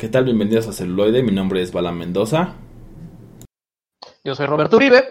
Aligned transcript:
¿Qué 0.00 0.08
tal? 0.08 0.24
Bienvenidos 0.24 0.66
a 0.66 0.72
Celuloide. 0.72 1.22
Mi 1.22 1.30
nombre 1.30 1.60
es 1.60 1.72
Bala 1.72 1.92
Mendoza. 1.92 2.54
Yo 4.24 4.34
soy 4.34 4.46
Roberto 4.46 4.78
Uribe. 4.78 5.04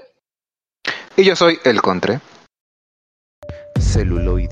Y 1.15 1.25
yo 1.25 1.35
soy 1.35 1.59
El 1.63 1.79
Contre. 1.79 2.21
Celuloide. 3.79 4.49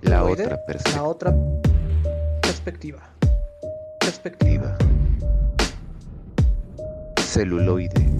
La 0.00 0.24
Celuloide, 0.24 0.42
otra 0.42 0.66
perspectiva. 0.66 0.96
La 0.96 1.04
otra 1.04 1.34
perspectiva. 2.42 3.14
Perspectiva. 4.00 4.76
Celuloide. 7.20 8.10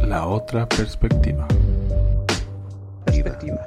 La 0.00 0.26
otra 0.26 0.66
perspectiva. 0.66 1.46
Perspectiva. 3.04 3.66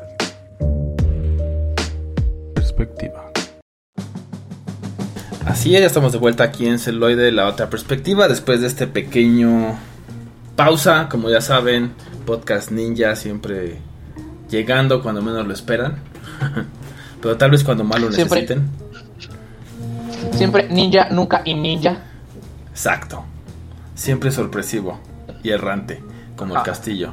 Perspectiva. 2.56 3.23
Así 5.54 5.76
es, 5.76 5.82
ya 5.82 5.88
estamos 5.88 6.12
de 6.12 6.18
vuelta 6.18 6.44
aquí 6.44 6.66
en 6.66 6.80
Celuloide, 6.80 7.32
la 7.32 7.48
otra 7.48 7.70
perspectiva, 7.70 8.28
después 8.28 8.60
de 8.62 8.66
este 8.68 8.88
pequeño 8.88 9.78
pausa, 10.56 11.08
como 11.10 11.30
ya 11.30 11.42
saben, 11.42 11.94
podcast 12.26 12.72
ninja 12.72 13.16
siempre 13.16 13.78
llegando 14.50 15.04
cuando 15.04 15.22
menos 15.22 15.46
lo 15.46 15.54
esperan, 15.54 15.98
pero 17.22 17.38
tal 17.38 17.52
vez 17.52 17.64
cuando 17.64 17.84
más 17.84 18.02
lo 18.02 18.12
Siempre. 18.12 18.42
necesiten. 18.42 18.70
Siempre 20.34 20.68
ninja, 20.70 21.10
nunca 21.12 21.44
y 21.46 21.54
ninja. 21.54 21.98
Exacto, 22.72 23.24
siempre 23.94 24.32
sorpresivo 24.32 25.00
y 25.44 25.52
errante, 25.52 26.02
como 26.36 26.54
el 26.56 26.62
Ah. 26.62 26.64
castillo. 26.64 27.12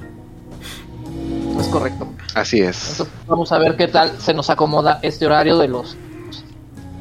Es 1.60 1.66
correcto. 1.68 2.08
Así 2.34 2.60
es. 2.60 2.92
Entonces 2.92 3.14
vamos 3.26 3.52
a 3.52 3.58
ver 3.58 3.76
qué 3.76 3.86
tal 3.88 4.18
se 4.18 4.32
nos 4.32 4.48
acomoda 4.48 4.98
este 5.02 5.26
horario 5.26 5.58
de 5.58 5.68
los 5.68 5.94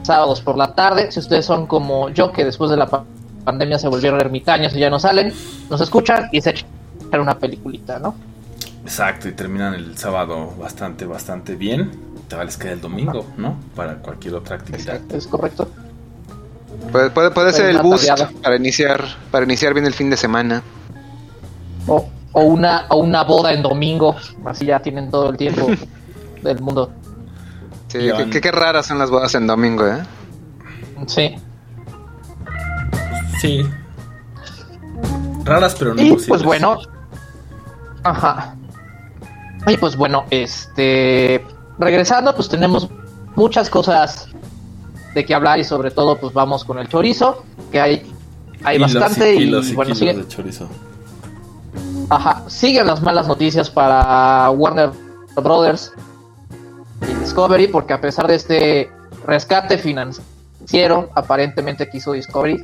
sábados 0.09 0.41
por 0.41 0.57
la 0.57 0.73
tarde. 0.73 1.11
Si 1.11 1.19
ustedes 1.19 1.45
son 1.45 1.65
como 1.67 2.09
yo, 2.09 2.31
que 2.31 2.43
después 2.43 2.69
de 2.71 2.77
la 2.77 2.87
pa- 2.87 3.03
pandemia 3.45 3.79
se 3.79 3.87
volvieron 3.87 4.19
ermitaños 4.19 4.75
y 4.75 4.79
ya 4.79 4.89
no 4.89 4.99
salen, 4.99 5.33
nos 5.69 5.79
escuchan 5.81 6.29
y 6.31 6.41
se 6.41 6.49
echan 6.51 6.67
una 7.21 7.37
peliculita, 7.37 7.97
¿no? 7.99 8.15
Exacto, 8.83 9.27
y 9.27 9.33
terminan 9.33 9.73
el 9.73 9.97
sábado 9.97 10.53
bastante, 10.59 11.05
bastante 11.05 11.55
bien. 11.55 11.91
Todavía 12.27 12.45
les 12.45 12.57
queda 12.57 12.71
el 12.73 12.81
domingo, 12.81 13.25
¿no? 13.37 13.55
Para 13.75 13.95
cualquier 13.95 14.35
otra 14.35 14.55
actividad. 14.57 14.99
Es 15.11 15.25
correcto. 15.27 15.67
Puede, 16.91 17.09
puede, 17.09 17.31
puede 17.31 17.51
ser 17.53 17.69
el 17.69 17.79
boost 17.79 18.07
tareada. 18.07 18.31
para 18.41 18.55
iniciar, 18.55 19.03
para 19.31 19.45
iniciar 19.45 19.73
bien 19.73 19.85
el 19.85 19.93
fin 19.93 20.09
de 20.09 20.17
semana. 20.17 20.61
O, 21.87 22.07
o 22.33 22.41
una, 22.43 22.85
o 22.89 22.97
una 22.97 23.23
boda 23.23 23.51
en 23.53 23.61
domingo. 23.63 24.15
Así 24.45 24.65
ya 24.67 24.79
tienen 24.79 25.09
todo 25.09 25.29
el 25.31 25.37
tiempo 25.37 25.67
del 26.43 26.59
mundo. 26.61 26.91
Sí, 27.89 27.97
qué, 27.97 28.11
van- 28.11 28.29
qué- 28.29 28.39
qué 28.41 28.51
raras 28.51 28.85
son 28.85 28.97
las 28.99 29.09
bodas 29.09 29.33
en 29.35 29.45
domingo, 29.47 29.85
¿eh? 29.85 30.01
Sí. 31.07 31.35
Sí. 33.41 33.65
Raras, 35.43 35.75
pero 35.77 35.93
no 35.95 36.01
Y 36.01 36.11
pues 36.27 36.43
bueno. 36.43 36.77
Ajá. 38.03 38.55
Y 39.67 39.77
pues 39.77 39.95
bueno, 39.95 40.25
este. 40.29 41.43
Regresando, 41.77 42.35
pues 42.35 42.49
tenemos 42.49 42.89
muchas 43.35 43.69
cosas 43.69 44.27
de 45.13 45.25
qué 45.25 45.33
hablar 45.33 45.59
y 45.59 45.63
sobre 45.63 45.91
todo, 45.91 46.17
pues 46.17 46.33
vamos 46.33 46.63
con 46.65 46.77
el 46.79 46.87
chorizo, 46.89 47.43
que 47.71 47.79
hay, 47.79 48.13
hay 48.63 48.77
Kilos 48.77 48.93
bastante 48.93 49.33
y, 49.33 49.37
kilos 49.39 49.69
y 49.69 49.73
bueno, 49.75 49.87
kilos 49.93 49.99
siguen, 49.99 50.17
de 50.21 50.27
chorizo. 50.27 50.69
ajá, 52.09 52.43
siguen 52.47 52.85
las 52.87 53.01
malas 53.01 53.27
noticias 53.27 53.69
para 53.69 54.49
Warner 54.51 54.91
Brothers 55.41 55.93
y 57.01 57.13
Discovery, 57.13 57.67
porque 57.67 57.93
a 57.93 58.01
pesar 58.01 58.27
de 58.27 58.35
este 58.35 58.91
rescate 59.25 59.77
financiero, 59.77 61.09
aparentemente 61.15 61.89
que 61.89 61.97
hizo 61.97 62.13
Discovery, 62.13 62.61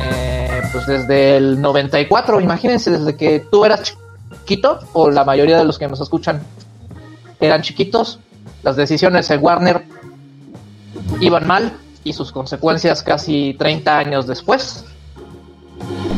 eh, 0.00 0.62
pues 0.72 0.86
desde 0.86 1.36
el 1.36 1.60
94, 1.60 2.40
imagínense, 2.40 2.90
desde 2.90 3.16
que 3.16 3.40
tú 3.40 3.64
eras 3.64 3.94
chiquito, 4.30 4.80
o 4.92 5.10
la 5.10 5.24
mayoría 5.24 5.58
de 5.58 5.64
los 5.64 5.78
que 5.78 5.88
nos 5.88 6.00
escuchan 6.00 6.42
eran 7.40 7.62
chiquitos, 7.62 8.18
las 8.62 8.76
decisiones 8.76 9.28
de 9.28 9.36
Warner 9.36 9.84
iban 11.20 11.46
mal 11.46 11.72
y 12.02 12.12
sus 12.12 12.32
consecuencias 12.32 13.02
casi 13.02 13.54
30 13.58 13.98
años 13.98 14.26
después 14.26 14.84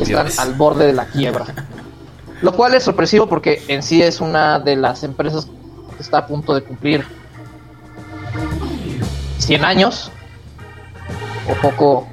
están 0.01 0.27
Dios. 0.27 0.39
al 0.39 0.55
borde 0.55 0.87
de 0.87 0.93
la 0.93 1.07
quiebra. 1.07 1.47
Lo 2.43 2.53
cual 2.53 2.75
es 2.75 2.85
sorpresivo 2.85 3.27
porque 3.27 3.63
en 3.69 3.83
sí 3.83 4.03
es 4.03 4.21
una 4.21 4.59
de 4.59 4.77
las 4.77 5.05
empresas 5.05 5.49
está 5.99 6.19
a 6.19 6.27
punto 6.27 6.55
de 6.55 6.63
cumplir 6.63 7.05
100 9.39 9.65
años 9.65 10.11
o 11.49 11.55
poco 11.61 12.09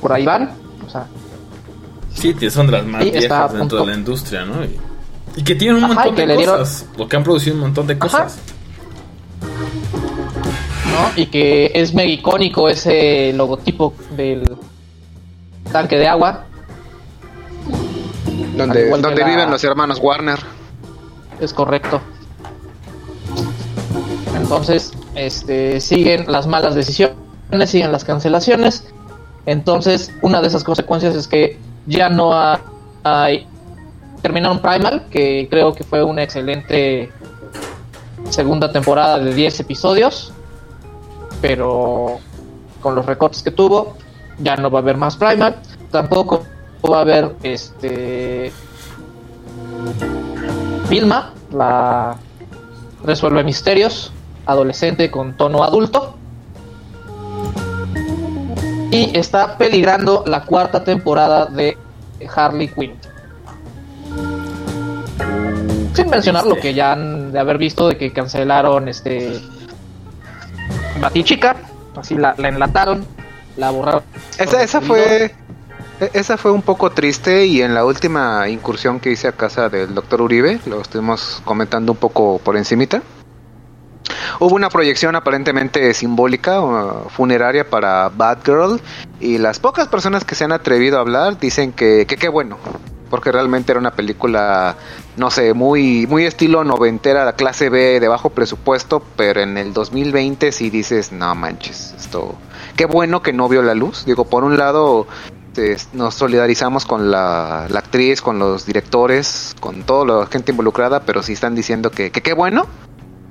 por 0.00 0.12
ahí 0.12 0.24
van. 0.24 0.50
O 0.86 0.90
sea, 0.90 1.06
Sí, 2.14 2.34
son 2.50 2.66
de 2.66 2.72
las 2.72 2.84
más 2.86 3.04
Sí, 3.04 3.10
viejas 3.10 3.52
dentro 3.52 3.58
punto. 3.60 3.76
de 3.84 3.86
la 3.92 3.96
industria, 3.98 4.44
¿no? 4.44 4.64
Y, 4.64 4.78
y 5.36 5.44
que 5.44 5.54
tienen 5.54 5.76
un 5.78 5.84
Ajá, 5.84 5.94
montón 6.06 6.16
de 6.16 6.36
dieron- 6.36 6.58
cosas. 6.58 6.86
Lo 6.98 7.08
que 7.08 7.16
han 7.16 7.22
producido 7.24 7.54
un 7.54 7.60
montón 7.62 7.86
de 7.86 7.92
Ajá. 7.94 8.00
cosas. 8.00 8.38
¿no? 10.86 11.10
Y 11.22 11.26
que 11.26 11.70
es 11.74 11.94
mega 11.94 12.10
icónico 12.10 12.68
ese 12.68 13.32
logotipo 13.32 13.94
del 14.16 14.42
tanque 15.72 15.96
de 15.96 16.08
agua. 16.08 16.44
Donde, 18.56 18.90
donde 18.90 19.14
la- 19.16 19.26
viven 19.26 19.50
los 19.50 19.62
hermanos 19.64 19.98
Warner. 20.02 20.38
Es 21.40 21.52
correcto. 21.54 22.00
Entonces, 24.50 24.90
este, 25.14 25.80
siguen 25.80 26.24
las 26.26 26.48
malas 26.48 26.74
decisiones, 26.74 27.14
siguen 27.66 27.92
las 27.92 28.02
cancelaciones. 28.02 28.84
Entonces, 29.46 30.12
una 30.22 30.40
de 30.40 30.48
esas 30.48 30.64
consecuencias 30.64 31.14
es 31.14 31.28
que 31.28 31.56
ya 31.86 32.08
no 32.08 32.32
ha- 32.32 32.60
hay. 33.04 33.46
Terminaron 34.22 34.58
Primal, 34.58 35.06
que 35.08 35.46
creo 35.48 35.72
que 35.72 35.84
fue 35.84 36.02
una 36.02 36.24
excelente 36.24 37.12
segunda 38.28 38.72
temporada 38.72 39.20
de 39.20 39.32
10 39.34 39.60
episodios. 39.60 40.32
Pero 41.40 42.18
con 42.80 42.96
los 42.96 43.06
recortes 43.06 43.44
que 43.44 43.52
tuvo, 43.52 43.94
ya 44.40 44.56
no 44.56 44.68
va 44.68 44.80
a 44.80 44.82
haber 44.82 44.96
más 44.96 45.14
Primal. 45.16 45.54
Tampoco 45.92 46.42
va 46.90 46.98
a 46.98 47.00
haber 47.02 47.36
este. 47.44 48.50
Vilma, 50.88 51.32
la 51.52 52.16
resuelve 53.04 53.44
misterios, 53.44 54.12
adolescente 54.50 55.10
con 55.10 55.34
tono 55.36 55.62
adulto. 55.64 56.16
Y 58.92 59.16
está 59.16 59.56
peligrando 59.56 60.24
la 60.26 60.42
cuarta 60.44 60.82
temporada 60.82 61.46
de 61.46 61.76
Harley 62.34 62.68
Quinn. 62.68 62.94
Sin 65.94 66.08
mencionar 66.10 66.46
lo 66.46 66.56
que 66.56 66.74
ya 66.74 66.92
han 66.92 67.32
de 67.32 67.38
haber 67.38 67.58
visto 67.58 67.88
de 67.88 67.96
que 67.96 68.12
cancelaron 68.12 68.88
este 68.88 69.40
Batichica, 71.00 71.56
así 71.96 72.14
la, 72.14 72.34
la 72.36 72.48
enlataron, 72.48 73.04
la 73.56 73.70
borraron. 73.70 74.02
Esa, 74.38 74.62
esa 74.62 74.80
fue. 74.80 75.26
e- 76.00 76.10
Esa 76.14 76.36
fue 76.38 76.50
un 76.50 76.62
poco 76.62 76.90
triste 76.90 77.44
y 77.46 77.60
en 77.62 77.74
la 77.74 77.84
última 77.84 78.48
incursión 78.48 79.00
que 79.00 79.10
hice 79.12 79.28
a 79.28 79.32
casa 79.32 79.68
del 79.68 79.94
doctor 79.94 80.22
Uribe, 80.22 80.58
lo 80.66 80.80
estuvimos 80.80 81.42
comentando 81.44 81.92
un 81.92 81.98
poco 81.98 82.38
por 82.42 82.56
encimita. 82.56 83.02
Hubo 84.38 84.54
una 84.54 84.68
proyección 84.68 85.16
aparentemente 85.16 85.92
simbólica, 85.94 86.60
uh, 86.60 87.08
funeraria 87.08 87.68
para 87.68 88.08
Batgirl 88.08 88.80
y 89.20 89.38
las 89.38 89.58
pocas 89.58 89.88
personas 89.88 90.24
que 90.24 90.34
se 90.34 90.44
han 90.44 90.52
atrevido 90.52 90.98
a 90.98 91.00
hablar 91.00 91.38
dicen 91.38 91.72
que 91.72 92.06
que 92.06 92.16
qué 92.16 92.28
bueno, 92.28 92.58
porque 93.10 93.32
realmente 93.32 93.72
era 93.72 93.80
una 93.80 93.90
película, 93.90 94.76
no 95.16 95.30
sé, 95.30 95.52
muy 95.52 96.06
muy 96.06 96.24
estilo 96.24 96.64
noventera, 96.64 97.30
clase 97.34 97.68
B 97.68 98.00
de 98.00 98.08
bajo 98.08 98.30
presupuesto, 98.30 99.02
pero 99.16 99.40
en 99.40 99.58
el 99.58 99.74
2020 99.74 100.52
sí 100.52 100.70
dices, 100.70 101.12
no 101.12 101.34
manches, 101.34 101.94
esto, 101.98 102.36
qué 102.76 102.86
bueno 102.86 103.20
que 103.22 103.32
no 103.32 103.48
vio 103.48 103.62
la 103.62 103.74
luz. 103.74 104.04
Digo, 104.06 104.24
por 104.24 104.44
un 104.44 104.56
lado 104.56 105.06
nos 105.92 106.14
solidarizamos 106.14 106.86
con 106.86 107.10
la, 107.10 107.64
actriz, 107.64 108.22
con 108.22 108.38
los 108.38 108.66
directores, 108.66 109.54
con 109.60 109.82
toda 109.82 110.20
la 110.20 110.26
gente 110.26 110.52
involucrada, 110.52 111.00
pero 111.00 111.22
sí 111.22 111.32
están 111.32 111.54
diciendo 111.54 111.90
que 111.90 112.10
que 112.10 112.22
qué 112.22 112.32
bueno 112.32 112.66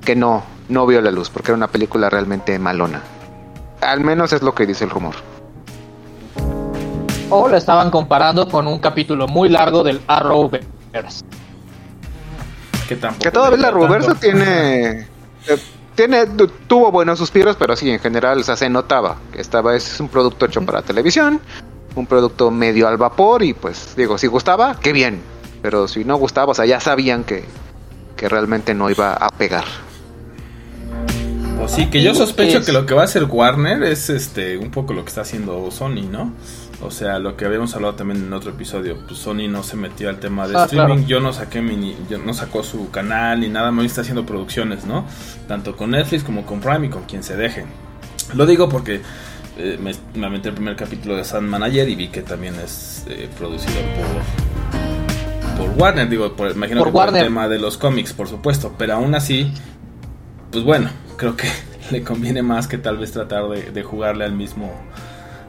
que 0.03 0.15
no, 0.15 0.43
no 0.69 0.85
vio 0.85 1.01
la 1.01 1.11
luz, 1.11 1.29
porque 1.29 1.51
era 1.51 1.57
una 1.57 1.67
película 1.67 2.09
realmente 2.09 2.57
malona. 2.59 3.01
Al 3.81 4.01
menos 4.01 4.33
es 4.33 4.41
lo 4.41 4.53
que 4.53 4.65
dice 4.65 4.83
el 4.83 4.89
rumor. 4.89 5.15
O 7.29 7.47
la 7.47 7.57
estaban 7.57 7.91
comparando 7.91 8.47
con 8.47 8.67
un 8.67 8.79
capítulo 8.79 9.27
muy 9.27 9.49
largo 9.49 9.83
del 9.83 10.01
Arrowverse. 10.07 11.23
Que, 12.87 12.95
tampoco 12.95 13.23
Que 13.23 13.31
todavía 13.31 13.71
la 13.71 13.79
tanto. 13.79 14.15
tiene, 14.15 14.89
eh, 15.47 15.57
tiene, 15.93 16.25
tu- 16.25 16.47
tuvo 16.47 16.91
buenos 16.91 17.19
suspiros, 17.19 17.55
pero 17.55 17.75
sí, 17.75 17.91
en 17.91 17.99
general 17.99 18.39
o 18.39 18.43
sea, 18.43 18.55
se 18.55 18.67
notaba 18.69 19.17
que 19.31 19.41
estaba, 19.41 19.75
es 19.75 19.99
un 19.99 20.07
producto 20.07 20.45
hecho 20.47 20.61
para 20.65 20.81
televisión, 20.81 21.39
un 21.95 22.07
producto 22.07 22.49
medio 22.49 22.87
al 22.87 22.97
vapor 22.97 23.43
y 23.43 23.53
pues 23.53 23.93
digo, 23.95 24.17
si 24.17 24.25
gustaba, 24.25 24.75
qué 24.79 24.91
bien, 24.91 25.21
pero 25.61 25.87
si 25.87 26.03
no 26.03 26.17
gustaba, 26.17 26.51
o 26.53 26.55
sea, 26.55 26.65
ya 26.65 26.79
sabían 26.79 27.23
que, 27.23 27.45
que 28.15 28.27
realmente 28.27 28.73
no 28.73 28.89
iba 28.89 29.13
a 29.13 29.29
pegar. 29.29 29.65
Pues 31.59 31.71
sí, 31.71 31.87
que 31.87 32.01
yo 32.01 32.15
sospecho 32.15 32.59
Es- 32.59 32.65
que 32.65 32.71
lo 32.71 32.85
que 32.85 32.93
va 32.93 33.01
a 33.01 33.05
hacer 33.05 33.25
Warner 33.25 33.83
es 33.83 34.09
este 34.09 34.57
un 34.57 34.71
poco 34.71 34.93
lo 34.93 35.03
que 35.03 35.09
está 35.09 35.21
haciendo 35.21 35.69
Sony, 35.71 36.03
¿no? 36.09 36.33
O 36.81 36.89
sea, 36.91 37.19
lo 37.19 37.35
que 37.35 37.43
habíamos 37.45 37.75
hablado 37.75 37.95
también 37.95 38.23
en 38.23 38.31
otro 38.31 38.51
episodio, 38.51 38.97
pues 39.05 39.19
Sony 39.19 39.49
no 39.49 39.63
se 39.63 39.75
metió 39.75 40.07
al 40.07 40.19
tema 40.19 40.47
de 40.47 40.55
Ah, 40.57 40.63
streaming, 40.63 40.93
claro. 40.95 41.07
yo 41.07 41.19
no 41.19 41.33
saqué 41.33 41.61
mi, 41.61 41.95
yo 42.09 42.17
no 42.19 42.33
sacó 42.33 42.63
su 42.63 42.89
canal 42.89 43.41
ni 43.41 43.49
nada, 43.49 43.69
más 43.71 43.85
está 43.85 44.01
haciendo 44.01 44.25
producciones, 44.25 44.85
¿no? 44.85 45.05
Tanto 45.47 45.75
con 45.75 45.91
Netflix 45.91 46.23
como 46.23 46.45
con 46.45 46.61
Prime 46.61 46.87
y 46.87 46.89
con 46.89 47.03
quien 47.03 47.21
se 47.21 47.35
deje. 47.35 47.65
Lo 48.33 48.45
digo 48.45 48.69
porque 48.69 49.01
eh, 49.57 49.77
me, 49.81 49.91
me 50.17 50.27
aventé 50.27 50.47
el 50.49 50.55
primer 50.55 50.77
capítulo 50.77 51.17
de 51.17 51.25
Sandman 51.25 51.63
ayer 51.63 51.89
y 51.89 51.95
vi 51.95 52.07
que 52.07 52.21
también 52.21 52.55
es 52.63 53.03
eh, 53.09 53.27
producido 53.37 53.75
por 53.97 55.67
por 55.67 55.77
Warner, 55.77 56.07
digo, 56.07 56.31
por, 56.37 56.49
imagino 56.51 56.79
Por 56.79 56.87
que 56.87 56.93
por 56.93 57.07
el 57.09 57.23
tema 57.25 57.49
de 57.49 57.59
los 57.59 57.77
cómics, 57.77 58.13
por 58.13 58.29
supuesto, 58.29 58.73
pero 58.77 58.93
aún 58.93 59.13
así, 59.13 59.51
pues 60.51 60.63
bueno, 60.63 60.89
creo 61.17 61.35
que 61.35 61.47
le 61.91 62.03
conviene 62.03 62.41
más 62.41 62.67
que 62.67 62.77
tal 62.77 62.97
vez 62.97 63.11
tratar 63.11 63.47
de, 63.49 63.71
de 63.71 63.83
jugarle 63.83 64.25
al 64.25 64.33
mismo 64.33 64.71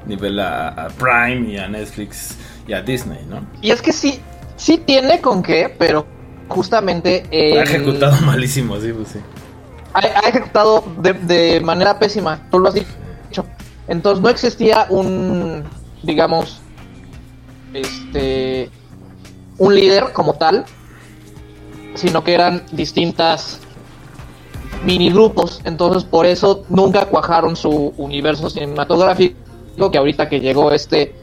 nivel 0.07 0.41
a, 0.41 0.69
a 0.69 0.89
Prime 0.89 1.51
y 1.51 1.59
a 1.59 1.69
Netflix 1.69 2.37
y 2.67 2.73
a 2.73 2.83
Disney, 2.83 3.25
¿no? 3.29 3.47
Y 3.61 3.71
es 3.71 3.83
que 3.83 3.93
sí, 3.93 4.21
sí 4.57 4.79
tiene 4.79 5.21
con 5.21 5.43
qué, 5.43 5.75
pero 5.79 6.07
justamente... 6.49 7.25
Ha 7.33 7.63
ejecutado 7.63 8.21
malísimo, 8.27 8.81
sí, 8.81 8.93
pues 8.93 9.09
sí. 9.09 9.19
ha, 9.93 10.01
ha 10.01 10.29
ejecutado 10.29 10.85
de, 10.99 11.13
de 11.13 11.61
manera 11.61 11.99
pésima, 11.99 12.49
tú 12.51 12.59
lo 12.59 12.69
has 12.69 12.75
dicho. 12.75 13.47
Entonces 13.89 14.23
no 14.23 14.29
existía 14.29 14.87
un, 14.89 15.65
digamos, 16.03 16.61
este, 17.75 18.71
un 19.59 19.75
líder 19.75 20.13
como 20.13 20.35
tal, 20.35 20.65
sino 21.95 22.23
que 22.23 22.35
eran 22.35 22.63
distintas 22.73 23.61
mini 24.85 25.11
grupos. 25.11 25.61
Entonces 25.65 26.05
por 26.05 26.27
eso 26.27 26.65
nunca 26.69 27.07
cuajaron 27.07 27.57
su 27.57 27.93
universo 27.97 28.51
cinematográfico, 28.51 29.91
que 29.91 29.99
ahorita 29.99 30.29
que 30.29 30.41
llegó 30.41 30.73
este, 30.73 31.15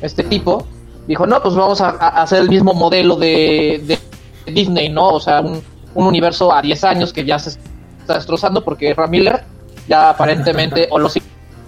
este 0.00 0.22
tipo, 0.24 0.66
dijo, 1.06 1.26
no, 1.26 1.42
pues 1.42 1.54
vamos 1.54 1.80
a, 1.80 1.90
a 1.90 2.22
hacer 2.22 2.40
el 2.42 2.48
mismo 2.48 2.74
modelo 2.74 3.16
de, 3.16 3.82
de 3.84 4.52
Disney, 4.52 4.88
¿no? 4.88 5.08
O 5.08 5.20
sea, 5.20 5.40
un, 5.40 5.62
un 5.94 6.06
universo 6.06 6.52
a 6.52 6.62
10 6.62 6.84
años 6.84 7.12
que 7.12 7.24
ya 7.24 7.38
se 7.38 7.58
está 8.00 8.14
destrozando 8.14 8.64
porque 8.64 8.92
Ram 8.94 9.10
Miller 9.10 9.44
ya 9.88 10.10
aparentemente 10.10 10.88
o 10.90 10.98
lo 10.98 11.08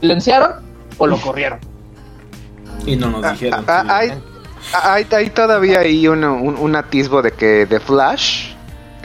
silenciaron 0.00 0.52
o 0.98 1.06
lo 1.06 1.16
corrieron. 1.18 1.58
Y 2.84 2.96
no 2.96 3.10
nos 3.10 3.32
dijeron. 3.32 3.64
Ah, 3.66 3.82
sí. 3.82 3.88
ah, 3.90 3.96
hay, 3.96 4.10
ah, 4.74 4.94
hay, 4.94 5.06
hay 5.10 5.30
todavía 5.30 5.80
ahí 5.80 6.06
un, 6.08 6.24
un, 6.24 6.56
un 6.56 6.76
atisbo 6.76 7.22
de 7.22 7.32
que 7.32 7.66
de 7.66 7.80
Flash 7.80 8.55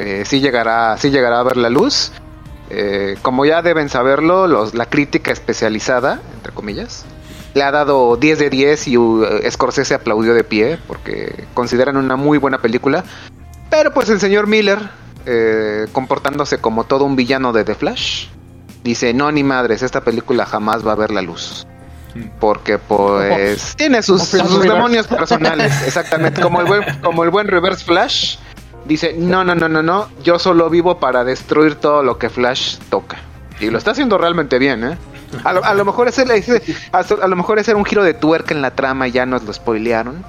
eh, 0.01 0.25
sí 0.25 0.39
llegará 0.39 0.97
sí 0.97 1.11
llegará 1.11 1.39
a 1.39 1.43
ver 1.43 1.57
la 1.57 1.69
luz. 1.69 2.11
Eh, 2.69 3.17
como 3.21 3.45
ya 3.45 3.61
deben 3.61 3.89
saberlo, 3.89 4.47
los, 4.47 4.73
la 4.73 4.85
crítica 4.85 5.31
especializada, 5.31 6.21
entre 6.33 6.53
comillas, 6.53 7.05
le 7.53 7.63
ha 7.63 7.71
dado 7.71 8.15
10 8.15 8.39
de 8.39 8.49
10 8.49 8.87
y 8.87 8.97
uh, 8.97 9.25
Scorsese 9.49 9.93
aplaudió 9.93 10.33
de 10.33 10.43
pie 10.43 10.79
porque 10.87 11.45
consideran 11.53 11.97
una 11.97 12.15
muy 12.15 12.37
buena 12.37 12.59
película. 12.59 13.03
Pero 13.69 13.93
pues 13.93 14.09
el 14.09 14.19
señor 14.19 14.47
Miller, 14.47 14.79
eh, 15.25 15.87
comportándose 15.91 16.59
como 16.59 16.85
todo 16.85 17.03
un 17.03 17.15
villano 17.15 17.51
de 17.51 17.63
The 17.65 17.75
Flash, 17.75 18.27
dice, 18.83 19.13
no 19.13 19.31
ni 19.31 19.43
madres, 19.43 19.83
esta 19.83 20.01
película 20.01 20.45
jamás 20.45 20.85
va 20.85 20.93
a 20.93 20.95
ver 20.95 21.11
la 21.11 21.21
luz. 21.21 21.67
Porque 22.39 22.77
pues 22.77 23.75
tiene 23.77 24.01
sus, 24.01 24.31
demonios 24.31 25.07
personales, 25.07 25.73
exactamente, 25.85 26.41
como 26.41 26.59
el 26.59 26.67
buen, 26.67 26.83
como 27.01 27.23
el 27.23 27.29
buen 27.29 27.47
Reverse 27.47 27.85
Flash. 27.85 28.37
Dice, 28.85 29.13
no, 29.17 29.43
no, 29.43 29.53
no, 29.55 29.69
no, 29.69 29.83
no, 29.83 30.07
yo 30.23 30.39
solo 30.39 30.69
vivo 30.69 30.99
para 30.99 31.23
destruir 31.23 31.75
todo 31.75 32.03
lo 32.03 32.17
que 32.17 32.29
Flash 32.29 32.77
toca. 32.89 33.17
Y 33.59 33.69
lo 33.69 33.77
está 33.77 33.91
haciendo 33.91 34.17
realmente 34.17 34.57
bien, 34.59 34.83
¿eh? 34.83 34.97
A 35.43 35.53
lo, 35.53 35.63
a 35.63 35.73
lo 35.75 35.85
mejor 35.85 36.07
ese, 36.07 36.23
ese- 36.35 36.61
a, 36.91 36.99
a 36.99 37.27
lo 37.27 37.35
mejor 37.35 37.59
ese 37.59 37.71
era 37.71 37.77
un 37.77 37.85
giro 37.85 38.03
de 38.03 38.13
tuerca 38.13 38.53
en 38.53 38.61
la 38.61 38.71
trama 38.71 39.07
y 39.07 39.11
ya 39.11 39.25
nos 39.25 39.43
lo 39.43 39.53
spoilearon. 39.53 40.25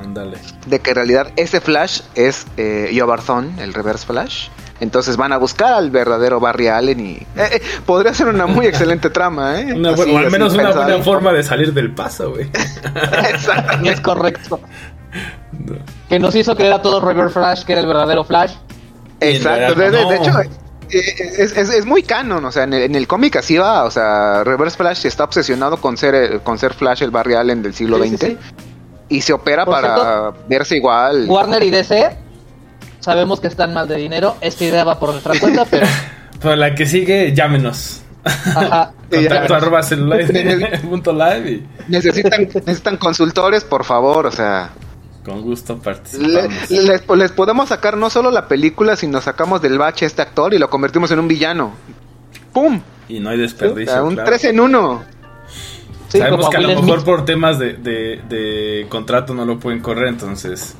Ándale. 0.00 0.38
De 0.66 0.78
que 0.80 0.90
en 0.90 0.96
realidad 0.96 1.32
ese 1.36 1.60
Flash 1.60 2.02
es 2.14 2.46
eh, 2.56 2.90
Yobarthon, 2.92 3.58
el 3.58 3.74
Reverse 3.74 4.06
Flash. 4.06 4.48
Entonces 4.80 5.16
van 5.16 5.32
a 5.32 5.38
buscar 5.38 5.72
al 5.72 5.90
verdadero 5.90 6.38
Barry 6.38 6.68
Allen 6.68 7.00
y... 7.00 7.12
eh, 7.14 7.26
eh, 7.36 7.62
podría 7.84 8.14
ser 8.14 8.28
una 8.28 8.46
muy 8.46 8.66
excelente 8.66 9.10
trama, 9.10 9.60
¿eh? 9.60 9.72
Una 9.74 9.90
bu- 9.90 10.02
Así, 10.02 10.10
o 10.12 10.18
al 10.18 10.30
menos 10.30 10.54
una 10.54 10.70
buena 10.70 10.98
forma 11.02 11.32
de 11.32 11.42
salir 11.42 11.72
del 11.72 11.92
paso, 11.92 12.30
güey. 12.30 12.48
Es 13.84 14.00
correcto. 14.00 14.60
Que 16.08 16.18
nos 16.18 16.34
hizo 16.34 16.54
creer 16.56 16.72
a 16.74 16.82
todos 16.82 17.02
River 17.02 17.30
Flash 17.30 17.64
que 17.64 17.72
era 17.72 17.80
el 17.80 17.86
verdadero 17.86 18.24
Flash. 18.24 18.52
Exacto, 19.20 19.74
de, 19.74 19.90
de- 19.90 19.90
de 19.98 20.04
verdad, 20.04 20.14
hecho 20.14 20.40
eh, 20.40 20.52
es, 21.38 21.56
es- 21.56 21.70
es 21.70 21.84
muy 21.86 22.02
canon, 22.02 22.44
o 22.44 22.52
sea, 22.52 22.62
en 22.64 22.72
el, 22.72 22.82
en 22.82 22.94
el 22.94 23.06
cómic 23.06 23.36
así 23.36 23.56
va, 23.58 23.84
o 23.84 23.90
sea, 23.90 24.42
Reverse 24.44 24.76
Flash 24.76 25.04
está 25.06 25.24
obsesionado 25.24 25.78
con 25.78 25.96
ser 25.96 26.14
eh, 26.14 26.40
con 26.42 26.58
ser 26.58 26.72
Flash 26.74 27.02
el 27.02 27.10
Barry 27.10 27.34
Allen 27.34 27.62
del 27.62 27.74
siglo 27.74 28.02
Sí, 28.02 28.10
sí, 28.10 28.16
XX 28.16 28.26
sí. 28.26 28.38
y 29.08 29.20
se 29.20 29.32
opera 29.32 29.64
Por 29.64 29.74
para 29.74 29.94
cierto, 29.94 30.36
verse 30.48 30.76
igual. 30.76 31.26
Warner 31.28 31.62
y 31.62 31.70
DC 31.70 32.16
sabemos 33.00 33.40
que 33.40 33.48
están 33.48 33.72
mal 33.74 33.86
de 33.88 33.96
dinero. 33.96 34.36
Esta 34.40 34.64
idea 34.64 34.84
va 34.84 34.98
por 34.98 35.10
nuestra 35.10 35.38
cuenta, 35.38 35.64
pero. 35.70 35.86
Para 36.42 36.56
la 36.56 36.74
que 36.74 36.86
sigue, 36.86 37.32
llámenos. 37.34 38.02
Ajá. 38.24 38.92
Contacto 39.10 39.54
arroba 39.54 39.82
celular 39.82 40.20
punto 40.88 41.12
live 41.12 41.50
y 41.50 41.68
Necesitan 41.88 42.42
necesitan 42.42 42.96
consultores, 42.98 43.64
por 43.64 43.84
favor, 43.84 44.26
o 44.26 44.30
sea, 44.30 44.70
con 45.28 45.42
gusto 45.42 45.74
le- 45.74 45.80
participamos. 45.80 46.70
les, 46.70 47.08
les 47.08 47.32
podemos 47.32 47.68
sacar 47.68 47.96
no 47.96 48.10
solo 48.10 48.30
la 48.30 48.48
película, 48.48 48.96
sino 48.96 49.20
sacamos 49.20 49.60
del 49.62 49.78
bache 49.78 50.04
a 50.04 50.08
este 50.08 50.22
actor 50.22 50.54
y 50.54 50.58
lo 50.58 50.68
convertimos 50.70 51.10
en 51.10 51.18
un 51.20 51.28
villano. 51.28 51.72
¡Pum! 52.52 52.80
Y 53.08 53.20
no 53.20 53.30
hay 53.30 53.38
desperdicio. 53.38 53.92
sea, 53.92 54.02
un 54.02 54.14
claro. 54.14 54.28
3 54.30 54.44
en 54.44 54.60
1. 54.60 55.02
Sí, 56.08 56.18
Sabemos 56.18 56.38
como 56.40 56.50
que 56.50 56.56
a 56.56 56.60
lo 56.60 56.68
mejor 56.68 56.84
Smith. 57.00 57.04
por 57.04 57.24
temas 57.24 57.58
de, 57.58 57.74
de, 57.74 58.22
de 58.28 58.86
contrato 58.88 59.34
no 59.34 59.44
lo 59.44 59.58
pueden 59.60 59.80
correr, 59.80 60.08
entonces, 60.08 60.74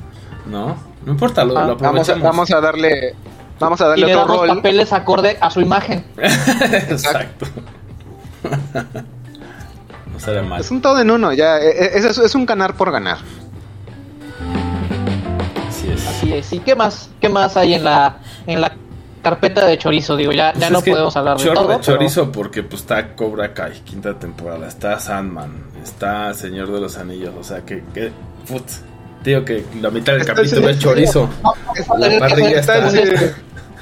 ¿no? 0.47 0.77
No 1.05 1.13
importa, 1.13 1.45
lo, 1.45 1.57
Ah, 1.59 1.67
lo 1.67 1.77
Vamos 1.77 2.09
a, 2.09 2.15
vamos 2.15 2.51
a 2.51 2.61
darle 2.61 3.15
vamos 3.61 3.81
a 3.81 3.85
Y 3.87 3.89
darle 3.89 4.07
le 4.07 4.15
otro 4.17 4.27
damos 4.33 4.47
rol. 4.49 4.57
papeles 4.57 4.93
acorde 4.93 5.37
a 5.41 5.51
su 5.51 5.61
imagen. 5.61 6.05
Exacto. 6.19 7.47
no 10.13 10.21
será 10.21 10.43
mal. 10.43 10.61
Es 10.61 10.71
un 10.71 10.81
todo 10.81 11.01
en 11.01 11.11
uno, 11.11 11.33
ya 11.33 11.59
eh, 11.59 11.71
eh, 11.71 11.91
es, 11.95 12.05
es- 12.05 12.19
es 12.19 12.35
un 12.35 12.47
ganar 12.47 12.75
por 12.75 12.91
ganar. 12.91 13.19
Así 16.09 16.33
es. 16.33 16.53
¿Y 16.53 16.59
qué 16.61 16.75
más? 16.75 17.11
¿Qué 17.21 17.29
más 17.29 17.57
hay 17.57 17.75
en 17.75 17.85
la 17.85 18.17
en 18.47 18.61
la 18.61 18.73
carpeta 19.23 19.67
de 19.67 19.77
chorizo? 19.79 20.17
Digo, 20.17 20.33
ya, 20.33 20.53
Pues 20.53 20.63
ya 20.65 20.71
no 20.71 20.81
podemos 20.81 21.17
hablar 21.17 21.39
de 21.39 21.45
todo. 21.45 21.63
de 21.63 21.69
pero- 21.69 21.81
chorizo 21.81 22.33
porque 22.33 22.63
pues 22.63 22.83
está 22.83 23.15
Cobra 23.15 23.53
Kai, 23.55 23.81
quinta 23.85 24.19
temporada, 24.19 24.69
está 24.69 24.99
Sandman, 25.01 25.65
está 25.83 26.33
Señor 26.35 26.73
de 26.73 26.81
los 26.81 26.97
Anillos, 26.97 27.35
o 27.39 27.43
sea 27.45 27.61
que, 27.65 27.83
que 27.93 28.11
put, 28.47 28.63
digo 29.25 29.45
que 29.45 29.65
la 29.81 29.91
mitad 29.91 30.15
del 30.15 30.25
capítulo 30.25 30.69
es 30.69 30.79
chorizo. 30.79 31.29
La 31.99 32.19
parrilla 32.19 32.61
está- 32.61 32.89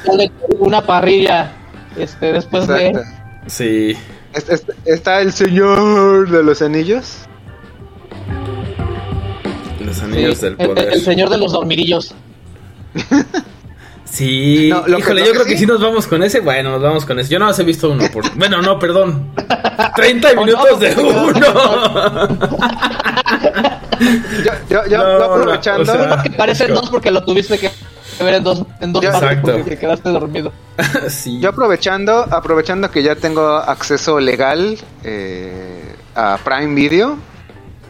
un- 0.09 0.33
una 0.59 0.83
parrilla 0.87 1.53
este 1.97 2.33
después 2.33 2.65
Exacto. 2.69 2.99
de 2.99 3.05
Sí, 3.47 3.97
Es- 4.33 4.49
es- 4.51 4.67
Está 4.85 5.21
el 5.23 5.33
señor 5.33 6.29
de 6.29 6.43
los 6.43 6.61
anillos. 6.61 7.21
Los 9.97 10.03
anillos 10.05 10.35
sí, 10.39 10.45
del 10.45 10.57
el, 10.59 10.67
poder. 10.69 10.93
el 10.93 11.01
señor 11.03 11.29
de 11.31 11.39
los 11.39 11.53
dormirillos. 11.53 12.15
Sí, 14.05 14.69
No, 14.71 14.79
lo 14.87 14.97
que- 14.97 15.03
híjole, 15.03 15.21
lo 15.21 15.27
yo 15.27 15.33
que 15.33 15.37
creo 15.39 15.45
que 15.47 15.53
sí- 15.53 15.59
si 15.59 15.67
nos 15.67 15.81
vamos 15.81 16.07
con 16.07 16.23
ese, 16.23 16.41
bueno, 16.41 16.71
nos 16.71 16.81
vamos 16.83 17.05
con 17.05 17.19
ese. 17.19 17.29
Yo 17.31 17.39
no 17.39 17.47
más 17.47 17.59
he 17.59 17.65
visto 17.65 17.91
uno, 17.91 18.05
por... 18.13 18.35
bueno, 18.39 18.63
no, 18.63 18.79
perdón. 18.79 19.31
30 19.97 20.35
minutos 20.35 20.81
de 20.81 20.95
uno. 20.95 21.33
Yo, 24.45 24.53
yo, 24.71 24.87
yo- 24.89 24.99
No, 24.99 25.19
yo 25.19 25.25
aprovechando, 25.35 25.93
o 25.93 25.97
sea- 25.97 26.23
Que 26.23 26.31
parecen 26.31 26.73
dos 26.75 26.89
porque 26.89 27.11
lo 27.11 27.25
tuviste 27.25 27.59
que 27.59 27.71
ver 28.21 28.35
en 28.35 28.45
dos, 28.45 28.63
en 28.81 28.93
dos 28.93 29.03
Ya- 29.03 29.13
partes 29.13 29.65
te 29.65 29.79
quedaste 29.79 30.09
dormido. 30.11 30.53
sí. 31.09 31.39
yo 31.41 31.51
aprovechando, 31.51 32.27
aprovechando 32.31 32.91
que 32.91 33.03
ya 33.03 33.17
tengo 33.17 33.57
acceso 33.57 34.19
legal 34.21 34.79
eh, 35.05 35.95
a 36.15 36.39
Prime 36.43 36.75
Video, 36.75 37.19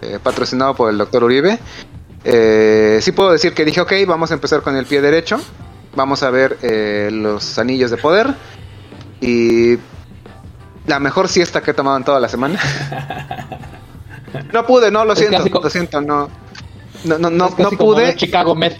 eh, 0.02 0.18
patrocinado 0.22 0.74
por 0.74 0.90
el 0.90 0.98
doctor 0.98 1.22
Uribe. 1.24 1.58
Eh, 2.28 2.98
sí 3.02 3.12
puedo 3.12 3.30
decir 3.30 3.54
que 3.54 3.64
dije, 3.64 3.80
ok, 3.80 3.92
vamos 4.06 4.32
a 4.32 4.34
empezar 4.34 4.60
con 4.62 4.76
el 4.76 4.84
pie 4.84 5.00
derecho. 5.00 5.38
Vamos 5.94 6.22
a 6.24 6.30
ver 6.30 6.58
eh, 6.62 7.08
los 7.12 7.56
anillos 7.58 7.90
de 7.92 7.96
poder. 7.98 8.34
Y 9.20 9.76
la 10.86 10.98
mejor 10.98 11.28
siesta 11.28 11.62
que 11.62 11.70
he 11.70 11.74
tomado 11.74 11.96
en 11.96 12.04
toda 12.04 12.20
la 12.20 12.28
semana. 12.28 12.58
No 14.52 14.66
pude, 14.66 14.90
no, 14.90 15.04
lo 15.04 15.12
Es 15.14 15.20
siento, 15.20 15.36
clásico. 15.36 15.60
lo 15.62 15.70
siento, 15.70 16.00
no. 16.02 16.28
No, 17.04 17.16
no, 17.16 17.30
no, 17.30 17.48
pude. 17.70 18.14
Chicago 18.16 18.54
Med. 18.54 18.74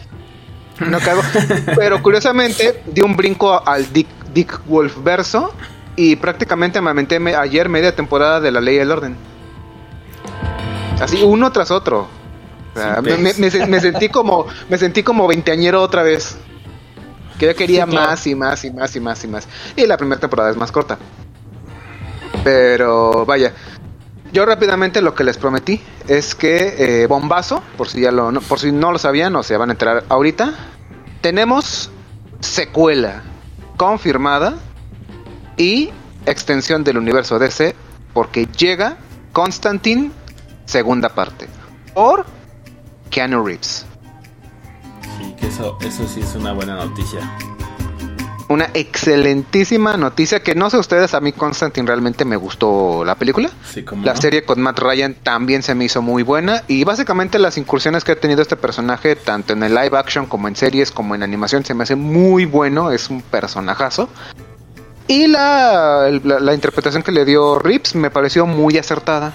No 0.81 0.99
cago. 1.01 1.23
Pero 1.77 2.03
curiosamente 2.03 2.83
di 2.85 3.01
un 3.01 3.17
brinco 3.17 3.67
al 3.67 3.91
Dick, 3.91 4.07
Dick 4.35 4.61
Wolf 4.67 4.99
verso 5.03 5.55
y 5.95 6.17
prácticamente 6.17 6.83
me 6.83 6.91
aventé 6.91 7.19
me- 7.21 7.35
ayer 7.35 7.71
media 7.71 7.95
temporada 7.97 8.41
de 8.41 8.51
La 8.51 8.61
Ley 8.61 8.77
y 8.77 8.79
el 8.81 8.91
Orden. 8.93 9.17
Así 11.01 11.23
uno 11.23 11.51
tras 11.53 11.71
otro. 11.71 12.07
Sea, 12.77 13.01
me, 13.01 13.81
sentí 13.81 14.09
como 14.09 14.47
me 14.69 14.79
sentí 14.79 15.03
como 15.03 15.27
veinteañero 15.27 15.83
otra 15.83 16.03
vez. 16.03 16.37
Que 17.39 17.47
yo 17.47 17.55
quería 17.55 17.85
Sí, 17.85 17.91
claro. 17.91 18.11
más 18.11 18.27
y 18.27 18.35
más 18.35 18.65
y 18.65 18.71
más 18.71 18.97
y 18.97 19.01
más 19.01 19.25
y 19.25 19.29
más. 19.29 19.49
Y 19.77 19.87
la 19.87 19.97
primera 19.97 20.21
temporada 20.21 20.51
es 20.51 20.57
más 20.57 20.73
corta. 20.73 20.99
Pero 22.45 23.27
vaya, 23.27 23.53
yo 24.33 24.45
rápidamente 24.45 25.01
lo 25.01 25.15
que 25.15 25.25
les 25.25 25.39
prometí 25.39 25.81
es 26.09 26.35
que 26.35 27.03
eh, 27.03 27.07
bombazo, 27.07 27.63
por 27.77 27.89
si 27.89 28.01
ya 28.01 28.11
lo, 28.13 28.31
no, 28.33 28.41
por 28.41 28.59
si 28.59 28.73
no 28.73 28.93
lo 28.93 28.99
sabían 28.99 29.35
o 29.37 29.43
se 29.43 29.57
van 29.57 29.71
a 29.71 29.73
enterar 29.73 30.05
ahorita, 30.09 30.53
tenemos 31.21 31.91
secuela 32.41 33.23
confirmada 33.77 34.57
y 35.57 35.91
extensión 36.27 36.85
del 36.85 36.99
universo 36.99 37.39
DC 37.39 37.75
porque 38.13 38.47
llega 38.47 38.97
Constantine 39.33 40.11
segunda 40.65 41.11
parte 41.11 41.49
por 41.95 42.27
Keanu 43.17 43.43
Reeves. 43.43 43.87
Sí, 45.17 45.35
que 45.41 45.47
eso, 45.47 45.79
eso 45.81 46.07
sí 46.07 46.21
es 46.21 46.35
una 46.35 46.53
buena 46.53 46.75
noticia. 46.77 47.21
Una 48.51 48.69
excelentísima 48.75 49.97
noticia 49.97 50.43
que 50.43 50.55
no 50.55 50.69
sé 50.69 50.77
ustedes, 50.77 51.15
a 51.15 51.21
mí 51.21 51.33
Constantine 51.33 51.87
realmente 51.87 52.27
me 52.27 52.37
gustó 52.37 53.07
la 53.07 53.15
película. 53.15 53.49
Sí, 53.73 53.85
como 53.85 54.05
La 54.05 54.13
no? 54.13 54.21
serie 54.21 54.45
con 54.45 54.61
Matt 54.61 54.81
Ryan 54.81 55.15
también 55.15 55.63
se 55.63 55.75
me 55.75 55.87
hizo 55.87 56.03
muy 56.03 56.23
buena 56.25 56.63
y 56.69 56.85
básicamente 56.85 57.39
las 57.39 57.57
incursiones 57.57 58.05
que 58.05 58.13
ha 58.13 58.21
tenido 58.21 58.43
este 58.43 58.57
personaje 58.57 59.17
tanto 59.17 59.55
en 59.55 59.63
el 59.63 59.75
live 59.75 59.97
action 59.97 60.27
como 60.27 60.47
en 60.47 60.55
series 60.55 60.91
como 60.91 61.15
en 61.15 61.23
animación 61.23 61.65
se 61.65 61.73
me 61.73 61.85
hace 61.85 61.97
muy 61.97 62.45
bueno, 62.45 62.91
es 62.91 63.09
un 63.09 63.23
personajazo. 63.23 64.11
Y 65.09 65.27
la, 65.27 66.11
la, 66.23 66.39
la 66.39 66.53
interpretación 66.53 67.03
que 67.03 67.13
le 67.13 67.25
dio 67.25 67.59
Rips 67.59 67.95
me 67.95 68.11
pareció 68.11 68.45
muy 68.45 68.77
acertada, 68.77 69.33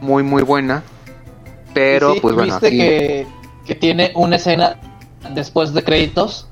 muy 0.00 0.24
muy 0.24 0.42
buena. 0.42 0.82
Pero 1.74 2.14
Sí, 2.14 2.20
pues 2.20 2.34
bueno, 2.34 2.52
¿Viste 2.52 2.66
aquí- 2.68 2.78
que, 2.78 3.26
que 3.66 3.74
tiene 3.74 4.12
una 4.14 4.36
escena 4.36 4.76
después 5.34 5.74
de 5.74 5.82
créditos? 5.84 6.48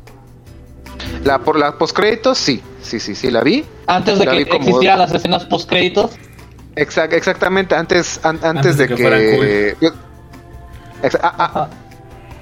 la 1.25 1.39
por 1.41 1.59
la 1.59 1.79
postcréditos 1.79 2.39
sí, 2.39 2.63
sí, 2.83 2.99
sí, 3.01 3.15
sí 3.15 3.31
la 3.31 3.43
vi. 3.43 3.65
Antes 3.87 4.19
de 4.19 4.25
La 4.27 4.33
que 4.33 4.47
como- 4.47 4.65
existieran 4.65 4.99
las 4.99 5.13
escenas 5.13 5.45
post 5.47 5.69
créditos. 5.69 6.11
Exac- 6.77 7.13
exactamente, 7.13 7.75
antes, 7.75 8.19
an- 8.25 8.37
antes, 8.43 8.45
Antes 8.45 8.77
de, 8.79 8.87
de 8.89 8.95
que 9.81 9.89
ah, 11.23 11.35
ah, 11.39 11.69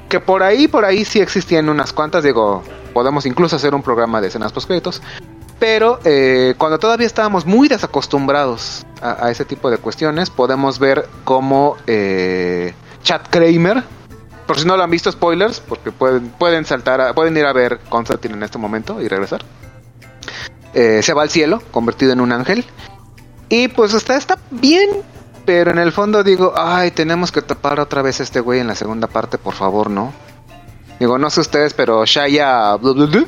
que 0.09 0.21
por 0.21 0.43
ahí, 0.43 0.69
por 0.69 0.85
ahí 0.85 1.05
sí 1.05 1.21
existían 1.21 1.69
unas 1.69 1.93
cuantas, 1.93 2.25
digo, 2.25 2.63
podemos 2.93 3.27
incluso 3.27 3.57
hacer 3.57 3.75
un 3.75 3.83
programa 3.83 4.21
de 4.21 4.29
escenas 4.29 4.53
postcréditos, 4.53 5.03
pero 5.61 6.01
eh, 6.05 6.55
cuando 6.59 6.79
todavía 6.81 7.07
estábamos 7.07 7.47
muy 7.47 7.69
desacostumbrados 7.69 8.85
a, 9.03 9.31
ese 9.31 9.45
tipo 9.45 9.71
de 9.71 9.77
cuestiones, 9.79 10.31
podemos 10.31 10.79
ver 10.81 11.07
cómo 11.25 11.77
eh, 11.87 12.75
Chad 13.05 13.21
Kramer, 13.31 13.85
por 14.47 14.59
si 14.59 14.67
no 14.67 14.77
lo 14.77 14.83
han 14.83 14.91
visto, 14.91 15.13
spoilers, 15.13 15.61
porque 15.61 15.93
pueden, 15.93 16.31
pueden 16.31 16.65
saltar, 16.65 17.01
a- 17.01 17.15
pueden 17.15 17.37
ir 17.37 17.45
a 17.45 17.53
ver 17.53 17.79
Constantine 17.89 18.35
en 18.35 18.43
este 18.43 18.59
momento 18.59 19.01
y 19.01 19.07
regresar. 19.09 19.43
Eh, 20.75 21.03
se 21.03 21.13
va 21.15 21.23
al 21.23 21.31
cielo, 21.31 21.63
convertido 21.71 22.13
en 22.13 22.21
un 22.21 22.33
ángel. 22.33 22.65
Y 23.49 23.69
pues 23.69 23.93
está, 23.95 24.17
está 24.17 24.39
bien, 24.51 24.89
pero 25.45 25.71
en 25.73 25.79
el 25.79 25.93
fondo 25.93 26.23
digo, 26.25 26.55
ay, 26.57 26.91
tenemos 26.93 27.33
que 27.33 27.43
tapar 27.43 27.81
otra 27.81 28.01
vez 28.03 28.21
a 28.21 28.23
este 28.23 28.41
güey 28.41 28.61
en 28.61 28.69
la 28.69 28.75
segunda 28.75 29.09
parte, 29.09 29.37
por 29.39 29.55
favor, 29.55 29.91
¿no? 29.91 30.13
Digo, 30.99 31.19
no 31.19 31.29
sé 31.31 31.41
ustedes, 31.41 31.75
pero 31.75 32.05
Shaya... 32.07 32.77
blu, 32.77 33.27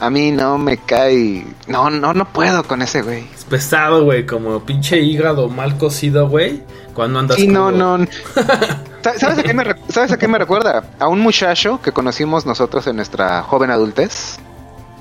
a 0.00 0.10
mí 0.10 0.30
no 0.32 0.58
me 0.58 0.76
cae... 0.78 1.44
No, 1.66 1.88
no, 1.90 2.12
no 2.14 2.24
puedo 2.32 2.64
con 2.64 2.82
ese 2.82 3.02
güey. 3.02 3.26
Es 3.34 3.44
pesado, 3.44 4.04
güey, 4.04 4.26
como 4.26 4.60
pinche 4.64 4.98
hígado 5.00 5.48
mal 5.48 5.78
cocido, 5.78 6.28
güey. 6.28 6.62
Cuando 6.94 7.18
andas 7.20 7.36
Sí, 7.38 7.46
no, 7.48 7.70
no. 7.72 7.98
Sa- 9.02 9.18
¿Sabes 9.18 9.38
a, 9.38 9.42
qué 9.42 9.52
me, 9.54 9.64
re- 9.64 9.76
¿Sabes 9.88 10.12
a 10.12 10.18
qué 10.18 10.28
me 10.28 10.38
recuerda? 10.38 10.84
A 10.98 11.08
un 11.08 11.20
muchacho 11.20 11.80
que 11.82 11.92
conocimos 11.92 12.46
nosotros 12.46 12.86
en 12.86 12.96
nuestra 12.96 13.42
joven 13.42 13.70
adultez. 13.70 14.36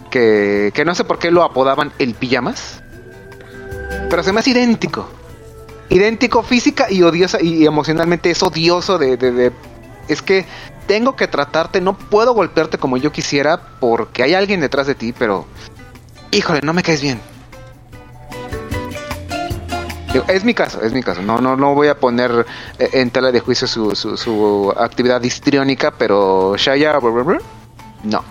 Que, 0.09 0.71
que 0.73 0.85
no 0.85 0.93
sé 0.95 1.03
por 1.03 1.17
qué 1.19 1.31
lo 1.31 1.43
apodaban 1.43 1.91
el 1.99 2.13
pijamas. 2.13 2.81
Pero 4.09 4.21
se 4.23 4.31
me 4.33 4.39
hace 4.41 4.51
idéntico. 4.51 5.09
Idéntico 5.89 6.43
física 6.43 6.87
y 6.91 7.01
odiosa 7.03 7.39
y 7.41 7.65
emocionalmente 7.65 8.31
es 8.31 8.41
odioso 8.43 8.97
de, 8.97 9.17
de- 9.17 9.31
de- 9.31 9.51
Es 10.07 10.21
que 10.21 10.45
tengo 10.87 11.15
que 11.15 11.27
tratarte, 11.27 11.81
no 11.81 11.97
puedo 11.97 12.33
golpearte 12.33 12.77
como 12.77 12.97
yo 12.97 13.11
quisiera 13.11 13.59
porque 13.79 14.23
hay 14.23 14.33
alguien 14.33 14.61
detrás 14.61 14.87
de 14.87 14.95
ti, 14.95 15.13
pero... 15.17 15.45
Híjole, 16.31 16.61
no 16.63 16.73
me 16.73 16.81
caes 16.81 17.01
bien. 17.01 17.19
Es 20.27 20.43
mi 20.43 20.53
caso, 20.53 20.81
es 20.81 20.93
mi 20.93 21.01
caso. 21.01 21.21
No, 21.21 21.41
no, 21.41 21.55
no 21.55 21.73
voy 21.73 21.87
a 21.87 21.97
poner 21.97 22.45
eh, 22.77 22.89
en 22.93 23.09
tela 23.09 23.31
de 23.31 23.39
juicio 23.39 23.67
su, 23.67 23.95
su, 23.95 24.15
su 24.15 24.71
actividad 24.77 25.21
histriónica, 25.23 25.91
pero 25.91 26.55
Shaya, 26.55 26.99
no. 28.03 28.23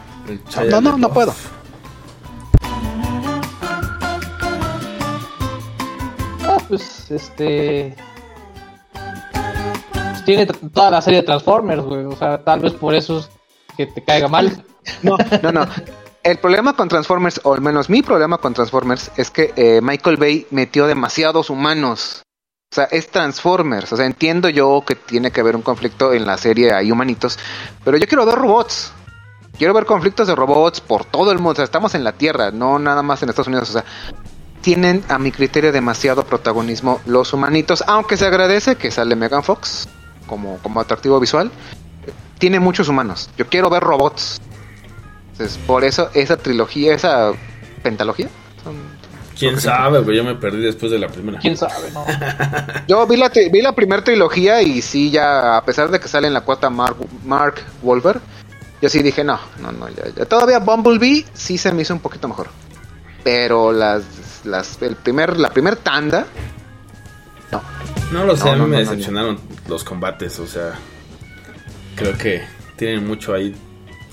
No, 0.71 0.81
no, 0.81 0.97
no 0.97 1.13
puedo. 1.13 1.35
Ah, 6.45 6.59
pues 6.69 7.11
este. 7.11 7.97
Tiene 10.25 10.47
toda 10.47 10.91
la 10.91 11.03
serie 11.03 11.21
de 11.21 11.27
Transformers. 11.27 11.83
O 11.83 12.17
sea, 12.17 12.43
tal 12.43 12.61
vez 12.61 12.73
por 12.73 12.95
eso 12.95 13.19
es 13.19 13.31
que 13.77 13.87
te 13.87 14.03
caiga 14.03 14.29
mal. 14.29 14.65
No, 15.01 15.17
no, 15.45 15.53
no. 15.53 15.69
El 16.25 16.39
problema 16.39 16.73
con 16.75 16.89
Transformers, 16.89 17.41
o 17.45 17.55
al 17.55 17.61
menos 17.61 17.89
mi 17.89 18.03
problema 18.03 18.39
con 18.39 18.53
Transformers, 18.53 19.13
es 19.17 19.31
que 19.31 19.53
eh, 19.55 19.81
Michael 19.81 20.17
Bay 20.17 20.47
metió 20.51 20.89
demasiados 20.89 21.51
humanos. 21.51 22.23
O 22.73 22.75
sea, 22.75 22.85
es 22.85 23.09
Transformers. 23.09 23.93
O 23.93 23.97
sea, 23.97 24.07
entiendo 24.07 24.49
yo 24.49 24.83
que 24.85 24.97
tiene 24.97 25.31
que 25.31 25.41
haber 25.41 25.55
un 25.55 25.63
conflicto 25.63 26.13
en 26.13 26.27
la 26.27 26.37
serie, 26.37 26.73
hay 26.73 26.91
humanitos, 26.91 27.39
pero 27.85 27.97
yo 27.97 28.09
quiero 28.09 28.27
ver 28.27 28.35
robots. 28.35 28.93
Quiero 29.57 29.73
ver 29.73 29.85
conflictos 29.85 30.27
de 30.27 30.35
robots 30.35 30.81
por 30.81 31.05
todo 31.05 31.31
el 31.31 31.39
mundo. 31.39 31.53
O 31.53 31.55
sea, 31.57 31.65
estamos 31.65 31.95
en 31.95 32.03
la 32.03 32.13
Tierra, 32.13 32.51
no 32.51 32.81
nada 32.81 33.03
más 33.03 33.23
en 33.23 33.29
Estados 33.29 33.49
Unidos. 33.49 33.71
O 33.71 33.73
sea, 33.75 33.85
tienen 34.63 35.05
a 35.09 35.19
mi 35.19 35.31
criterio 35.31 35.71
demasiado 35.71 36.25
protagonismo 36.25 37.01
los 37.07 37.33
humanitos, 37.33 37.85
aunque 37.87 38.17
se 38.17 38.27
agradece 38.27 38.77
que 38.77 38.91
sale 38.91 39.17
Megan 39.17 39.43
Fox 39.43 39.89
como, 40.27 40.59
como 40.59 40.81
atractivo 40.81 41.19
visual. 41.21 41.51
Tiene 42.39 42.59
muchos 42.61 42.89
humanos. 42.89 43.31
Yo 43.37 43.47
quiero 43.47 43.71
ver 43.71 43.83
robots. 43.83 44.41
Entonces, 45.33 45.59
por 45.67 45.85
eso 45.85 46.11
esa 46.15 46.37
trilogía, 46.37 46.95
esa 46.95 47.33
pentalogía. 47.83 48.29
son- 48.65 49.01
¿Quién 49.39 49.61
sabe, 49.61 50.01
güey? 50.01 50.17
Yo 50.19 50.25
me 50.25 50.35
perdí 50.35 50.61
después 50.61 50.93
de 50.93 50.99
la 50.99 51.09
primera. 51.09 51.39
Quién 51.41 51.57
sabe, 51.57 51.91
¿no? 51.93 52.05
Yo 52.89 53.07
vi 53.07 53.17
la, 53.17 53.29
vi 53.29 53.61
la 53.63 53.73
primera 53.73 54.05
trilogía 54.05 54.61
y 54.63 54.83
sí, 54.83 55.11
ya, 55.11 55.57
a 55.57 55.65
pesar 55.65 55.91
de 55.91 55.99
que 55.99 56.07
sale 56.07 56.29
en 56.29 56.35
la 56.35 56.43
cuota 56.43 56.69
Mark, 56.71 56.97
Mark 57.25 57.55
Wolver, 57.83 58.21
yo 58.81 58.89
sí 58.89 59.03
dije, 59.03 59.25
no, 59.25 59.41
no, 59.61 59.73
no, 59.73 59.89
ya, 59.89 60.05
ya. 60.17 60.27
Todavía 60.27 60.59
Bumblebee 60.59 61.25
sí 61.33 61.57
se 61.57 61.73
me 61.73 61.83
hizo 61.83 61.95
un 61.95 62.01
poquito 62.01 62.29
mejor. 62.29 62.49
Pero 63.25 63.73
las, 63.73 64.05
las, 64.45 64.81
el 64.83 64.97
primer, 64.97 65.37
la 65.39 65.49
primer 65.51 65.77
tanda, 65.77 66.27
no. 67.51 67.63
No 68.13 68.25
lo 68.25 68.37
sé, 68.37 68.45
No, 68.45 68.51
a 68.51 68.55
mí 68.55 68.61
no, 68.61 68.69
me 68.69 68.79
decepcionaron 68.79 69.39
los 69.69 69.85
combates, 69.85 70.39
o 70.39 70.47
sea, 70.47 70.75
creo 71.97 72.17
que 72.19 72.43
tienen 72.77 73.07
mucho 73.07 73.33
ahí 73.35 73.55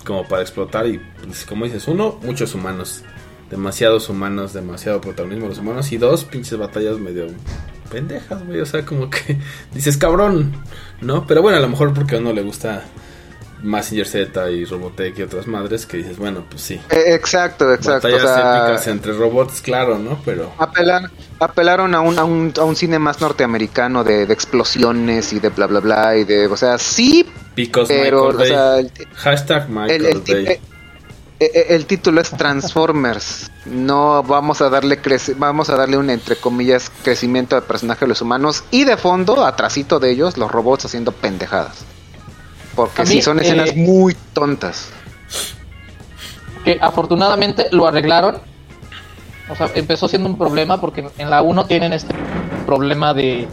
como 0.06 0.28
para 0.28 0.42
explotar 0.42 0.88
y 0.88 1.00
pues, 1.24 1.46
como 1.46 1.66
dices, 1.66 1.88
uno, 1.88 2.20
muchos 2.24 2.56
humanos, 2.56 3.04
demasiados 3.50 4.10
humanos, 4.10 4.54
demasiado 4.54 5.02
protagonismo 5.02 5.44
de 5.44 5.50
los 5.50 5.60
humanos 5.60 5.92
y 5.92 5.98
dos, 5.98 6.24
pinches 6.24 6.58
batallas 6.58 6.98
medio 6.98 7.28
pendejas, 7.90 8.46
güey, 8.46 8.62
o 8.62 8.66
sea, 8.66 8.86
como 8.86 9.10
que 9.10 9.38
dices, 9.74 9.98
cabrón, 9.98 10.54
¿no? 11.02 11.28
Pero 11.28 11.42
bueno, 11.42 11.58
a 11.58 11.62
lo 11.62 11.68
mejor 11.68 11.94
porque 11.94 12.16
a 12.16 12.20
uno 12.20 12.32
le 12.32 12.42
gusta 12.42 12.84
Massinger 13.64 14.08
Z 14.08 14.52
y 14.52 14.64
Robotech 14.66 15.18
y 15.20 15.22
otras 15.24 15.46
madres 15.48 15.86
que 15.86 15.98
dices, 15.98 16.18
bueno, 16.18 16.46
pues 16.50 16.62
sí. 16.62 16.76
Eh, 16.90 17.14
exacto, 17.14 17.74
exacto. 17.74 18.08
o 18.08 18.12
Batallas 18.12 18.34
sea, 18.34 18.68
épicas 18.68 18.88
entre 18.88 19.14
robots, 19.14 19.62
claro, 19.62 19.98
¿no? 20.00 20.20
Pero 20.24 20.52
apelar- 20.58 21.10
apelaron 21.40 21.94
a 21.96 22.02
un, 22.02 22.18
a, 22.20 22.24
un, 22.24 22.54
a 22.58 22.64
un 22.64 22.76
cine 22.76 23.00
más 23.00 23.20
norteamericano 23.22 24.04
de, 24.04 24.26
de 24.26 24.34
explosiones 24.34 25.34
y 25.34 25.40
de 25.40 25.50
bla 25.50 25.68
bla 25.68 25.80
bla 25.82 26.16
y 26.18 26.24
de, 26.24 26.48
o 26.48 26.56
sea, 26.56 26.78
sí, 26.78 27.26
picos 27.56 27.88
pero, 27.90 28.32
Michael 28.32 28.36
o 28.36 28.38
Bay. 28.38 28.48
sea, 28.48 28.80
el, 28.80 28.92
Hashtag 29.16 29.70
Michael 29.70 30.06
el, 30.06 30.12
el 30.16 30.22
ti- 30.22 30.34
Bay. 30.34 30.60
el 31.40 31.86
título 31.86 32.22
es 32.22 32.30
Transformers. 32.32 33.52
No 33.66 34.24
vamos 34.24 34.62
a 34.62 34.70
darle 34.70 35.00
vamos 35.38 35.70
a 35.70 35.76
darle 35.76 35.98
un 35.98 36.10
entre 36.10 36.36
comillas 36.38 36.92
crecimiento 37.04 37.56
de 37.56 37.62
personaje 37.62 38.06
de 38.06 38.10
los 38.10 38.22
humanos 38.22 38.64
y 38.72 38.84
de 38.86 38.98
fondo, 38.98 39.46
atrasito 39.46 40.00
de 40.00 40.12
ellos, 40.12 40.38
los 40.38 40.50
robots 40.52 40.86
haciendo 40.86 41.12
pendejadas. 41.12 41.86
Porque 42.76 43.02
A 43.02 43.06
sí 43.06 43.22
son 43.22 43.40
escenas 43.40 43.70
eh, 43.70 43.74
muy 43.76 44.16
tontas. 44.34 44.90
que 46.64 46.78
afortunadamente 46.82 47.68
lo 47.72 47.88
arreglaron. 47.88 48.40
O 49.50 49.56
sea, 49.56 49.70
empezó 49.74 50.08
siendo 50.08 50.30
un 50.30 50.38
problema 50.38 50.80
porque 50.80 51.08
en 51.18 51.30
la 51.30 51.42
1 51.42 51.66
tienen 51.66 51.94
este 51.94 52.14
problema 52.66 53.14
de 53.14 53.48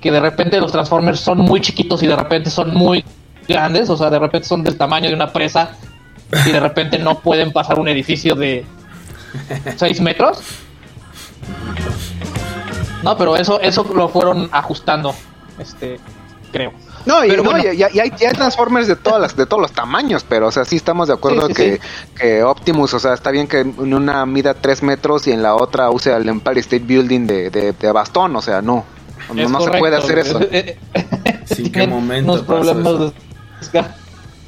que 0.00 0.10
de 0.10 0.20
repente 0.20 0.60
los 0.60 0.72
Transformers 0.72 1.20
son 1.20 1.38
muy 1.38 1.60
chiquitos 1.60 2.02
y 2.02 2.06
de 2.06 2.16
repente 2.16 2.50
son 2.50 2.74
muy 2.74 3.04
grandes, 3.48 3.88
o 3.88 3.96
sea, 3.96 4.10
de 4.10 4.18
repente 4.18 4.48
son 4.48 4.62
del 4.62 4.76
tamaño 4.76 5.08
de 5.08 5.14
una 5.14 5.32
presa 5.32 5.76
y 6.46 6.50
de 6.50 6.60
repente 6.60 6.98
no 6.98 7.20
pueden 7.20 7.52
pasar 7.52 7.78
un 7.78 7.88
edificio 7.88 8.34
de 8.34 8.66
6 9.76 10.00
metros. 10.00 10.40
No, 13.02 13.16
pero 13.16 13.36
eso 13.36 13.60
eso 13.60 13.84
lo 13.94 14.08
fueron 14.08 14.48
ajustando, 14.52 15.14
este, 15.58 15.98
creo. 16.52 16.72
No, 17.04 17.24
y, 17.24 17.28
Pero 17.28 17.42
no, 17.42 17.50
bueno. 17.50 17.64
y- 17.72 17.76
y- 17.76 17.80
y 17.80 17.82
hay, 18.00 18.12
y 18.18 18.24
hay 18.24 18.32
Transformers 18.32 18.86
de 18.86 18.96
todas 18.96 19.20
las, 19.20 19.36
de 19.36 19.44
todos 19.46 19.60
los 19.60 19.72
tamaños, 19.72 20.24
pero 20.28 20.46
o 20.48 20.52
sea, 20.52 20.64
sí 20.64 20.76
estamos 20.76 21.08
de 21.08 21.14
acuerdo 21.14 21.48
Sí, 21.48 21.54
sí, 21.54 21.62
que, 21.62 21.72
sí. 21.76 21.80
que 22.16 22.42
Optimus, 22.44 22.94
o 22.94 22.98
sea, 23.00 23.14
está 23.14 23.30
bien 23.30 23.46
que 23.48 23.60
en 23.60 23.92
una 23.94 24.24
mida 24.26 24.54
3 24.54 24.82
metros 24.82 25.26
y 25.26 25.32
en 25.32 25.42
la 25.42 25.54
otra 25.56 25.90
use 25.90 26.12
el 26.14 26.28
Empire 26.28 26.60
State 26.60 26.84
Building 26.84 27.26
de, 27.26 27.50
de, 27.50 27.72
de 27.72 27.92
bastón, 27.92 28.36
o 28.36 28.42
sea, 28.42 28.62
no. 28.62 28.84
No, 29.34 29.60
se 29.60 29.70
puede 29.78 29.96
hacer 29.96 30.18
eso. 30.18 30.40
eh, 30.50 30.78
eh, 30.94 31.40
Sí, 31.46 31.70
¿qué 31.70 31.86
momento 31.86 32.32
pasó 32.44 32.46
problemas 32.46 32.86
eso? 32.94 32.98
de 33.10 33.12
escala. 33.60 33.96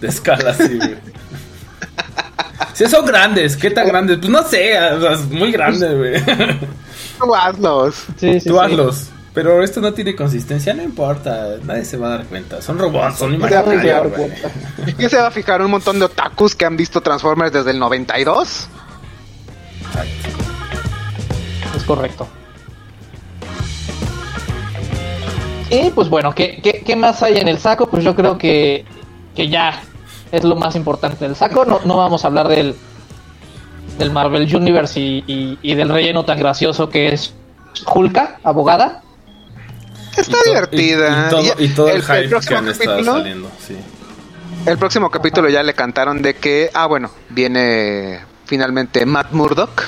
De 0.00 0.08
escala, 0.08 0.54
sí, 0.54 0.76
güey. 0.76 0.94
Sí, 2.75 2.87
son 2.88 3.04
grandes. 3.06 3.56
¿Qué 3.56 3.70
tan 3.70 3.87
grandes? 3.87 4.18
Pues 4.18 4.30
no 4.30 4.42
sé, 4.42 4.76
o 4.78 5.00
sea, 5.00 5.12
es 5.12 5.28
muy 5.30 5.52
grande, 5.52 5.94
güey. 5.94 6.23
Tú 7.20 7.34
hazlos. 7.34 7.94
Sí, 8.18 8.40
sí, 8.40 8.49
Tú 8.49 8.54
sí. 8.54 8.61
hazlos. 8.61 9.06
Pero 9.35 9.62
esto 9.64 9.81
no 9.81 9.93
tiene 9.93 10.14
consistencia, 10.14 10.73
no 10.75 10.83
importa. 10.83 11.57
Nadie 11.64 11.85
se 11.85 11.97
va 11.97 12.07
a 12.07 12.11
dar 12.19 12.25
cuenta. 12.26 12.62
Son 12.62 12.79
robots, 12.79 13.19
son 13.19 13.35
imaginarios. 13.35 14.12
¿Qué 14.97 15.09
se 15.09 15.17
va 15.17 15.26
a 15.26 15.31
fijar? 15.33 15.61
¿Un 15.61 15.73
montón 15.73 15.99
de 15.99 16.05
otakus 16.05 16.55
que 16.55 16.64
han 16.64 16.76
visto 16.76 17.00
Transformers 17.00 17.53
desde 17.53 17.73
el 17.73 17.81
92? 17.81 18.69
Es 21.76 21.83
correcto. 21.85 22.29
Y 25.71 25.91
pues 25.91 26.09
bueno, 26.09 26.33
¿qué, 26.35 26.61
qué, 26.62 26.83
qué 26.87 26.95
más 26.95 27.23
hay 27.23 27.38
en 27.38 27.49
el 27.49 27.59
saco? 27.59 27.88
Pues 27.88 28.05
yo 28.05 28.14
creo 28.14 28.38
que, 28.38 28.85
que 29.35 29.49
ya 29.49 29.81
es 30.31 30.45
lo 30.45 30.55
más 30.55 30.76
importante 30.76 31.25
del 31.25 31.35
saco. 31.35 31.64
No, 31.64 31.81
no 31.85 31.97
vamos 31.97 32.25
a 32.25 32.29
hablar 32.29 32.47
del, 32.47 32.76
del 33.99 34.11
Marvel 34.12 34.55
Universe 34.55 35.00
y, 35.00 35.25
y- 35.26 35.59
y 35.62 35.75
del 35.75 35.88
relleno 35.88 36.25
tan 36.25 36.38
gracioso 36.38 36.88
que 36.88 37.09
es 37.12 37.35
Hulka, 37.93 38.38
abogada. 38.45 39.00
Está 40.16 40.37
Y 40.44 40.49
divertida. 40.49 41.25
Y, 41.25 41.26
y 41.26 41.30
todo, 41.30 41.62
y 41.64 41.68
todo 41.68 41.88
el, 41.88 41.97
el 41.97 42.02
hype 42.02 42.23
que 42.23 42.28
próximo 42.28 42.59
han 42.59 42.68
estado 42.68 42.90
capítulo- 42.90 43.12
saliendo, 43.12 43.50
sí. 43.66 43.76
El 44.66 44.78
próximo 44.78 45.11
capítulo 45.11 45.49
ya 45.50 45.62
le 45.62 45.75
cantaron 45.75 46.23
de 46.23 46.35
que, 46.37 46.71
ah, 46.73 46.87
bueno, 46.87 47.11
viene 47.30 48.21
finalmente 48.47 49.04
Matt 49.04 49.33
Murdock 49.33 49.83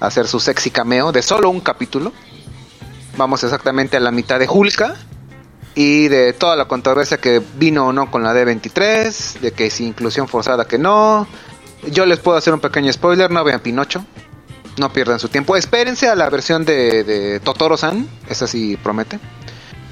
a 0.00 0.06
hacer 0.06 0.28
su 0.28 0.38
sexy 0.38 0.70
cameo 0.70 1.10
de 1.10 1.20
solo 1.22 1.50
un 1.50 1.60
capítulo. 1.60 2.12
Vamos 3.16 3.42
exactamente 3.44 3.96
a 3.96 4.00
la 4.00 4.10
mitad 4.12 4.38
de 4.38 4.48
Hulka 4.48 4.94
y 5.74 6.06
de 6.08 6.32
toda 6.32 6.54
la 6.54 6.66
controversia 6.66 7.16
que 7.18 7.42
vino 7.56 7.88
o 7.88 7.92
no 7.92 8.10
con 8.10 8.22
la 8.22 8.32
D23, 8.32 9.40
de 9.40 9.52
que 9.52 9.70
si 9.70 9.86
inclusión 9.86 10.28
forzada 10.28 10.66
que 10.66 10.78
no. 10.78 11.26
Yo 11.90 12.06
les 12.06 12.18
puedo 12.20 12.38
hacer 12.38 12.54
un 12.54 12.60
pequeño 12.60 12.92
spoiler, 12.92 13.30
no 13.30 13.42
vean 13.44 13.60
Pinocho. 13.60 14.04
No 14.78 14.92
pierdan 14.92 15.18
su 15.20 15.28
tiempo. 15.28 15.56
Espérense 15.56 16.08
a 16.08 16.14
la 16.16 16.28
versión 16.30 16.64
de, 16.64 17.04
de 17.04 17.40
Totoro-san, 17.40 18.08
esa 18.28 18.46
sí 18.48 18.76
promete. 18.82 19.18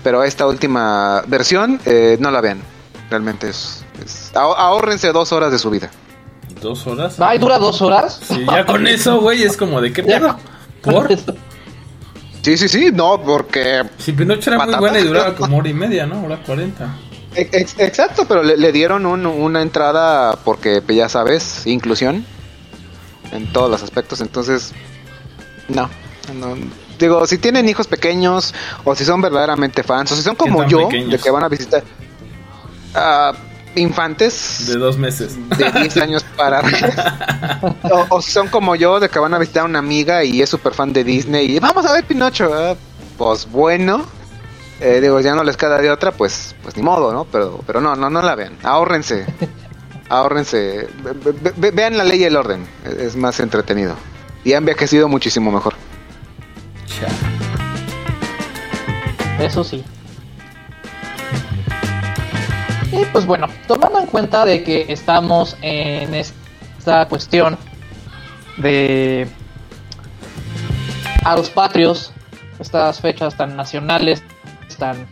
Pero 0.03 0.25
esta 0.25 0.47
última 0.47 1.23
versión, 1.27 1.81
eh, 1.87 2.17
no 2.21 2.31
la 2.31 2.41
vean. 2.41 2.61
Realmente 3.11 3.49
es, 3.51 3.85
es- 4.05 4.31
ahórrense 4.35 5.13
dos 5.13 5.33
horas 5.33 5.53
de 5.53 5.59
su 5.59 5.71
vida. 5.71 5.91
¿Dos 6.61 6.87
horas? 6.87 7.19
Ay, 7.21 7.39
dura 7.39 7.59
dos 7.59 7.81
horas. 7.83 8.21
Sí, 8.27 8.45
ya 8.49 8.65
con 8.67 8.87
eso, 8.87 9.21
güey, 9.21 9.43
es 9.43 9.57
como 9.57 9.81
de 9.81 9.93
qué 9.93 10.03
pedo. 10.03 10.39
¿Por? 10.83 11.09
Sí, 12.43 12.57
sí, 12.57 12.69
sí, 12.69 12.91
no, 12.93 13.21
porque... 13.23 13.85
Si 13.99 14.13
Pinocho 14.13 14.51
era 14.51 14.57
muy 14.59 14.67
Patata. 14.67 14.81
buena 14.81 14.99
y 15.01 15.05
duraba 15.05 15.35
como 15.37 15.59
hora 15.59 15.69
y 15.69 15.75
media, 15.75 16.07
¿no? 16.07 16.25
Hora 16.25 16.43
cuarenta. 16.45 16.89
ex- 17.37 17.79
exacto, 17.79 18.25
pero 18.27 18.43
le, 18.43 18.57
le 18.57 18.73
dieron 18.73 19.07
un- 19.07 19.27
una 19.27 19.63
entrada 19.63 20.37
porque, 20.45 20.83
pues, 20.83 20.99
ya 20.99 21.09
sabes, 21.09 21.67
inclusión 21.67 22.25
en 23.31 23.53
todos 23.53 23.71
los 23.71 23.83
aspectos. 23.85 24.21
Entonces, 24.21 24.73
no, 25.69 25.89
no. 26.35 26.57
Digo, 27.03 27.27
si 27.27 27.37
tienen 27.39 27.69
hijos 27.69 27.87
pequeños 27.89 28.55
o 28.85 28.95
si 28.95 29.05
son 29.05 29.21
verdaderamente 29.21 29.83
fans 29.83 30.13
o 30.13 30.17
si 30.17 30.23
son 30.23 30.37
como 30.37 30.65
yo, 30.69 30.89
pequeños? 30.89 31.11
de 31.11 31.19
que 31.19 31.31
van 31.31 31.43
a 31.45 31.49
visitar 31.49 31.83
ah, 32.95 33.33
infantes 33.75 34.67
De 34.69 34.77
dos 34.77 34.97
meses. 34.99 35.37
de 35.59 35.71
10 35.73 35.97
años 35.99 36.25
para 36.37 36.61
o, 37.91 38.07
o 38.17 38.23
son 38.23 38.49
como 38.49 38.75
yo 38.77 39.01
de 39.01 39.09
que 39.09 39.19
van 39.19 39.35
a 39.35 39.39
visitar 39.39 39.63
a 39.63 39.67
una 39.67 39.79
amiga 39.81 40.23
y 40.25 40.43
es 40.43 40.49
súper 40.51 40.75
fan 40.75 40.93
de 40.93 41.03
Disney 41.05 41.57
y 41.57 41.59
vamos 41.59 41.85
a 41.87 41.93
ver 41.93 42.05
Pinocho 42.05 42.51
ah, 42.55 42.77
pues 43.19 43.51
bueno 43.51 44.05
eh, 44.81 45.01
digo 45.01 45.21
ya 45.21 45.35
no 45.35 45.43
les 45.43 45.57
queda 45.57 45.79
de 45.79 45.91
otra 45.91 46.13
pues 46.13 46.55
pues 46.63 46.77
ni 46.77 46.83
modo 46.83 47.13
no 47.13 47.25
pero 47.25 47.61
pero 47.67 47.81
no 47.81 47.97
no 47.97 48.11
no 48.11 48.21
la 48.23 48.35
vean. 48.35 48.57
Ahórrense 48.63 49.27
ahórrense. 50.09 50.89
Ve- 51.03 51.33
ve- 51.33 51.53
ve- 51.57 51.71
vean 51.71 51.97
la 51.97 52.05
ley 52.05 52.21
y 52.21 52.25
el 52.25 52.37
orden. 52.37 52.67
Es 52.85 52.93
es 52.99 53.17
más 53.17 53.41
entretenido. 53.41 53.95
Y 54.45 54.53
ha 54.53 54.59
envejecido 54.59 55.09
muchísimo 55.09 55.51
mejor 55.51 55.75
Eso 59.39 59.65
sí. 59.65 59.83
Y 62.93 63.05
pues 63.07 63.25
bueno, 63.27 63.49
tomando 63.67 64.01
en 64.01 64.07
cuenta 64.07 64.45
de 64.45 64.63
que 64.63 64.87
estamos 64.89 65.57
en 65.63 66.15
esta 66.15 67.09
cuestión 67.09 67.57
de 68.59 69.27
a 71.25 71.37
los 71.37 71.51
patrios, 71.51 72.13
estas 72.59 73.01
fechas 73.01 73.37
tan 73.37 73.57
nacionales, 73.57 74.23
tan, 74.79 75.07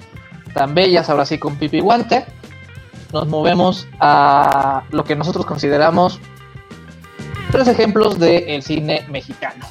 tan 0.52 0.74
bellas, 0.74 1.08
ahora 1.08 1.24
sí 1.24 1.38
con 1.38 1.56
pipi 1.56 1.80
guante, 1.80 2.26
nos 3.12 3.26
movemos 3.26 3.86
a 3.98 4.82
lo 4.90 5.04
que 5.04 5.16
nosotros 5.16 5.46
consideramos 5.46 6.20
tres 7.50 7.68
ejemplos 7.68 8.18
del 8.18 8.62
cine 8.62 9.06
mexicano. 9.08 9.66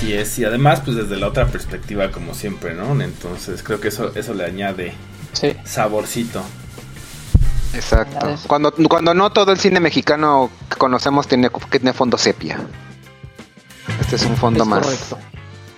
Así 0.00 0.14
es, 0.14 0.38
y 0.38 0.46
además, 0.46 0.80
pues 0.82 0.96
desde 0.96 1.18
la 1.18 1.28
otra 1.28 1.46
perspectiva, 1.48 2.10
como 2.10 2.32
siempre, 2.32 2.72
¿no? 2.72 2.98
Entonces 3.02 3.62
creo 3.62 3.82
que 3.82 3.88
eso, 3.88 4.10
eso 4.14 4.32
le 4.32 4.46
añade 4.46 4.94
Sí. 5.34 5.54
saborcito. 5.62 6.42
exacto 7.74 8.26
cuando 8.48 8.72
cuando 8.88 9.12
no 9.12 9.30
todo 9.30 9.52
el 9.52 9.58
cine 9.60 9.78
mexicano 9.78 10.50
que 10.70 10.76
conocemos 10.76 11.28
tiene 11.28 11.50
tiene 11.70 11.92
fondo 11.92 12.18
sepia 12.18 12.58
este 14.00 14.16
es 14.16 14.24
un 14.24 14.36
fondo 14.36 14.64
es 14.64 14.68
más 14.68 14.84
correcto. 14.84 15.18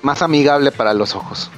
más 0.01 0.23
amigable 0.23 0.73
para 0.73 0.95
los 0.95 1.15
ojos 1.15 1.51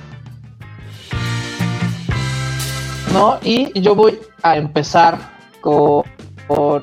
¿no? 3.12 3.38
Y 3.44 3.78
yo 3.80 3.94
voy 3.94 4.18
a 4.42 4.56
empezar 4.56 5.18
con, 5.60 6.02
con 6.48 6.82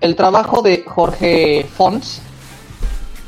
el 0.00 0.16
trabajo 0.16 0.62
de 0.62 0.82
Jorge 0.84 1.64
Fons. 1.76 2.20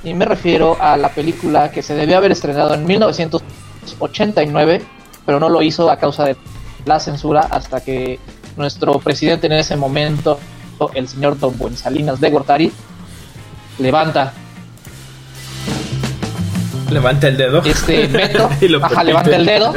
Y 0.07 0.15
me 0.15 0.25
refiero 0.25 0.77
a 0.81 0.97
la 0.97 1.09
película 1.09 1.73
que 1.73 1.83
se 1.83 1.95
debió 1.97 2.17
haber 2.19 2.31
estrenado 2.31 2.75
en 2.75 2.87
1989, 2.87 4.81
pero 5.27 5.41
no 5.41 5.49
lo 5.49 5.63
hizo 5.63 5.91
a 5.91 5.97
causa 5.97 6.25
de 6.25 6.37
la 6.85 7.01
censura 7.01 7.41
hasta 7.51 7.81
que 7.81 8.21
nuestro 8.57 9.01
presidente 9.01 9.49
en 9.49 9.55
ese 9.55 9.75
momento, 9.75 10.39
el 10.95 11.09
señor 11.09 11.37
Don 11.41 11.59
Buensalinas 11.59 12.21
de 12.21 12.31
Gortari, 12.31 12.71
levanta 13.81 14.33
Levanta 16.91 17.27
el 17.27 17.37
dedo. 17.37 17.63
este 17.65 18.07
veto, 18.07 18.49
permite. 18.61 18.69
levanta 19.05 19.35
el 19.35 19.45
dedo 19.45 19.75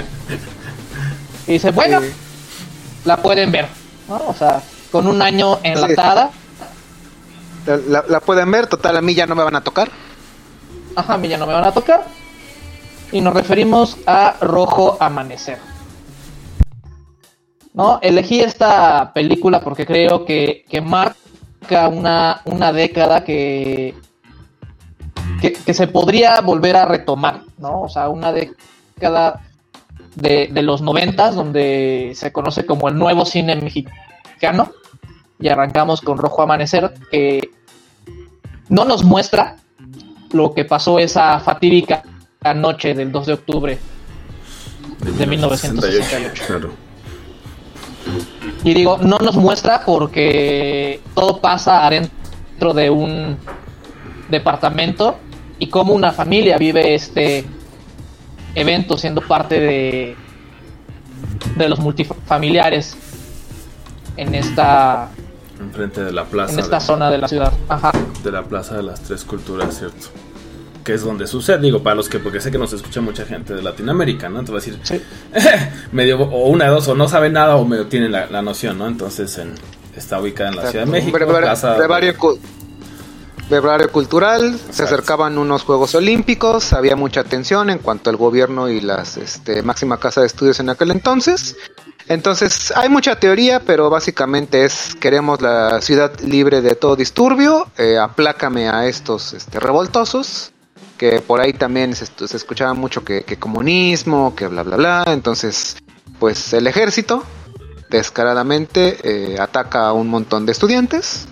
y 1.47 1.53
dice, 1.53 1.71
bueno, 1.71 2.01
Sí. 2.01 2.07
la 3.05 3.17
pueden 3.17 3.51
ver, 3.51 3.65
¿no? 4.07 4.21
O 4.27 4.35
sea, 4.37 4.61
con 4.91 5.07
un 5.07 5.23
año 5.23 5.57
enlatada, 5.63 6.29
La, 7.65 7.77
la- 7.77 8.05
la 8.07 8.19
pueden 8.19 8.51
ver, 8.51 8.67
total, 8.67 8.95
a 8.97 9.01
mí 9.01 9.15
ya 9.15 9.25
no 9.25 9.33
me 9.33 9.41
van 9.43 9.55
a 9.55 9.61
tocar. 9.61 9.89
Ajá, 10.95 11.13
a 11.13 11.17
mí 11.17 11.27
ya 11.27 11.37
no 11.37 11.47
me 11.47 11.53
van 11.53 11.65
a 11.65 11.71
tocar. 11.71 12.05
Y 13.11 13.21
nos 13.21 13.33
referimos 13.33 13.97
a 14.05 14.35
Rojo 14.41 14.97
Amanecer. 14.99 15.57
¿No? 17.73 17.99
Elegí 18.01 18.41
esta 18.41 19.13
película 19.13 19.61
porque 19.61 19.85
creo 19.85 20.25
que, 20.25 20.65
que 20.69 20.81
marca 20.81 21.87
una, 21.87 22.41
una 22.45 22.73
década 22.73 23.23
que, 23.23 23.95
que, 25.41 25.73
se 25.73 25.87
podría 25.87 26.41
volver 26.41 26.75
a 26.75 26.85
retomar, 26.85 27.43
¿no? 27.57 27.81
O 27.81 27.89
sea, 27.89 28.09
una 28.09 28.31
década 28.33 29.41
de, 30.15 30.49
de 30.51 30.61
los 30.61 30.81
noventas 30.81 31.35
donde 31.35 32.11
se 32.15 32.33
conoce 32.33 32.65
como 32.65 32.89
el 32.89 32.97
nuevo 32.97 33.25
cine 33.25 33.55
mexicano. 33.55 34.71
Y 35.39 35.47
arrancamos 35.47 36.01
con 36.01 36.17
Rojo 36.17 36.41
Amanecer, 36.41 36.93
que 37.11 37.51
no 38.67 38.83
nos 38.83 39.03
muestra 39.03 39.55
lo 40.31 40.53
que 40.53 40.65
pasó 40.65 40.99
esa 40.99 41.39
fatídica 41.39 42.03
noche 42.55 42.93
del 42.93 43.11
2 43.11 43.25
de 43.25 43.33
octubre 43.33 43.79
de 45.17 45.27
1968. 45.27 46.43
Claro. 46.47 46.71
Y 48.63 48.73
digo, 48.73 48.97
no 48.97 49.17
nos 49.19 49.35
muestra 49.35 49.83
porque 49.85 51.01
todo 51.13 51.39
pasa 51.39 51.85
adentro 51.85 52.73
de 52.73 52.89
un 52.89 53.37
departamento 54.29 55.17
y 55.59 55.67
cómo 55.67 55.93
una 55.93 56.11
familia 56.11 56.57
vive 56.57 56.95
este 56.95 57.45
evento 58.55 58.97
siendo 58.97 59.21
parte 59.21 59.59
de, 59.59 60.15
de 61.55 61.69
los 61.69 61.79
multifamiliares 61.79 62.97
en 64.17 64.35
esta, 64.35 65.09
Enfrente 65.59 66.03
de 66.03 66.11
la 66.11 66.25
plaza. 66.25 66.53
en 66.53 66.59
esta 66.59 66.79
de, 66.79 66.85
zona 66.85 67.09
de 67.11 67.17
la 67.17 67.27
ciudad. 67.27 67.51
Ajá. 67.67 67.91
de 68.23 68.31
la 68.31 68.43
plaza 68.43 68.77
de 68.77 68.83
las 68.83 69.01
tres 69.01 69.23
culturas, 69.25 69.77
¿cierto? 69.77 70.07
que 70.83 70.93
es 70.95 71.03
donde 71.03 71.27
sucede. 71.27 71.59
Digo, 71.59 71.83
para 71.83 71.95
los 71.97 72.09
que, 72.09 72.17
porque 72.19 72.39
sé 72.41 72.49
que 72.51 72.57
nos 72.57 72.73
escucha 72.73 72.99
mucha 73.01 73.23
gente 73.25 73.53
de 73.53 73.61
Latinoamérica, 73.61 74.27
¿no? 74.29 74.39
Entonces 74.39 74.73
va 74.73 74.77
a 74.77 74.81
decir, 74.89 75.03
medio, 75.91 76.19
o 76.21 76.47
una 76.47 76.65
de 76.65 76.71
dos, 76.71 76.87
o 76.87 76.95
no 76.95 77.07
sabe 77.07 77.29
nada 77.29 77.57
o 77.57 77.65
medio 77.65 77.85
tienen 77.87 78.11
la, 78.11 78.25
la 78.27 78.41
noción, 78.41 78.77
¿no? 78.79 78.87
Entonces 78.87 79.37
en, 79.37 79.53
está 79.95 80.19
ubicada 80.19 80.49
en 80.49 80.55
la 80.55 80.71
Ciudad 80.71 80.85
de 80.85 80.91
México. 80.91 81.11
Brevario, 81.13 81.41
Plaza- 81.41 81.75
brevario 81.75 82.15
brevario 83.49 83.91
cultural, 83.91 84.59
se 84.69 84.83
acercaban 84.83 85.37
unos 85.37 85.63
Juegos 85.63 85.95
Olímpicos, 85.95 86.71
había 86.73 86.95
mucha 86.95 87.23
tensión 87.23 87.69
en 87.69 87.79
cuanto 87.79 88.09
al 88.09 88.15
gobierno 88.15 88.69
y 88.69 88.79
las 88.79 89.17
este, 89.17 89.63
máxima 89.63 89.97
casa 89.97 90.21
de 90.21 90.27
estudios 90.27 90.59
en 90.59 90.69
aquel 90.69 90.91
entonces. 90.91 91.57
Entonces 92.07 92.71
hay 92.75 92.89
mucha 92.89 93.19
teoría, 93.19 93.59
pero 93.59 93.89
básicamente 93.89 94.65
es 94.65 94.95
queremos 94.95 95.41
la 95.41 95.81
ciudad 95.81 96.19
libre 96.21 96.61
de 96.61 96.75
todo 96.75 96.95
disturbio, 96.95 97.67
eh, 97.77 97.97
aplácame 97.97 98.69
a 98.69 98.87
estos 98.87 99.33
este, 99.33 99.59
revoltosos, 99.59 100.51
que 100.97 101.19
por 101.21 101.41
ahí 101.41 101.53
también 101.53 101.95
se, 101.95 102.05
se 102.05 102.37
escuchaba 102.37 102.73
mucho 102.73 103.03
que, 103.03 103.23
que 103.23 103.37
comunismo, 103.37 104.35
que 104.35 104.47
bla 104.47 104.63
bla 104.63 104.75
bla. 104.75 105.03
Entonces, 105.07 105.77
pues 106.19 106.53
el 106.53 106.67
ejército 106.67 107.23
descaradamente 107.89 108.97
eh, 109.03 109.39
ataca 109.39 109.87
a 109.87 109.93
un 109.93 110.07
montón 110.07 110.45
de 110.45 110.51
estudiantes 110.51 111.27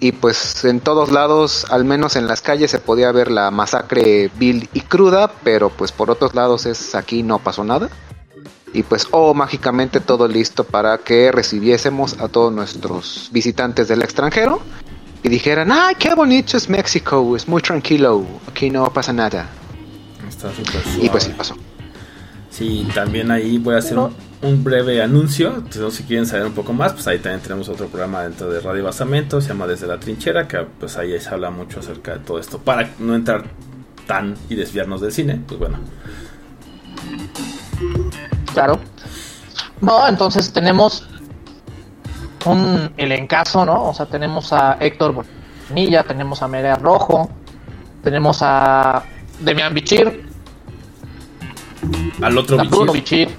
y 0.00 0.12
pues 0.12 0.64
en 0.64 0.80
todos 0.80 1.10
lados, 1.10 1.66
al 1.70 1.84
menos 1.84 2.14
en 2.14 2.28
las 2.28 2.40
calles 2.40 2.70
se 2.70 2.78
podía 2.78 3.10
ver 3.10 3.30
la 3.30 3.50
masacre 3.50 4.30
vil 4.36 4.68
y 4.72 4.80
cruda, 4.82 5.32
pero 5.42 5.70
pues 5.70 5.90
por 5.90 6.10
otros 6.10 6.34
lados 6.34 6.66
es 6.66 6.94
aquí 6.94 7.22
no 7.22 7.40
pasó 7.40 7.64
nada. 7.64 7.88
Y 8.72 8.82
pues 8.82 9.08
oh, 9.10 9.34
mágicamente 9.34 9.98
todo 9.98 10.28
listo 10.28 10.62
para 10.62 10.98
que 10.98 11.32
recibiésemos 11.32 12.20
a 12.20 12.28
todos 12.28 12.52
nuestros 12.52 13.28
visitantes 13.32 13.88
del 13.88 14.02
extranjero 14.02 14.60
y 15.22 15.28
dijeran, 15.30 15.72
"Ay, 15.72 15.96
qué 15.98 16.14
bonito 16.14 16.56
es 16.56 16.68
México, 16.68 17.34
es 17.34 17.48
muy 17.48 17.62
tranquilo, 17.62 18.24
aquí 18.46 18.70
no 18.70 18.92
pasa 18.92 19.12
nada." 19.12 19.48
Está 20.28 20.54
súper 20.54 20.82
Y 21.02 21.08
pues 21.08 21.24
sí 21.24 21.34
pasó. 21.36 21.56
Sí, 22.50 22.86
también 22.94 23.30
ahí 23.30 23.58
voy 23.58 23.74
a 23.74 23.78
hacer 23.78 23.98
un, 23.98 24.14
un 24.42 24.62
breve 24.62 25.02
anuncio. 25.02 25.54
Entonces, 25.56 25.94
si 25.94 26.04
quieren 26.04 26.26
saber 26.26 26.46
un 26.46 26.52
poco 26.52 26.72
más, 26.72 26.92
pues 26.92 27.06
ahí 27.06 27.18
también 27.18 27.40
tenemos 27.40 27.68
otro 27.68 27.86
programa 27.88 28.22
dentro 28.22 28.50
de 28.50 28.60
Radio 28.60 28.84
Basamento, 28.84 29.40
se 29.40 29.48
llama 29.48 29.66
Desde 29.66 29.86
la 29.86 29.98
Trinchera, 29.98 30.46
que 30.46 30.58
pues 30.78 30.96
ahí 30.96 31.18
se 31.20 31.28
habla 31.30 31.50
mucho 31.50 31.80
acerca 31.80 32.14
de 32.14 32.20
todo 32.20 32.38
esto. 32.38 32.58
Para 32.58 32.90
no 32.98 33.14
entrar 33.14 33.44
tan 34.06 34.36
y 34.48 34.54
desviarnos 34.54 35.00
del 35.00 35.12
cine, 35.12 35.40
pues 35.46 35.58
bueno. 35.58 35.78
Claro. 38.52 38.80
No, 39.80 40.08
entonces 40.08 40.52
tenemos 40.52 41.06
un 42.44 42.90
elencazo, 42.96 43.64
¿no? 43.64 43.88
O 43.90 43.94
sea, 43.94 44.06
tenemos 44.06 44.52
a 44.52 44.78
Héctor 44.80 45.24
Bonilla, 45.68 46.02
tenemos 46.02 46.42
a 46.42 46.48
Merea 46.48 46.76
Rojo, 46.76 47.30
tenemos 48.02 48.38
a 48.42 49.04
Demian 49.40 49.74
Bichir, 49.74 50.27
Al 52.22 52.38
otro 52.38 52.58
bichir. 52.92 53.28
Bichir, 53.28 53.36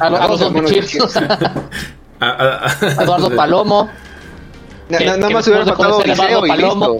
a, 0.00 0.10
lo- 0.10 0.16
a 0.16 0.28
los 0.28 0.40
dos 0.40 0.52
Bruno 0.52 0.68
Bichir, 0.68 0.82
Bichir. 0.82 1.02
o 1.02 1.08
sea, 1.08 1.38
A- 2.20 2.26
a- 2.26 2.30
a- 2.30 2.98
a 3.00 3.02
Eduardo 3.04 3.30
Palomo. 3.34 3.88
Na- 4.88 4.98
Que- 4.98 5.04
na- 5.06 5.16
nada 5.18 5.30
más 5.30 5.46
hubiera 5.48 5.64
faltado 5.66 5.98
Odiseo 5.98 6.46
y 6.46 6.50
listo. 6.52 6.98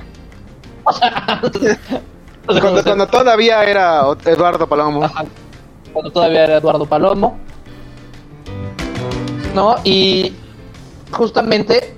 Cuando, 2.46 2.82
cuando 2.82 3.06
todavía 3.08 3.62
era 3.62 4.02
Eduardo 4.24 4.66
Palomo. 4.66 5.04
Ajá. 5.04 5.24
Cuando 5.92 6.10
todavía 6.10 6.44
era 6.44 6.56
Eduardo 6.56 6.86
Palomo. 6.86 7.38
¿No? 9.54 9.76
Y 9.84 10.32
justamente 11.12 11.94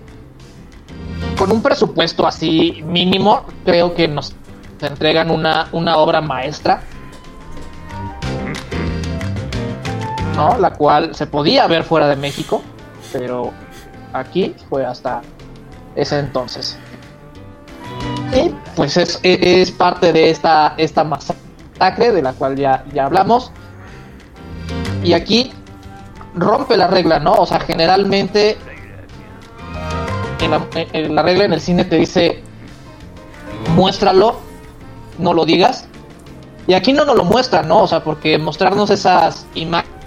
con 1.39 1.53
un 1.53 1.63
presupuesto 1.63 2.27
así 2.27 2.83
mínimo, 2.85 3.45
creo 3.65 3.95
que 3.95 4.09
nos 4.09 4.35
entregan 4.81 5.31
una, 5.31 5.69
una 5.73 5.97
obra 5.99 6.21
maestra. 6.21 6.83
¿No? 10.41 10.59
La 10.59 10.73
cual 10.73 11.15
se 11.15 11.27
podía 11.27 11.67
ver 11.67 11.85
fuera 11.85 12.09
de 12.09 12.17
México, 12.17 12.63
pero 13.13 13.53
aquí 14.15 14.55
fue 14.71 14.87
hasta 14.87 15.21
ese 15.95 16.19
entonces. 16.19 16.79
Y 18.33 18.55
pues 18.75 18.97
es, 18.97 19.21
es 19.23 19.71
parte 19.71 20.13
de 20.13 20.31
esta, 20.31 20.75
esta 20.79 21.05
masacre 21.05 22.13
de 22.13 22.23
la 22.23 22.33
cual 22.33 22.57
ya, 22.57 22.85
ya 22.95 23.05
hablamos. 23.05 23.53
Y 25.03 25.13
aquí 25.13 25.53
rompe 26.35 26.77
la 26.77 26.87
regla, 26.87 27.19
¿no? 27.19 27.35
O 27.35 27.45
sea, 27.45 27.61
generalmente 27.61 28.57
en 30.41 30.51
la, 30.51 30.61
la 30.93 31.23
regla 31.23 31.45
en 31.45 31.53
el 31.53 31.61
cine 31.61 31.85
te 31.85 31.97
dice 31.97 32.43
muéstralo, 33.75 34.37
no 35.19 35.35
lo 35.35 35.45
digas. 35.45 35.87
Y 36.67 36.73
aquí 36.73 36.95
no 36.95 37.05
nos 37.05 37.17
lo 37.17 37.25
muestra, 37.25 37.63
¿no? 37.63 37.83
O 37.83 37.87
sea, 37.87 38.03
porque 38.03 38.39
mostrarnos 38.39 38.89
esas 38.89 39.47
imágenes 39.55 40.00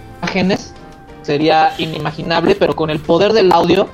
sería 1.22 1.74
inimaginable, 1.78 2.56
pero 2.56 2.76
con 2.76 2.90
el 2.90 3.00
poder 3.00 3.34
del 3.34 3.52
audio 3.52 3.88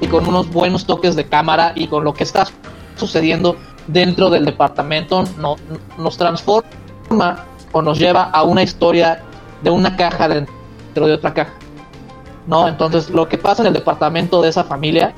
y 0.00 0.06
con 0.06 0.26
unos 0.26 0.50
buenos 0.50 0.86
toques 0.86 1.14
de 1.16 1.26
cámara 1.26 1.72
y 1.74 1.86
con 1.86 2.04
lo 2.04 2.14
que 2.14 2.24
está 2.24 2.46
sucediendo 2.96 3.56
dentro 3.86 4.30
del 4.30 4.44
departamento 4.44 5.24
no- 5.38 5.56
nos 5.98 6.16
transforma 6.16 7.44
o 7.72 7.82
nos 7.82 7.98
lleva 7.98 8.24
a 8.24 8.42
una 8.42 8.62
historia 8.62 9.22
de 9.62 9.70
una 9.70 9.96
caja 9.96 10.28
dentro 10.28 11.06
de 11.06 11.12
otra 11.14 11.32
caja. 11.34 11.52
¿No? 12.46 12.66
Entonces, 12.66 13.10
lo 13.10 13.28
que 13.28 13.38
pasa 13.38 13.62
en 13.62 13.68
el 13.68 13.74
departamento 13.74 14.40
de 14.42 14.48
esa 14.48 14.64
familia, 14.64 15.12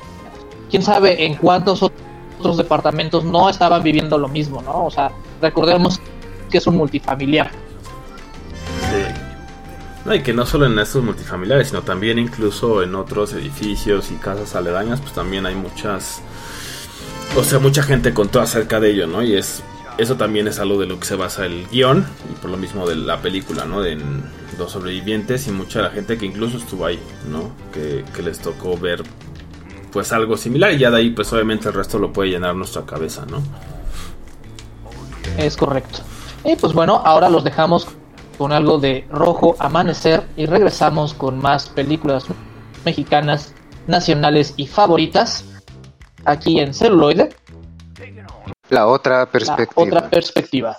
quién 0.69 0.83
sabe 0.83 1.25
en 1.25 1.35
cuántos 1.35 1.81
ot- 1.81 1.91
otros 2.39 2.57
departamentos 2.57 3.23
no 3.23 3.49
estaban 3.49 3.81
viviendo 3.81 4.17
lo 4.17 4.27
mismo, 4.27 4.61
¿no? 4.61 4.85
O 4.85 4.91
sea, 4.91 5.09
recordemos 5.41 5.99
que 6.51 6.57
es 6.57 6.67
un 6.67 6.75
multifamiliar. 6.77 7.49
No, 10.05 10.13
y 10.13 10.21
que 10.21 10.33
no 10.33 10.45
solo 10.45 10.65
en 10.65 10.77
estos 10.79 11.03
multifamiliares, 11.03 11.69
sino 11.69 11.81
también 11.81 12.19
incluso 12.19 12.83
en 12.83 12.93
otros 12.93 13.33
edificios 13.33 14.11
y 14.11 14.15
casas 14.15 14.55
aledañas, 14.55 14.99
pues 14.99 15.13
también 15.13 15.45
hay 15.45 15.55
muchas, 15.55 16.21
o 17.37 17.43
sea, 17.43 17.59
mucha 17.59 17.83
gente 17.83 18.13
contó 18.13 18.41
acerca 18.41 18.81
de 18.81 18.91
ello, 18.91 19.07
¿no? 19.07 19.23
Y 19.23 19.35
es, 19.37 19.63
eso 19.97 20.17
también 20.17 20.47
es 20.49 20.59
algo 20.59 20.77
de 20.77 20.87
lo 20.87 20.99
que 20.99 21.05
se 21.05 21.15
basa 21.15 21.45
el 21.45 21.67
guion, 21.69 22.05
y 22.29 22.35
por 22.41 22.51
lo 22.51 22.57
mismo 22.57 22.85
de 22.85 22.97
la 22.97 23.21
película, 23.21 23.63
¿no? 23.63 23.81
De 23.81 23.97
los 24.57 24.73
sobrevivientes 24.73 25.47
y 25.47 25.51
mucha 25.51 25.79
de 25.79 25.85
la 25.85 25.91
gente 25.91 26.17
que 26.17 26.25
incluso 26.25 26.57
estuvo 26.57 26.85
ahí, 26.85 26.99
¿no? 27.31 27.51
Que, 27.71 28.03
que 28.13 28.21
les 28.23 28.39
tocó 28.39 28.77
ver, 28.77 29.03
pues 29.93 30.11
algo 30.11 30.35
similar, 30.35 30.73
y 30.73 30.79
ya 30.79 30.91
de 30.91 30.97
ahí, 30.97 31.11
pues 31.11 31.31
obviamente 31.31 31.69
el 31.69 31.75
resto 31.75 31.97
lo 31.97 32.11
puede 32.11 32.29
llenar 32.29 32.55
nuestra 32.55 32.85
cabeza, 32.85 33.25
¿no? 33.25 33.41
Es 35.37 35.55
correcto. 35.55 35.99
Y 36.43 36.57
pues 36.57 36.73
bueno, 36.73 37.01
ahora 37.05 37.29
los 37.29 37.45
dejamos 37.45 37.87
con 38.37 38.51
algo 38.51 38.77
de 38.77 39.05
Rojo 39.09 39.55
Amanecer 39.59 40.23
y 40.35 40.45
regresamos 40.45 41.13
con 41.13 41.39
más 41.39 41.69
películas 41.69 42.25
mexicanas, 42.85 43.53
nacionales 43.87 44.53
y 44.57 44.67
favoritas 44.67 45.45
aquí 46.25 46.59
en 46.59 46.73
celuloide, 46.73 47.35
La 48.69 48.87
otra 48.87 49.19
la 49.19 49.25
perspectiva. 49.27 49.83
otra 49.83 50.09
perspectiva. 50.09 50.77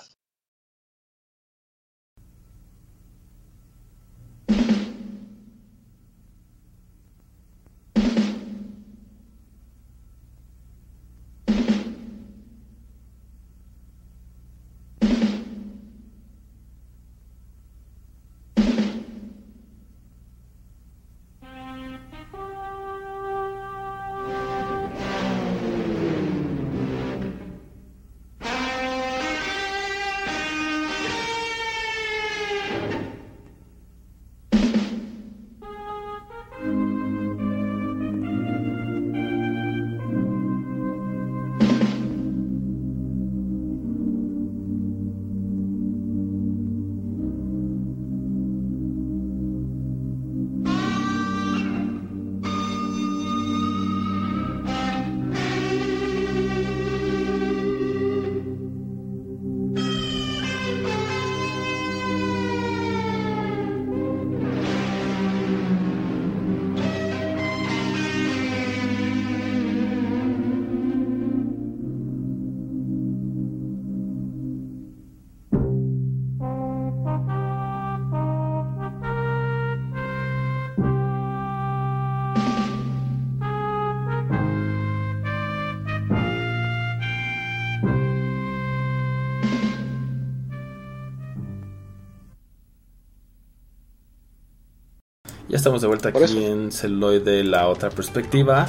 Estamos 95.65 95.81
de 95.81 95.87
vuelta 95.87 96.11
Por 96.11 96.23
aquí 96.23 96.37
eso. 96.37 96.47
en 96.53 96.71
Celuloide, 96.71 97.43
la 97.43 97.67
otra 97.69 97.89
perspectiva. 97.89 98.67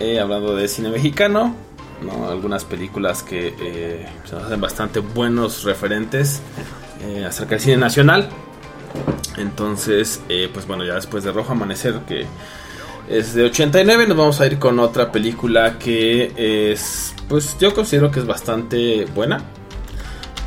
Eh, 0.00 0.18
hablando 0.18 0.56
de 0.56 0.66
cine 0.66 0.90
mexicano, 0.90 1.54
¿no? 2.02 2.28
algunas 2.28 2.64
películas 2.64 3.22
que 3.22 3.54
eh, 3.60 4.08
se 4.24 4.34
nos 4.34 4.42
hacen 4.42 4.60
bastante 4.60 4.98
buenos 4.98 5.62
referentes 5.62 6.42
eh, 7.00 7.24
acerca 7.24 7.50
del 7.50 7.60
cine 7.60 7.76
nacional. 7.76 8.28
Entonces, 9.36 10.20
eh, 10.28 10.50
pues 10.52 10.66
bueno, 10.66 10.84
ya 10.84 10.94
después 10.94 11.22
de 11.22 11.30
Rojo 11.30 11.52
Amanecer, 11.52 12.00
que 12.08 12.26
es 13.08 13.34
de 13.34 13.44
89, 13.44 14.08
nos 14.08 14.16
vamos 14.16 14.40
a 14.40 14.46
ir 14.46 14.58
con 14.58 14.80
otra 14.80 15.12
película 15.12 15.78
que 15.78 16.72
es, 16.72 17.14
pues 17.28 17.56
yo 17.60 17.72
considero 17.72 18.10
que 18.10 18.18
es 18.18 18.26
bastante 18.26 19.04
buena 19.14 19.42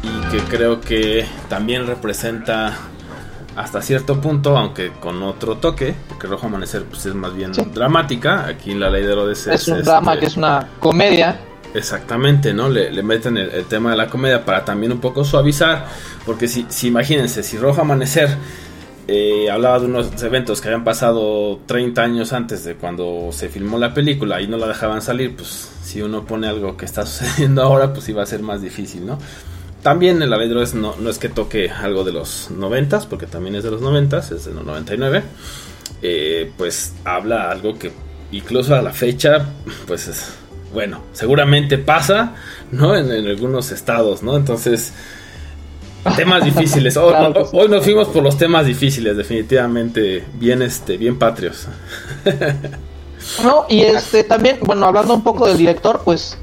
y 0.03 0.29
que 0.29 0.39
creo 0.49 0.81
que 0.81 1.25
también 1.47 1.87
representa 1.87 2.77
hasta 3.59 3.81
cierto 3.81 4.21
punto, 4.21 4.57
aunque 4.57 4.91
con 4.99 5.21
otro 5.23 5.57
toque, 5.57 5.93
porque 6.07 6.27
Rojo 6.27 6.47
Amanecer 6.47 6.83
pues 6.85 7.05
es 7.05 7.13
más 7.13 7.33
bien 7.33 7.53
Sí. 7.53 7.61
dramática, 7.73 8.45
aquí 8.47 8.71
en 8.71 8.79
La 8.79 8.89
Ley 8.89 9.03
de 9.03 9.11
Herodes 9.11 9.47
Es 9.47 9.67
un 9.67 9.77
este, 9.79 9.89
drama 9.89 10.17
que 10.17 10.27
es 10.27 10.37
una 10.37 10.67
comedia. 10.79 11.37
Exactamente, 11.73 12.53
¿no? 12.53 12.69
Le, 12.69 12.89
le 12.91 13.03
meten 13.03 13.37
el, 13.37 13.49
el 13.51 13.65
tema 13.65 13.91
de 13.91 13.97
la 13.97 14.07
comedia 14.07 14.43
para 14.43 14.65
también 14.65 14.91
un 14.91 14.99
poco 14.99 15.23
suavizar, 15.23 15.85
porque 16.25 16.47
si, 16.47 16.65
si 16.69 16.87
imagínense, 16.87 17.43
si 17.43 17.57
Rojo 17.57 17.81
Amanecer 17.81 18.29
eh, 19.07 19.49
hablaba 19.51 19.79
de 19.79 19.85
unos 19.87 20.23
eventos 20.23 20.61
que 20.61 20.67
habían 20.69 20.83
pasado 20.83 21.59
30 21.65 22.01
años 22.01 22.31
antes 22.33 22.63
de 22.63 22.75
cuando 22.75 23.29
se 23.31 23.49
filmó 23.49 23.77
la 23.77 23.93
película 23.93 24.41
y 24.41 24.47
no 24.47 24.57
la 24.57 24.67
dejaban 24.67 25.01
salir, 25.01 25.35
pues 25.35 25.69
si 25.83 26.01
uno 26.01 26.25
pone 26.25 26.47
algo 26.47 26.77
que 26.77 26.85
está 26.85 27.05
sucediendo 27.07 27.61
ahora, 27.63 27.91
pues 27.93 28.07
iba 28.09 28.23
a 28.23 28.25
ser 28.25 28.41
más 28.41 28.61
difícil, 28.61 29.05
¿no? 29.05 29.19
También 29.83 30.21
el 30.21 30.33
Avedro 30.33 30.61
es, 30.61 30.73
no, 30.73 30.95
no 30.99 31.09
es 31.09 31.17
que 31.19 31.29
toque 31.29 31.69
algo 31.69 32.03
de 32.03 32.11
los 32.11 32.49
90, 32.51 33.01
porque 33.09 33.25
también 33.27 33.55
es 33.55 33.63
de 33.63 33.71
los 33.71 33.81
90, 33.81 34.17
es 34.17 34.45
de 34.45 34.53
los 34.53 34.65
99, 34.65 35.23
eh, 36.01 36.51
pues 36.57 36.93
habla 37.05 37.49
algo 37.49 37.77
que 37.79 37.91
incluso 38.31 38.75
a 38.75 38.81
la 38.81 38.91
fecha, 38.91 39.45
pues 39.87 40.07
es, 40.07 40.33
bueno, 40.73 41.01
seguramente 41.13 41.77
pasa, 41.77 42.35
¿no? 42.71 42.95
En, 42.95 43.09
en 43.11 43.27
algunos 43.27 43.71
estados, 43.71 44.21
¿no? 44.21 44.35
Entonces, 44.35 44.93
temas 46.15 46.43
difíciles. 46.43 46.97
Hoy, 46.97 47.09
Claro 47.09 47.33
que 47.33 47.45
sí. 47.45 47.57
hoy 47.57 47.69
nos 47.69 47.83
fuimos 47.83 48.09
por 48.09 48.21
los 48.23 48.37
temas 48.37 48.65
difíciles, 48.65 49.15
definitivamente, 49.15 50.25
bien, 50.33 50.61
este, 50.61 50.97
bien 50.97 51.17
patrios. 51.17 51.67
No, 53.43 53.65
y 53.69 53.81
este 53.81 54.23
también, 54.23 54.59
bueno, 54.61 54.85
hablando 54.85 55.13
un 55.13 55.23
poco 55.23 55.45
del 55.47 55.57
director, 55.57 56.01
pues 56.05 56.37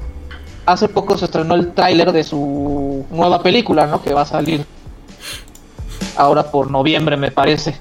hace 0.67 0.87
poco 0.89 1.17
se 1.17 1.25
estrenó 1.25 1.55
el 1.55 1.73
tráiler 1.73 2.11
de 2.11 2.23
su 2.23 3.05
nueva 3.09 3.41
película, 3.41 3.87
¿no? 3.87 4.01
Que 4.03 4.13
va 4.13 4.21
a 4.21 4.25
salir 4.25 4.65
ahora 6.15 6.51
por 6.51 6.69
noviembre, 6.69 7.17
me 7.17 7.31
parece. 7.31 7.79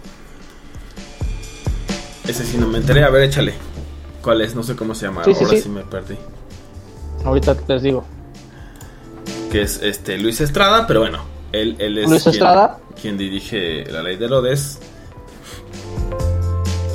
Ese 2.27 2.45
sí 2.45 2.57
no 2.59 2.67
me 2.67 2.79
enteré, 2.79 3.05
a 3.05 3.11
ver, 3.11 3.23
échale. 3.25 3.55
¿Cuál 4.23 4.41
es? 4.41 4.55
No 4.55 4.63
sé 4.63 4.75
cómo 4.75 4.95
se 4.95 5.07
llama, 5.07 5.25
Sí, 5.25 5.33
ahora 5.35 5.49
sí. 5.49 5.61
sí 5.61 5.69
me 5.69 5.83
perdí. 5.83 6.17
Ahorita 7.25 7.57
les 7.69 7.83
digo. 7.83 8.05
que 9.51 9.63
es 9.63 9.81
este 9.83 10.19
Luis 10.19 10.41
Estrada, 10.41 10.87
pero 10.87 11.01
bueno, 11.01 11.21
él, 11.53 11.77
él 11.79 11.99
es 11.99 12.09
Luis 12.09 12.23
quien, 12.23 12.35
Estrada. 12.35 12.79
quien 13.01 13.17
dirige 13.19 13.85
La 13.91 14.03
Ley 14.03 14.17
de 14.17 14.25
Herodes. 14.27 14.79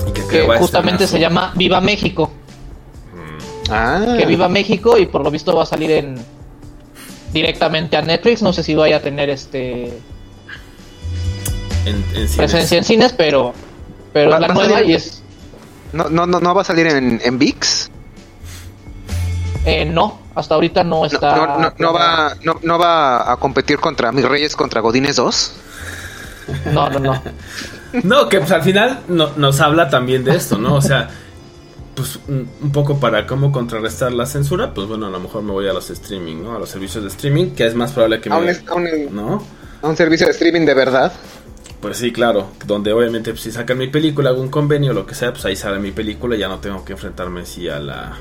Y 0.07 0.11
que, 0.11 0.27
Que 0.27 0.47
justamente 0.57 1.07
se 1.07 1.19
llama 1.19 1.53
Viva 1.55 1.79
México. 1.81 2.31
Ah, 3.71 4.15
Que 4.17 4.25
Viva 4.25 4.49
México 4.49 4.97
y 4.97 5.05
por 5.05 5.23
lo 5.23 5.31
visto 5.31 5.55
va 5.55 5.63
a 5.63 5.65
salir 5.65 5.91
en 5.91 6.15
directamente 7.33 7.95
a 7.97 8.01
Netflix. 8.01 8.41
No 8.41 8.51
sé 8.53 8.63
si 8.63 8.75
vaya 8.75 8.97
a 8.97 8.99
tener 9.01 9.29
este 9.29 9.85
en, 11.85 11.95
en 11.95 12.03
cines. 12.13 12.35
presencia 12.37 12.77
en 12.77 12.83
cines, 12.83 13.13
pero 13.13 13.53
pero 14.13 14.31
Va- 14.31 14.39
la 14.39 14.47
va 14.49 14.53
nueva 14.53 14.73
salir- 14.79 14.89
y 14.89 14.93
es 14.95 15.23
no, 15.93 16.09
no, 16.09 16.25
no, 16.25 16.39
no 16.39 16.55
va 16.55 16.61
a 16.61 16.65
salir 16.65 16.87
en, 16.87 17.19
en 17.23 17.37
VIX. 17.37 17.89
eh, 19.65 19.85
no, 19.85 20.19
hasta 20.35 20.55
ahorita 20.55 20.83
no 20.83 20.99
No, 21.01 21.05
está. 21.05 21.35
no, 21.35 21.59
no, 21.59 21.73
no 21.77 21.93
va, 21.93 22.35
no, 22.43 22.55
no 22.63 22.79
va 22.79 23.31
a 23.31 23.37
competir 23.37 23.77
contra 23.79 24.11
Mis 24.11 24.25
Reyes 24.25 24.55
contra 24.55 24.79
Godines 24.81 25.15
2. 25.17 25.53
No, 26.73 26.89
no, 26.89 26.99
no. 26.99 27.21
No, 28.03 28.29
que 28.29 28.39
pues 28.39 28.49
al 28.53 28.63
final 28.63 29.01
no- 29.09 29.31
nos 29.35 29.59
habla 29.59 29.89
también 29.89 30.23
de 30.23 30.33
esto, 30.37 30.57
¿no? 30.57 30.75
O 30.75 30.81
sea, 30.81 31.09
pues 31.95 32.19
un, 32.27 32.47
un 32.61 32.71
poco 32.71 32.99
para 32.99 33.27
cómo 33.27 33.51
contrarrestar 33.51 34.11
la 34.13 34.25
censura, 34.25 34.73
pues 34.73 34.87
bueno, 34.87 35.07
a 35.07 35.09
lo 35.09 35.19
mejor 35.19 35.43
me 35.43 35.51
voy 35.51 35.67
a 35.67 35.73
los 35.73 35.89
streaming, 35.89 36.43
¿no? 36.43 36.55
A 36.55 36.59
los 36.59 36.69
servicios 36.69 37.03
de 37.03 37.09
streaming, 37.09 37.51
que 37.51 37.65
es 37.65 37.75
más 37.75 37.91
probable 37.91 38.21
que 38.21 38.29
A 38.29 38.37
un, 38.37 38.45
me... 38.45 38.51
a 38.51 38.73
un- 38.75 39.15
¿No? 39.15 39.43
a 39.81 39.87
un 39.87 39.97
servicio 39.97 40.25
de 40.27 40.31
streaming 40.33 40.65
de 40.65 40.73
verdad. 40.73 41.11
Pues 41.81 41.97
sí, 41.97 42.11
claro, 42.13 42.51
donde 42.67 42.93
obviamente 42.93 43.31
pues, 43.31 43.41
si 43.41 43.51
sacan 43.51 43.77
mi 43.79 43.87
película, 43.87 44.29
algún 44.29 44.49
convenio, 44.49 44.93
lo 44.93 45.05
que 45.07 45.15
sea, 45.15 45.31
pues 45.33 45.43
ahí 45.45 45.55
sale 45.55 45.79
mi 45.79 45.91
película, 45.91 46.35
ya 46.35 46.47
no 46.47 46.59
tengo 46.59 46.85
que 46.85 46.93
enfrentarme 46.93 47.45
sí 47.45 47.67
a 47.67 47.79
la 47.79 48.17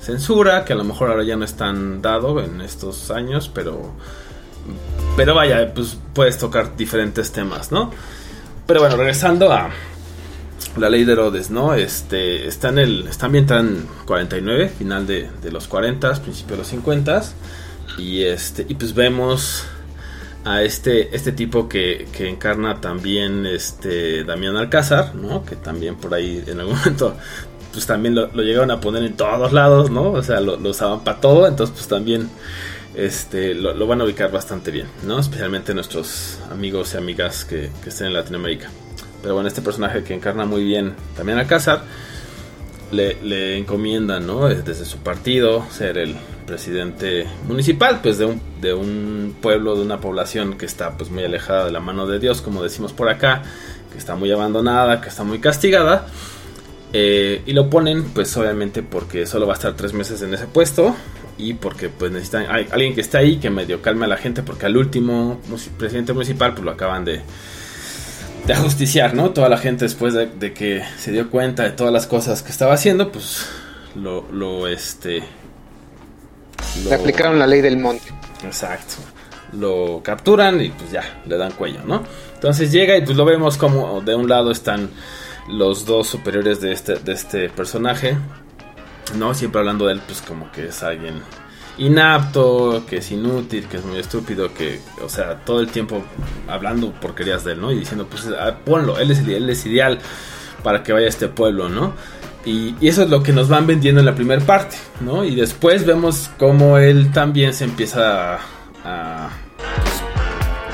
censura, 0.00 0.64
que 0.64 0.72
a 0.72 0.76
lo 0.76 0.84
mejor 0.84 1.10
ahora 1.10 1.24
ya 1.24 1.36
no 1.36 1.44
es 1.44 1.54
tan 1.54 2.00
dado 2.00 2.40
en 2.40 2.60
estos 2.60 3.10
años, 3.10 3.50
pero 3.52 3.92
pero 5.16 5.34
vaya, 5.34 5.72
pues 5.74 5.98
puedes 6.14 6.38
tocar 6.38 6.76
diferentes 6.76 7.32
temas, 7.32 7.72
¿no? 7.72 7.90
Pero 8.66 8.80
bueno, 8.80 8.96
regresando 8.96 9.52
a 9.52 9.70
la 10.76 10.88
ley 10.88 11.04
de 11.04 11.12
Herodes, 11.12 11.50
¿no? 11.50 11.74
Este 11.74 12.46
está 12.46 12.68
en 12.68 12.78
el 12.78 13.06
está 13.08 13.26
ambientada 13.26 13.60
en 13.60 13.86
49, 14.06 14.68
final 14.68 15.06
de, 15.06 15.30
los 15.50 15.68
40, 15.68 16.22
principio 16.22 16.52
de 16.52 16.58
los 16.58 16.68
50 16.68 17.22
y 17.98 18.22
este 18.22 18.66
y 18.68 18.74
pues 18.74 18.94
vemos 18.94 19.64
a 20.44 20.62
este, 20.62 21.14
este 21.14 21.32
tipo 21.32 21.68
que, 21.68 22.08
que 22.12 22.28
encarna 22.28 22.80
también 22.80 23.44
este 23.46 24.24
Damián 24.24 24.56
Alcázar, 24.56 25.14
¿no? 25.14 25.44
Que 25.44 25.56
también 25.56 25.96
por 25.96 26.14
ahí 26.14 26.42
en 26.46 26.60
algún 26.60 26.76
momento 26.78 27.16
pues 27.72 27.86
también 27.86 28.14
lo, 28.14 28.28
lo 28.28 28.42
llegaron 28.42 28.70
a 28.70 28.80
poner 28.80 29.04
en 29.04 29.16
todos 29.16 29.52
lados, 29.52 29.90
¿no? 29.90 30.12
O 30.12 30.22
sea, 30.22 30.40
lo, 30.40 30.56
lo 30.56 30.70
usaban 30.70 31.04
para 31.04 31.20
todo, 31.20 31.46
entonces 31.46 31.74
pues 31.74 31.88
también 31.88 32.28
este 32.94 33.54
lo, 33.54 33.74
lo 33.74 33.86
van 33.86 34.00
a 34.00 34.04
ubicar 34.04 34.30
bastante 34.32 34.70
bien, 34.70 34.86
¿no? 35.04 35.18
Especialmente 35.18 35.74
nuestros 35.74 36.38
amigos 36.50 36.94
y 36.94 36.96
amigas 36.96 37.44
que, 37.44 37.70
que 37.82 37.90
estén 37.90 38.08
en 38.08 38.14
Latinoamérica. 38.14 38.70
Pero 39.22 39.34
bueno, 39.34 39.48
este 39.48 39.62
personaje 39.62 40.02
que 40.02 40.14
encarna 40.14 40.44
muy 40.46 40.64
bien 40.64 40.94
Damián 41.16 41.38
Alcázar 41.38 41.82
le, 42.90 43.22
le 43.22 43.56
encomiendan, 43.58 44.26
¿no? 44.26 44.48
Desde 44.48 44.84
su 44.84 44.98
partido, 44.98 45.64
ser 45.70 45.98
el 45.98 46.16
presidente 46.46 47.26
municipal, 47.46 48.00
pues 48.02 48.18
de 48.18 48.24
un, 48.24 48.40
de 48.60 48.74
un 48.74 49.36
pueblo, 49.40 49.76
de 49.76 49.82
una 49.82 50.00
población 50.00 50.58
que 50.58 50.66
está 50.66 50.96
pues 50.96 51.10
muy 51.10 51.24
alejada 51.24 51.66
de 51.66 51.72
la 51.72 51.80
mano 51.80 52.06
de 52.06 52.18
Dios, 52.18 52.42
como 52.42 52.62
decimos 52.62 52.92
por 52.92 53.08
acá, 53.08 53.42
que 53.92 53.98
está 53.98 54.16
muy 54.16 54.32
abandonada, 54.32 55.00
que 55.00 55.08
está 55.08 55.22
muy 55.22 55.38
castigada. 55.38 56.06
Eh, 56.92 57.42
y 57.46 57.52
lo 57.52 57.70
ponen, 57.70 58.02
pues 58.02 58.36
obviamente 58.36 58.82
porque 58.82 59.26
solo 59.26 59.46
va 59.46 59.52
a 59.52 59.56
estar 59.56 59.76
tres 59.76 59.92
meses 59.92 60.22
en 60.22 60.34
ese 60.34 60.46
puesto 60.46 60.96
y 61.38 61.54
porque 61.54 61.88
pues 61.88 62.10
necesitan 62.10 62.46
hay 62.50 62.66
alguien 62.72 62.94
que 62.96 63.00
esté 63.00 63.18
ahí 63.18 63.36
que 63.36 63.48
medio 63.48 63.80
calme 63.80 64.06
a 64.06 64.08
la 64.08 64.16
gente 64.16 64.42
porque 64.42 64.66
al 64.66 64.76
último 64.76 65.40
presidente 65.78 66.12
municipal 66.12 66.52
pues 66.52 66.64
lo 66.64 66.72
acaban 66.72 67.04
de, 67.04 67.22
de 68.46 68.52
ajusticiar, 68.52 69.14
¿no? 69.14 69.30
Toda 69.30 69.48
la 69.48 69.58
gente 69.58 69.84
después 69.84 70.14
de, 70.14 70.26
de 70.26 70.52
que 70.52 70.82
se 70.98 71.12
dio 71.12 71.30
cuenta 71.30 71.62
de 71.64 71.70
todas 71.70 71.92
las 71.92 72.06
cosas 72.06 72.42
que 72.42 72.50
estaba 72.50 72.74
haciendo, 72.74 73.10
pues 73.12 73.46
lo, 73.94 74.30
lo 74.32 74.68
este... 74.68 75.22
Le 76.84 76.94
aplicaron 76.94 77.38
la 77.38 77.46
ley 77.46 77.60
del 77.60 77.78
monte. 77.78 78.04
Exacto. 78.44 78.94
Lo 79.52 80.00
capturan 80.02 80.60
y 80.60 80.68
pues 80.70 80.92
ya, 80.92 81.22
le 81.26 81.36
dan 81.36 81.52
cuello, 81.52 81.80
¿no? 81.84 82.02
Entonces 82.34 82.70
llega 82.70 82.96
y 82.96 83.04
pues 83.04 83.16
lo 83.16 83.24
vemos 83.24 83.56
como 83.56 84.00
de 84.00 84.14
un 84.14 84.28
lado 84.28 84.50
están 84.50 84.90
los 85.48 85.84
dos 85.84 86.06
superiores 86.06 86.60
de 86.60 86.72
este, 86.72 86.94
de 86.94 87.12
este 87.12 87.48
personaje, 87.48 88.16
¿no? 89.16 89.34
Siempre 89.34 89.58
hablando 89.58 89.86
de 89.86 89.94
él 89.94 90.00
pues 90.06 90.22
como 90.22 90.50
que 90.52 90.68
es 90.68 90.82
alguien 90.82 91.20
inapto, 91.80 92.84
que 92.88 92.98
es 92.98 93.10
inútil, 93.10 93.66
que 93.66 93.78
es 93.78 93.84
muy 93.84 93.98
estúpido, 93.98 94.54
que, 94.54 94.80
o 95.02 95.08
sea, 95.08 95.44
todo 95.44 95.60
el 95.60 95.68
tiempo 95.68 96.02
hablando 96.46 96.92
porquerías 96.92 97.42
de 97.44 97.52
él, 97.52 97.60
¿no? 97.60 97.72
Y 97.72 97.78
diciendo, 97.80 98.06
pues 98.08 98.28
ah, 98.38 98.54
ponlo, 98.64 98.98
él 98.98 99.10
es, 99.10 99.18
es 99.26 99.66
ideal 99.66 99.98
para 100.62 100.82
que 100.82 100.92
vaya 100.92 101.06
a 101.06 101.08
este 101.08 101.28
pueblo, 101.28 101.68
¿no? 101.68 101.94
Y, 102.44 102.74
y 102.80 102.88
eso 102.88 103.02
es 103.02 103.10
lo 103.10 103.22
que 103.22 103.32
nos 103.32 103.48
van 103.48 103.66
vendiendo 103.66 104.00
en 104.00 104.06
la 104.06 104.14
primera 104.14 104.40
parte, 104.44 104.76
¿no? 105.00 105.24
Y 105.24 105.34
después 105.34 105.84
vemos 105.84 106.30
cómo 106.38 106.78
él 106.78 107.10
también 107.12 107.52
se 107.54 107.64
empieza 107.64 108.34
a, 108.84 109.30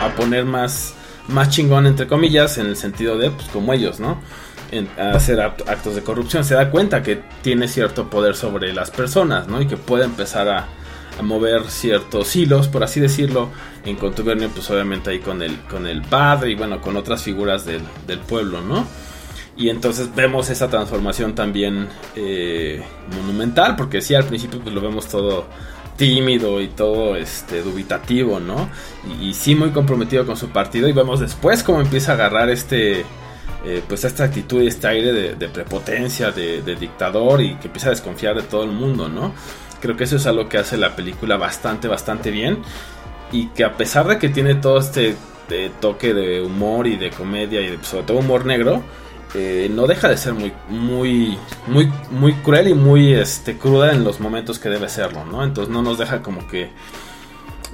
a, 0.01 0.09
poner 0.17 0.45
más, 0.45 0.95
más 1.29 1.51
chingón, 1.51 1.87
entre 1.87 2.07
comillas, 2.07 2.59
en 2.59 2.67
el 2.67 2.77
sentido 2.77 3.17
de, 3.17 3.31
pues, 3.31 3.49
como 3.49 3.73
ellos, 3.73 3.99
¿no? 4.01 4.21
Hacer 4.99 5.39
act- 5.39 5.69
actos 5.69 5.95
de 5.95 6.03
corrupción. 6.03 6.45
Se 6.45 6.55
da 6.55 6.71
cuenta 6.71 7.03
que 7.03 7.23
tiene 7.43 7.69
cierto 7.69 8.11
poder 8.11 8.35
sobre 8.35 8.73
las 8.73 8.91
personas, 8.91 9.47
¿no? 9.49 9.61
Y 9.63 9.67
que 9.67 9.77
puede 9.77 10.05
empezar 10.05 10.49
a, 10.49 10.67
a 11.19 11.23
mover 11.23 11.71
ciertos 11.71 12.35
hilos, 12.37 12.69
por 12.69 12.85
así 12.85 13.01
decirlo, 13.01 13.51
en 13.85 13.97
contubernio, 13.97 14.51
pues 14.51 14.71
obviamente 14.71 15.11
ahí 15.11 15.21
con 15.21 15.43
el, 15.43 15.59
con 15.63 15.87
el 15.87 16.03
padre 16.03 16.51
y 16.51 16.55
bueno, 16.55 16.81
con 16.81 16.97
otras 16.97 17.23
figuras 17.23 17.65
del, 17.65 17.83
del 18.07 18.19
pueblo, 18.21 18.61
¿no? 18.61 18.87
Y 19.57 19.71
entonces 19.71 20.15
vemos 20.15 20.51
esa 20.51 20.69
transformación 20.69 21.35
también 21.35 21.89
eh, 22.15 22.83
monumental, 23.17 23.75
porque 23.75 24.03
sí, 24.03 24.15
al 24.15 24.25
principio 24.25 24.61
pues 24.61 24.75
lo 24.75 24.83
vemos 24.83 25.09
todo 25.09 25.47
tímido 25.97 26.61
y 26.61 26.69
todo 26.69 27.17
este 27.17 27.63
dubitativo, 27.63 28.39
¿no? 28.39 28.69
Y, 29.19 29.33
sí 29.33 29.55
muy 29.55 29.71
comprometido 29.71 30.27
con 30.27 30.37
su 30.37 30.49
partido 30.49 30.89
y 30.89 30.93
vemos 30.93 31.21
después 31.21 31.63
cómo 31.63 31.81
empieza 31.81 32.13
a 32.13 32.15
agarrar 32.17 32.51
este 32.51 33.01
eh, 33.65 33.83
pues 33.89 34.05
esta 34.05 34.25
actitud 34.25 34.61
y 34.63 34.67
este 34.67 34.89
aire 34.89 35.35
de, 35.35 35.49
prepotencia, 35.49 36.31
de 36.31 36.77
dictador 36.77 37.41
y 37.41 37.55
que 37.55 37.69
empieza 37.69 37.89
a 37.89 37.91
desconfiar 37.91 38.37
de 38.37 38.43
todo 38.43 38.63
el 38.63 38.73
mundo, 38.73 39.09
¿no? 39.09 39.33
Creo 39.87 39.97
que 39.97 40.03
eso 40.03 40.17
es 40.17 40.27
algo 40.27 40.49
que 40.49 40.59
hace 40.59 40.77
la 40.77 40.97
película 40.97 41.37
bastante, 41.37 41.87
bastante 41.87 42.33
bien. 42.33 42.59
Y 43.31 43.47
que 43.51 43.63
a 43.63 43.77
pesar 43.77 44.09
de 44.09 44.19
que 44.19 44.29
tiene 44.29 44.57
todo 44.57 44.79
este 44.81 45.15
eh, 45.49 45.71
toque 45.81 46.13
de 46.13 46.41
humor 46.41 46.89
y 46.89 46.97
de 46.97 47.11
comedia 47.11 47.61
y 47.61 47.77
de, 47.77 47.85
sobre 47.85 48.03
todo 48.03 48.19
humor 48.19 48.47
negro, 48.47 48.83
eh, 49.35 49.71
no 49.73 49.87
deja 49.87 50.09
de 50.09 50.17
ser 50.17 50.35
muy, 50.35 50.53
muy, 50.69 51.39
muy, 51.69 51.89
muy 52.11 52.33
cruel 52.35 52.67
y 52.67 52.75
muy 52.75 53.13
este, 53.13 53.57
cruda 53.59 53.93
en 53.93 54.03
los 54.03 54.19
momentos 54.19 54.59
que 54.59 54.71
debe 54.71 54.89
serlo, 54.89 55.25
¿no? 55.25 55.45
Entonces 55.45 55.73
no 55.73 55.83
nos 55.83 55.99
deja 55.99 56.21
como 56.21 56.49
que 56.49 56.71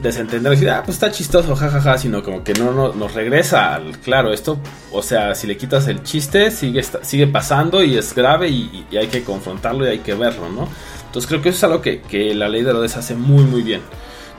desentender 0.03 0.53
y 0.53 0.57
decir, 0.57 0.69
ah, 0.69 0.83
pues 0.85 0.97
está 0.97 1.11
chistoso, 1.11 1.57
jajaja, 1.57 1.97
sino 1.97 2.23
como 2.23 2.45
que 2.45 2.53
no, 2.53 2.73
no 2.73 2.93
nos 2.93 3.15
regresa 3.15 3.75
al, 3.75 4.01
claro, 4.01 4.35
esto, 4.35 4.59
o 4.91 5.03
sea, 5.03 5.35
si 5.35 5.47
le 5.47 5.57
quitas 5.57 5.89
el 5.89 6.03
chiste, 6.03 6.51
sigue, 6.51 6.83
sigue 6.83 7.27
pasando 7.27 7.83
y 7.83 7.97
es 7.97 8.15
grave 8.15 8.51
y 8.51 8.85
hay 8.95 9.07
que 9.07 9.25
confrontarlo 9.25 9.87
y 9.87 9.91
hay 9.91 9.99
que 10.01 10.13
verlo, 10.13 10.51
¿no? 10.51 10.69
Entonces 11.13 11.29
creo 11.29 11.43
que 11.43 11.51
eso 11.51 11.59
es 11.59 11.65
algo 11.65 11.83
que, 11.83 12.01
que 12.01 12.35
la 12.35 12.49
ley 12.49 12.63
de 12.63 12.71
Herodes 12.71 12.97
hace 12.97 13.15
muy, 13.15 13.45
muy 13.45 13.61
bien. 13.61 13.83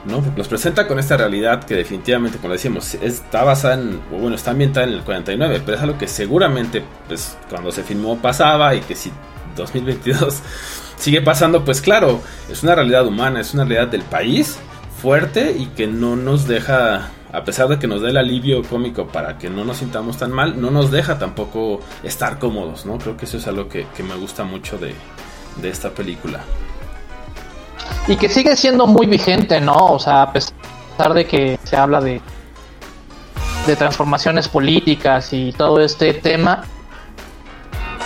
¿no? 0.06 0.24
Nos 0.36 0.48
presenta 0.48 0.88
con 0.88 0.98
esta 0.98 1.16
realidad 1.16 1.62
que 1.62 1.76
definitivamente, 1.76 2.38
como 2.38 2.52
decíamos, 2.52 2.94
está 2.94 3.44
basada 3.44 3.74
en, 3.74 4.00
o 4.12 4.16
bueno, 4.18 4.34
está 4.34 4.50
ambientada 4.50 4.84
en 4.84 4.94
el 4.94 5.02
49, 5.02 5.62
pero 5.64 5.76
es 5.76 5.82
algo 5.84 5.96
que 5.96 6.08
seguramente, 6.08 6.82
pues, 7.06 7.38
cuando 7.48 7.70
se 7.70 7.84
filmó 7.84 8.18
pasaba 8.18 8.74
y 8.74 8.80
que 8.80 8.96
si 8.96 9.12
2022 9.54 10.40
sigue 10.96 11.20
pasando, 11.20 11.64
pues 11.64 11.80
claro, 11.80 12.20
es 12.50 12.64
una 12.64 12.74
realidad 12.74 13.06
humana, 13.06 13.40
es 13.40 13.54
una 13.54 13.64
realidad 13.64 13.92
del 13.92 14.02
país 14.02 14.58
fuerte 15.00 15.52
y 15.56 15.66
que 15.66 15.86
no 15.86 16.16
nos 16.16 16.48
deja, 16.48 17.10
a 17.32 17.44
pesar 17.44 17.68
de 17.68 17.78
que 17.78 17.86
nos 17.86 18.02
dé 18.02 18.10
el 18.10 18.16
alivio 18.16 18.64
cómico 18.64 19.06
para 19.06 19.38
que 19.38 19.48
no 19.48 19.64
nos 19.64 19.76
sintamos 19.76 20.18
tan 20.18 20.32
mal, 20.32 20.60
no 20.60 20.72
nos 20.72 20.90
deja 20.90 21.20
tampoco 21.20 21.78
estar 22.02 22.40
cómodos, 22.40 22.84
¿no? 22.84 22.98
Creo 22.98 23.16
que 23.16 23.26
eso 23.26 23.36
es 23.36 23.46
algo 23.46 23.68
que, 23.68 23.86
que 23.96 24.02
me 24.02 24.16
gusta 24.16 24.42
mucho 24.42 24.76
de, 24.76 24.92
de 25.56 25.70
esta 25.70 25.90
película. 25.90 26.40
Y 28.06 28.16
que 28.16 28.28
sigue 28.28 28.56
siendo 28.56 28.86
muy 28.86 29.06
vigente, 29.06 29.60
¿no? 29.60 29.74
O 29.74 29.98
sea, 29.98 30.22
a 30.22 30.32
pesar 30.32 31.14
de 31.14 31.26
que 31.26 31.58
se 31.64 31.76
habla 31.76 32.00
de, 32.00 32.20
de 33.66 33.76
transformaciones 33.76 34.48
políticas 34.48 35.32
y 35.32 35.52
todo 35.52 35.80
este 35.80 36.14
tema. 36.14 36.64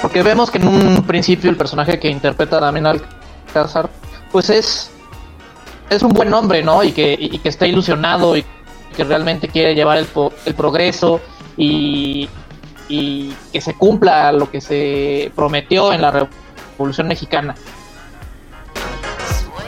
Porque 0.00 0.22
vemos 0.22 0.50
que 0.50 0.58
en 0.58 0.68
un 0.68 1.02
principio 1.02 1.50
el 1.50 1.56
personaje 1.56 1.98
que 1.98 2.08
interpreta 2.08 2.60
Damián 2.60 2.86
Alcázar, 2.86 3.90
pues 4.30 4.48
es, 4.50 4.90
es 5.90 6.02
un 6.02 6.10
buen 6.10 6.32
hombre, 6.32 6.62
¿no? 6.62 6.84
Y 6.84 6.92
que, 6.92 7.16
y 7.18 7.38
que 7.38 7.48
está 7.48 7.66
ilusionado 7.66 8.36
y 8.36 8.44
que 8.96 9.04
realmente 9.04 9.48
quiere 9.48 9.74
llevar 9.74 9.98
el, 9.98 10.06
el 10.44 10.54
progreso 10.54 11.20
y, 11.56 12.28
y 12.88 13.32
que 13.52 13.60
se 13.60 13.74
cumpla 13.74 14.30
lo 14.32 14.50
que 14.50 14.60
se 14.60 15.32
prometió 15.34 15.92
en 15.92 16.02
la 16.02 16.10
Revolución 16.12 16.47
Mexicana 17.06 17.54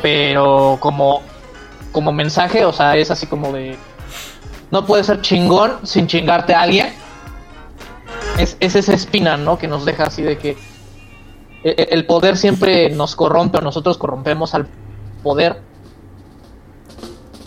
pero 0.02 0.78
como 0.80 1.22
como 1.92 2.12
mensaje, 2.12 2.64
o 2.64 2.72
sea, 2.72 2.96
es 2.96 3.10
así 3.10 3.26
como 3.26 3.52
de 3.52 3.76
no 4.70 4.86
puedes 4.86 5.06
ser 5.06 5.20
chingón 5.20 5.84
sin 5.84 6.06
chingarte 6.06 6.54
a 6.54 6.60
alguien. 6.62 6.94
Es, 8.38 8.56
es 8.60 8.76
esa 8.76 8.94
espina, 8.94 9.36
¿no? 9.36 9.58
Que 9.58 9.66
nos 9.66 9.84
deja 9.84 10.04
así 10.04 10.22
de 10.22 10.38
que 10.38 10.50
e- 10.50 10.56
e- 11.76 11.88
el 11.90 12.06
poder 12.06 12.36
siempre 12.36 12.88
nos 12.90 13.16
corrompe 13.16 13.58
o 13.58 13.60
nosotros 13.60 13.98
corrompemos 13.98 14.54
al 14.54 14.68
poder. 15.24 15.60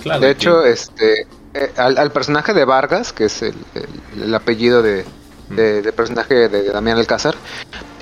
Claro, 0.03 0.19
de 0.19 0.31
hecho, 0.31 0.65
este, 0.65 1.21
eh, 1.53 1.71
al, 1.77 1.97
al 1.97 2.11
personaje 2.11 2.53
de 2.53 2.65
Vargas, 2.65 3.13
que 3.13 3.25
es 3.25 3.41
el, 3.41 3.55
el- 3.73 4.23
el 4.23 4.35
apellido 4.35 4.81
de, 4.81 5.05
de- 5.49 5.81
del 5.81 5.93
personaje 5.93 6.49
de 6.49 6.69
Damián 6.69 6.97
Alcázar, 6.97 7.35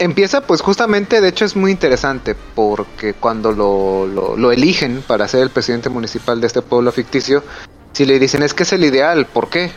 empieza 0.02 0.42
pues 0.42 0.62
justamente, 0.62 1.22
de 1.22 1.28
hecho 1.28 1.46
es 1.46 1.56
muy 1.56 1.72
interesante, 1.72 2.36
porque 2.56 3.14
cuando 3.14 3.52
lo, 3.52 4.08
lo, 4.08 4.36
lo 4.36 4.52
eligen 4.52 5.04
para 5.06 5.28
ser 5.28 5.44
el 5.44 5.52
presidente 5.52 5.90
municipal 5.90 6.42
de 6.42 6.48
este 6.48 6.62
pueblo 6.62 6.92
ficticio, 6.92 7.44
si 7.94 8.06
le 8.06 8.20
dicen 8.20 8.42
es 8.44 8.54
que 8.54 8.64
es 8.64 8.74
el 8.74 8.84
ideal, 8.84 9.28
¿por 9.28 9.50
qué? 9.50 9.72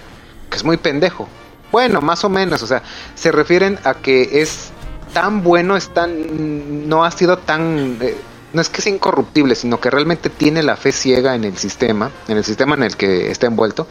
Que 0.48 0.56
es 0.56 0.64
muy 0.64 0.78
pendejo. 0.78 1.28
Bueno, 1.70 2.00
más 2.00 2.24
o 2.24 2.30
menos, 2.30 2.62
o 2.62 2.66
sea, 2.66 2.82
se 3.14 3.32
refieren 3.32 3.78
a 3.84 3.94
que 3.94 4.40
es 4.40 4.70
tan 5.12 5.42
bueno, 5.42 5.76
es 5.76 5.92
tan, 5.92 6.88
no 6.88 7.04
ha 7.04 7.10
sido 7.10 7.36
tan, 7.38 7.98
eh, 8.00 8.16
no 8.52 8.62
es 8.62 8.70
que 8.70 8.80
sea 8.80 8.92
incorruptible, 8.92 9.54
sino 9.54 9.78
que 9.78 9.90
realmente 9.90 10.30
tiene 10.30 10.62
la 10.62 10.76
fe 10.76 10.92
ciega 10.92 11.34
en 11.34 11.44
el 11.44 11.58
sistema, 11.58 12.10
en 12.28 12.38
el 12.38 12.44
sistema 12.44 12.76
en 12.76 12.84
el 12.84 12.96
que 12.96 13.30
está 13.30 13.46
envuelto, 13.46 13.86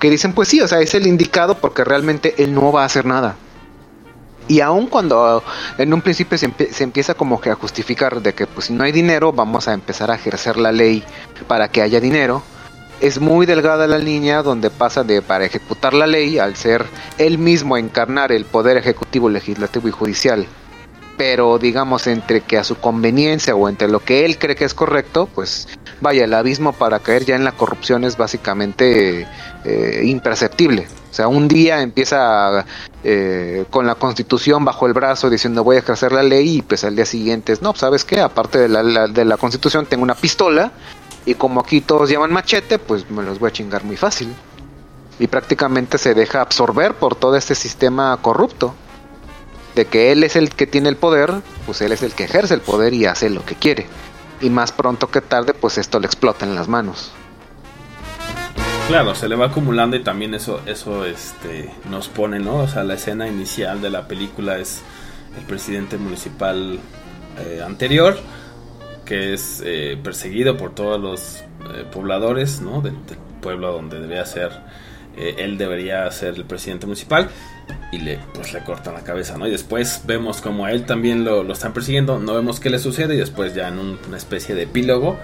que 0.00 0.10
dicen, 0.10 0.32
pues 0.32 0.48
sí, 0.48 0.60
o 0.60 0.66
sea, 0.66 0.80
es 0.80 0.94
el 0.94 1.06
indicado 1.06 1.58
porque 1.58 1.84
realmente 1.84 2.34
él 2.38 2.54
no 2.54 2.72
va 2.72 2.82
a 2.82 2.86
hacer 2.86 3.06
nada. 3.06 3.36
Y 4.48 4.60
aun 4.60 4.86
cuando 4.86 5.42
en 5.76 5.92
un 5.92 6.02
principio 6.02 6.38
se, 6.38 6.52
se 6.72 6.84
empieza 6.84 7.14
como 7.14 7.40
que 7.40 7.50
a 7.50 7.56
justificar 7.56 8.22
de 8.22 8.32
que 8.32 8.46
pues 8.46 8.66
si 8.66 8.72
no 8.72 8.84
hay 8.84 8.92
dinero 8.92 9.32
vamos 9.32 9.66
a 9.66 9.72
empezar 9.72 10.10
a 10.10 10.14
ejercer 10.14 10.56
la 10.56 10.72
ley 10.72 11.02
para 11.48 11.68
que 11.68 11.82
haya 11.82 12.00
dinero, 12.00 12.42
es 13.00 13.20
muy 13.20 13.44
delgada 13.46 13.86
la 13.86 13.98
línea 13.98 14.42
donde 14.42 14.70
pasa 14.70 15.04
de 15.04 15.20
para 15.22 15.44
ejecutar 15.44 15.94
la 15.94 16.06
ley 16.06 16.38
al 16.38 16.56
ser 16.56 16.86
él 17.18 17.38
mismo 17.38 17.76
encarnar 17.76 18.32
el 18.32 18.44
poder 18.44 18.76
ejecutivo, 18.76 19.28
legislativo 19.28 19.88
y 19.88 19.92
judicial. 19.92 20.46
Pero 21.16 21.58
digamos 21.58 22.06
entre 22.06 22.42
que 22.42 22.58
a 22.58 22.64
su 22.64 22.76
conveniencia 22.76 23.54
o 23.54 23.68
entre 23.68 23.88
lo 23.88 24.00
que 24.00 24.24
él 24.24 24.38
cree 24.38 24.54
que 24.54 24.64
es 24.64 24.74
correcto, 24.74 25.28
pues 25.34 25.66
vaya, 26.00 26.24
el 26.24 26.34
abismo 26.34 26.72
para 26.72 26.98
caer 26.98 27.24
ya 27.24 27.36
en 27.36 27.44
la 27.44 27.52
corrupción 27.52 28.04
es 28.04 28.16
básicamente 28.16 29.26
eh, 29.64 30.02
imperceptible. 30.04 30.86
Sea, 31.16 31.28
un 31.28 31.48
día 31.48 31.80
empieza 31.80 32.66
eh, 33.02 33.64
con 33.70 33.86
la 33.86 33.94
constitución 33.94 34.66
bajo 34.66 34.86
el 34.86 34.92
brazo 34.92 35.30
diciendo 35.30 35.64
voy 35.64 35.76
a 35.76 35.78
ejercer 35.78 36.12
la 36.12 36.22
ley 36.22 36.58
y 36.58 36.62
pues 36.62 36.84
al 36.84 36.94
día 36.94 37.06
siguiente 37.06 37.54
es, 37.54 37.62
no, 37.62 37.74
¿sabes 37.74 38.04
qué? 38.04 38.20
Aparte 38.20 38.58
de 38.58 38.68
la, 38.68 38.82
la- 38.82 39.08
de 39.08 39.24
la 39.24 39.38
constitución 39.38 39.86
tengo 39.86 40.02
una 40.02 40.14
pistola 40.14 40.72
y 41.24 41.34
como 41.34 41.60
aquí 41.60 41.80
todos 41.80 42.10
llaman 42.10 42.32
machete, 42.34 42.78
pues 42.78 43.10
me 43.10 43.22
los 43.22 43.38
voy 43.38 43.48
a 43.48 43.52
chingar 43.52 43.82
muy 43.84 43.96
fácil. 43.96 44.28
Y 45.18 45.26
prácticamente 45.28 45.96
se 45.96 46.12
deja 46.12 46.42
absorber 46.42 46.92
por 46.96 47.14
todo 47.16 47.36
este 47.36 47.54
sistema 47.54 48.14
corrupto. 48.20 48.74
De 49.74 49.86
que 49.86 50.12
él 50.12 50.22
es 50.22 50.36
el 50.36 50.50
que 50.50 50.66
tiene 50.66 50.90
el 50.90 50.96
poder, 50.96 51.32
pues 51.64 51.80
él 51.80 51.92
es 51.92 52.02
el 52.02 52.12
que 52.12 52.24
ejerce 52.24 52.52
el 52.52 52.60
poder 52.60 52.92
y 52.92 53.06
hace 53.06 53.30
lo 53.30 53.42
que 53.44 53.54
quiere. 53.54 53.86
Y 54.42 54.50
más 54.50 54.70
pronto 54.72 55.10
que 55.10 55.22
tarde, 55.22 55.54
pues 55.54 55.78
esto 55.78 55.98
le 55.98 56.06
explota 56.06 56.44
en 56.44 56.54
las 56.54 56.68
manos. 56.68 57.12
Claro, 58.88 59.16
se 59.16 59.28
le 59.28 59.34
va 59.34 59.46
acumulando 59.46 59.96
y 59.96 60.02
también 60.04 60.32
eso, 60.34 60.60
eso 60.64 61.04
este, 61.04 61.70
nos 61.90 62.08
pone, 62.08 62.38
¿no? 62.38 62.58
O 62.58 62.68
sea, 62.68 62.84
la 62.84 62.94
escena 62.94 63.26
inicial 63.26 63.82
de 63.82 63.90
la 63.90 64.06
película 64.06 64.58
es 64.58 64.80
el 65.36 65.44
presidente 65.44 65.98
municipal 65.98 66.78
eh, 67.40 67.62
anterior, 67.66 68.16
que 69.04 69.34
es 69.34 69.60
eh, 69.64 69.98
perseguido 70.02 70.56
por 70.56 70.72
todos 70.74 71.00
los 71.00 71.36
eh, 71.74 71.84
pobladores, 71.92 72.60
¿no? 72.60 72.80
Del, 72.80 72.94
pueblo 73.42 73.70
donde 73.72 74.00
debería 74.00 74.24
ser, 74.24 74.50
eh, 75.16 75.34
él 75.38 75.56
debería 75.58 76.10
ser 76.10 76.34
el 76.34 76.44
presidente 76.44 76.86
municipal 76.86 77.28
y 77.92 77.98
le, 77.98 78.18
pues, 78.34 78.52
le 78.52 78.64
cortan 78.64 78.94
la 78.94 79.02
cabeza, 79.04 79.36
¿no? 79.36 79.46
Y 79.46 79.50
después 79.52 80.02
vemos 80.04 80.40
como 80.40 80.64
a 80.64 80.72
él 80.72 80.84
también 80.84 81.24
lo, 81.24 81.42
lo 81.44 81.52
están 81.52 81.72
persiguiendo, 81.72 82.18
no 82.18 82.34
vemos 82.34 82.58
qué 82.60 82.70
le 82.70 82.78
sucede 82.80 83.14
y 83.14 83.18
después 83.18 83.54
ya 83.54 83.68
en 83.68 83.78
un- 83.78 83.98
una 84.08 84.16
especie 84.16 84.54
de 84.56 84.62
epílogo 84.62 85.16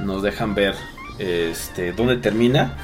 nos 0.00 0.22
dejan 0.22 0.54
ver 0.56 0.74
este, 1.18 1.92
dónde 1.92 2.16
termina. 2.16 2.76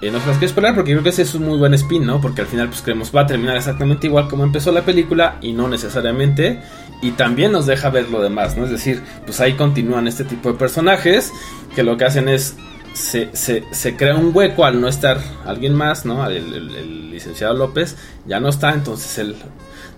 Eh, 0.00 0.10
no 0.10 0.20
se 0.20 0.26
las 0.26 0.36
quiero 0.38 0.50
spoiler 0.52 0.74
porque 0.74 0.90
creo 0.92 1.02
que 1.02 1.08
ese 1.10 1.22
es 1.22 1.34
un 1.34 1.44
muy 1.44 1.56
buen 1.58 1.72
spin, 1.74 2.04
¿no? 2.04 2.20
Porque 2.20 2.42
al 2.42 2.46
final 2.46 2.68
pues 2.68 2.82
creemos 2.82 3.14
va 3.14 3.22
a 3.22 3.26
terminar 3.26 3.56
exactamente 3.56 4.06
igual 4.06 4.28
como 4.28 4.44
empezó 4.44 4.70
la 4.72 4.82
película 4.82 5.38
y 5.40 5.52
no 5.52 5.68
necesariamente. 5.68 6.60
Y 7.02 7.12
también 7.12 7.52
nos 7.52 7.66
deja 7.66 7.90
ver 7.90 8.08
lo 8.10 8.22
demás, 8.22 8.56
¿no? 8.56 8.64
Es 8.64 8.70
decir, 8.70 9.02
pues 9.26 9.40
ahí 9.40 9.54
continúan 9.54 10.06
este 10.08 10.24
tipo 10.24 10.50
de 10.52 10.58
personajes 10.58 11.32
que 11.74 11.82
lo 11.82 11.96
que 11.96 12.04
hacen 12.04 12.28
es... 12.28 12.56
Se, 12.94 13.30
se- 13.34 13.64
se 13.72 13.96
crea 13.96 14.14
un 14.14 14.30
hueco 14.32 14.64
al 14.64 14.80
no 14.80 14.86
estar 14.86 15.18
alguien 15.44 15.74
más, 15.74 16.04
¿no? 16.06 16.24
El 16.30 17.10
licenciado 17.10 17.52
López 17.54 17.96
ya 18.24 18.38
no 18.38 18.48
está, 18.48 18.72
entonces 18.72 19.18
él 19.18 19.34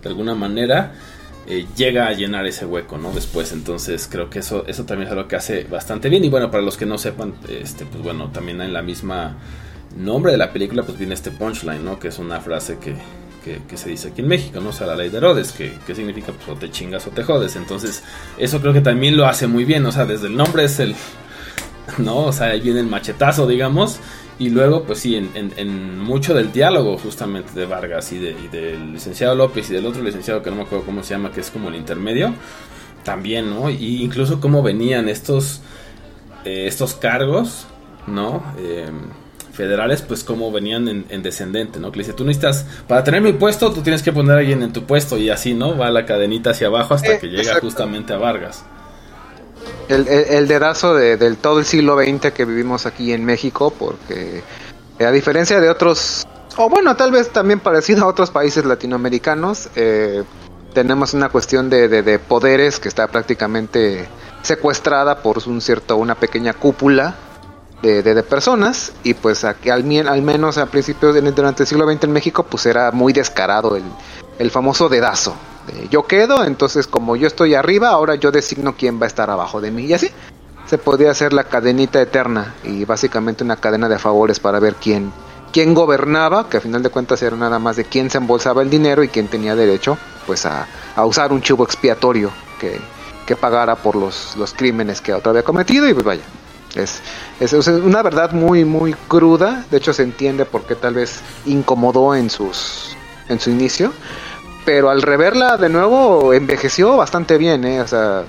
de 0.03 0.09
alguna 0.09 0.35
manera 0.35 0.95
eh, 1.47 1.67
llega 1.77 2.07
a 2.07 2.13
llenar 2.13 2.47
ese 2.47 2.65
hueco, 2.65 2.97
¿no? 2.97 3.13
Después, 3.13 3.53
entonces 3.53 4.09
creo 4.11 4.31
que 4.31 4.39
eso, 4.39 4.65
eso 4.67 4.85
también 4.87 5.09
es 5.09 5.13
algo 5.13 5.29
que 5.29 5.37
hace 5.37 5.65
bastante 5.65 6.09
bien. 6.09 6.25
Y 6.25 6.31
bueno, 6.31 6.51
para 6.51 6.63
los 6.63 6.79
que 6.79 6.87
no 6.87 6.97
sepan, 6.97 7.35
este, 7.51 7.85
pues 7.85 8.03
bueno, 8.03 8.31
también 8.31 8.63
en 8.63 8.73
la 8.73 8.81
misma 8.81 9.37
nombre 9.97 10.33
de 10.33 10.39
la 10.39 10.53
película, 10.53 10.83
pues 10.83 10.99
viene 10.99 11.15
este 11.15 11.31
punchline, 11.31 11.85
¿no? 11.85 11.99
Que 11.99 12.09
es 12.09 12.19
una 12.19 12.41
frase 12.41 12.79
que, 12.79 12.95
que, 13.69 13.77
se 13.77 13.89
dice 13.89 14.09
aquí 14.09 14.23
en 14.23 14.29
México, 14.29 14.61
¿no? 14.61 14.71
O 14.71 14.73
sea, 14.73 14.87
la 14.89 14.97
ley 14.97 15.09
de 15.09 15.19
Herodes, 15.19 15.53
que, 15.53 15.73
que 15.87 15.95
significa 15.95 16.33
pues 16.33 16.49
o 16.49 16.55
te 16.59 16.71
chingas 16.71 17.07
o 17.07 17.11
te 17.11 17.23
jodes. 17.23 17.55
Entonces, 17.57 18.03
eso 18.39 18.61
creo 18.61 18.73
que 18.73 18.81
también 18.81 19.17
lo 19.17 19.27
hace 19.27 19.47
muy 19.47 19.65
bien, 19.65 19.87
o 19.87 19.93
sea, 19.93 20.05
desde 20.05 20.27
el 20.27 20.37
nombre 20.37 20.65
es 20.65 20.81
el, 20.81 20.95
¿no? 21.99 22.19
O 22.25 22.33
sea, 22.33 22.49
ahí 22.49 22.61
viene 22.61 22.81
el 22.81 22.87
machetazo, 22.87 23.47
digamos. 23.47 23.99
Y 24.39 24.51
luego, 24.51 24.83
pues 24.85 24.99
sí, 24.99 25.17
en, 25.17 25.31
en- 25.35 25.53
en 25.57 25.99
mucho 25.99 26.35
del 26.35 26.53
diálogo 26.53 26.99
justamente 26.99 27.59
de 27.59 27.65
Vargas 27.65 28.13
y, 28.13 28.19
de- 28.19 28.33
y 28.45 28.49
del 28.49 28.93
licenciado 28.93 29.35
López 29.35 29.71
y 29.71 29.75
del 29.75 29.87
otro 29.87 30.03
licenciado 30.03 30.43
que 30.43 30.51
no 30.51 30.57
me 30.57 30.63
acuerdo 30.63 30.85
cómo 30.85 31.03
se 31.03 31.15
llama, 31.15 31.31
que 31.33 31.41
es 31.41 31.51
como 31.51 31.69
el 31.71 31.75
intermedio, 31.77 32.35
también, 33.05 33.49
¿no? 33.49 33.71
Y 33.71 34.03
incluso 34.03 34.41
cómo 34.41 34.63
venían 34.63 35.09
estos, 35.09 35.63
eh, 36.45 36.67
estos 36.67 36.95
cargos, 36.95 37.67
¿no? 38.07 38.43
Eh, 38.59 38.91
federales, 39.57 40.03
pues 40.03 40.23
como 40.23 40.53
venían 40.53 40.87
en, 40.89 41.07
en 41.09 41.23
descendente, 41.23 41.81
¿no? 41.81 41.91
Que 41.91 41.99
le 41.99 42.05
dice, 42.05 42.13
tú 42.13 42.25
necesitas, 42.25 42.65
para 42.87 43.03
tener 43.03 43.21
mi 43.23 43.33
puesto, 43.33 43.73
tú 43.73 43.81
tienes 43.83 44.03
que 44.03 44.13
poner 44.13 44.37
a 44.37 44.39
alguien 44.41 44.63
en 44.63 44.73
tu 44.73 44.85
puesto 44.85 45.17
y 45.17 45.31
así, 45.31 45.55
¿no? 45.55 45.77
Va 45.77 45.91
la 45.91 46.07
cadenita 46.07 46.51
hacia 46.51 46.69
abajo 46.69 46.95
hasta 46.95 47.15
Eh, 47.15 47.19
que 47.19 47.27
llega 47.29 47.43
exacto. 47.43 47.63
justamente 47.67 48.13
a 48.13 48.19
Vargas. 48.19 48.65
El, 49.89 50.07
el, 50.09 50.25
el 50.31 50.49
dedazo 50.49 50.95
de, 50.95 51.17
del 51.17 51.37
todo 51.39 51.59
el 51.59 51.65
siglo 51.65 51.97
XX 51.99 52.33
que 52.33 52.45
vivimos 52.45 52.87
aquí 52.87 53.13
en 53.13 53.25
México, 53.25 53.73
porque 53.77 54.43
eh, 54.99 55.05
a 55.05 55.11
diferencia 55.11 55.61
de 55.61 55.69
otros, 55.71 56.27
o 56.57 56.69
bueno, 56.69 56.95
tal 56.97 57.11
vez 57.11 57.31
también 57.31 57.61
parecido 57.61 58.05
a 58.05 58.07
otros 58.09 58.31
países 58.31 58.65
latinoamericanos, 58.65 59.69
eh, 59.77 60.23
tenemos 60.75 61.15
una 61.15 61.31
cuestión 61.31 61.71
de, 61.71 61.89
de- 61.89 62.03
de 62.03 62.19
poderes 62.19 62.79
que 62.81 62.89
está 62.89 63.07
prácticamente 63.09 64.07
secuestrada 64.43 65.23
por 65.23 65.39
un 65.49 65.61
cierto, 65.61 65.97
una 65.97 66.15
pequeña 66.15 66.53
cúpula 66.53 67.15
de, 67.83 68.03
de- 68.03 68.15
de 68.15 68.23
personas 68.23 68.93
y 69.05 69.15
pues 69.15 69.45
aquí 69.45 69.71
al, 69.71 69.85
al 70.09 70.23
menos 70.23 70.59
a 70.59 70.67
principios 70.67 71.15
de, 71.15 71.21
durante 71.33 71.63
el 71.63 71.67
siglo 71.67 71.87
XX 71.91 72.05
en 72.05 72.13
México 72.13 72.43
pues 72.45 72.67
era 72.67 72.91
muy 72.93 73.13
descarado 73.13 73.77
el, 73.77 73.85
el 74.39 74.51
famoso 74.51 74.89
dedazo. 74.89 75.35
de 75.67 75.89
yo 75.89 76.07
quedo, 76.07 76.45
entonces 76.45 76.87
como 76.87 77.17
yo 77.17 77.27
estoy 77.27 77.55
arriba, 77.55 77.89
ahora 77.91 78.15
yo 78.15 78.31
designo 78.33 78.75
quién 78.77 79.01
va 79.01 79.05
a 79.05 79.09
estar 79.09 79.31
abajo 79.31 79.61
de 79.61 79.71
mí 79.71 79.85
y 79.85 79.95
así 79.95 80.11
se 80.67 80.79
podía 80.79 81.11
hacer 81.13 81.33
la 81.33 81.45
cadenita 81.45 82.01
eterna 82.01 82.55
y 82.65 82.85
básicamente 82.85 83.45
una 83.45 83.57
cadena 83.57 83.89
de 83.89 83.99
favores 83.99 84.41
para 84.41 84.59
ver 84.59 84.75
quién 84.75 85.13
quién 85.53 85.75
gobernaba, 85.75 86.49
que 86.51 86.57
a 86.59 86.61
final 86.61 86.83
de 86.83 86.91
cuentas 86.91 87.23
era 87.23 87.37
nada 87.37 87.59
más 87.59 87.77
de 87.77 87.85
quién 87.85 88.11
se 88.11 88.19
embolsaba 88.19 88.61
el 88.63 88.69
dinero 88.69 89.03
y 89.05 89.09
quién 89.09 89.29
tenía 89.29 89.55
derecho 89.55 89.97
pues 90.27 90.45
a, 90.45 90.67
a 90.97 91.05
usar 91.07 91.33
un 91.33 91.41
chivo 91.41 91.65
expiatorio 91.65 92.31
que, 92.61 92.79
que 93.27 93.37
pagara 93.37 93.77
por 93.77 93.97
los, 93.97 94.35
los 94.37 94.53
crímenes 94.53 95.01
que 95.01 95.15
otro 95.15 95.31
había 95.31 95.45
cometido 95.45 95.89
y 95.89 95.95
pues 95.95 96.05
vaya. 96.05 96.23
Es, 96.77 97.01
es, 97.41 97.53
es 97.53 97.67
una 97.69 98.03
verdad 98.03 98.33
muy 98.33 98.65
muy 98.65 98.95
cruda, 99.09 99.65
de 99.71 99.79
hecho 99.79 99.93
se 99.93 100.03
entiende 100.03 100.45
por 100.45 100.63
qué 100.67 100.75
tal 100.75 100.95
vez 100.95 101.21
incomodó 101.47 102.15
en 102.15 102.29
sus 102.31 102.97
en 103.29 103.41
su 103.41 103.51
inicio, 103.51 103.93
pero 104.65 104.91
al 104.91 105.03
reverla 105.03 105.57
de 105.57 105.69
nuevo 105.69 106.33
envejeció 106.35 106.97
bastante 106.97 107.39
bien, 107.39 107.65
¿eh? 107.65 107.81
o 107.81 107.89
sea, 107.89 108.25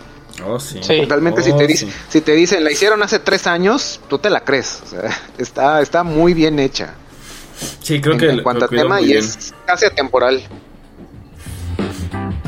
Oh, 0.46 0.60
sí. 0.60 0.78
Sí. 0.84 1.04
Realmente 1.06 1.42
si 1.42 1.50
Oh, 1.52 1.58
te 1.58 1.76
sí. 1.76 1.92
si 2.10 2.22
te 2.22 2.34
dicen 2.34 2.64
la 2.64 2.72
hicieron 2.72 3.02
hace 3.02 3.18
tres 3.18 3.48
años, 3.48 4.00
tú 4.08 4.20
te 4.20 4.30
la 4.30 4.42
crees. 4.42 4.82
O 4.86 4.88
sea, 4.88 5.10
está, 5.40 5.82
está 5.82 6.04
muy 6.04 6.36
bien 6.36 6.60
hecha. 6.60 6.94
Sí, 7.82 8.00
creo 8.00 8.14
en, 8.14 8.20
que 8.20 8.30
en 8.30 8.44
cuanto 8.44 8.66
a 8.66 8.68
tema 8.68 9.02
y 9.02 9.06
bien. 9.08 9.18
es 9.18 9.52
casi 9.66 9.88
atemporal. 9.88 10.44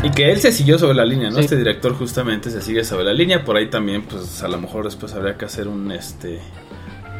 Y 0.02 0.12
que 0.12 0.32
él 0.32 0.40
se 0.40 0.52
siguió 0.52 0.80
sobre 0.80 0.94
la 0.96 1.04
línea, 1.06 1.30
¿no? 1.30 1.36
Sí. 1.36 1.42
Este 1.42 1.58
director 1.58 1.94
justamente 1.98 2.50
se 2.52 2.62
sigue 2.62 2.84
sobre 2.86 3.04
la 3.04 3.14
línea. 3.14 3.44
Por 3.44 3.58
ahí 3.58 3.70
también, 3.70 4.04
pues 4.04 4.42
a 4.44 4.48
lo 4.48 4.58
mejor 4.60 4.86
después 4.86 5.14
habría 5.14 5.38
que 5.38 5.46
hacer 5.46 5.68
un 5.68 5.92
este 5.92 6.40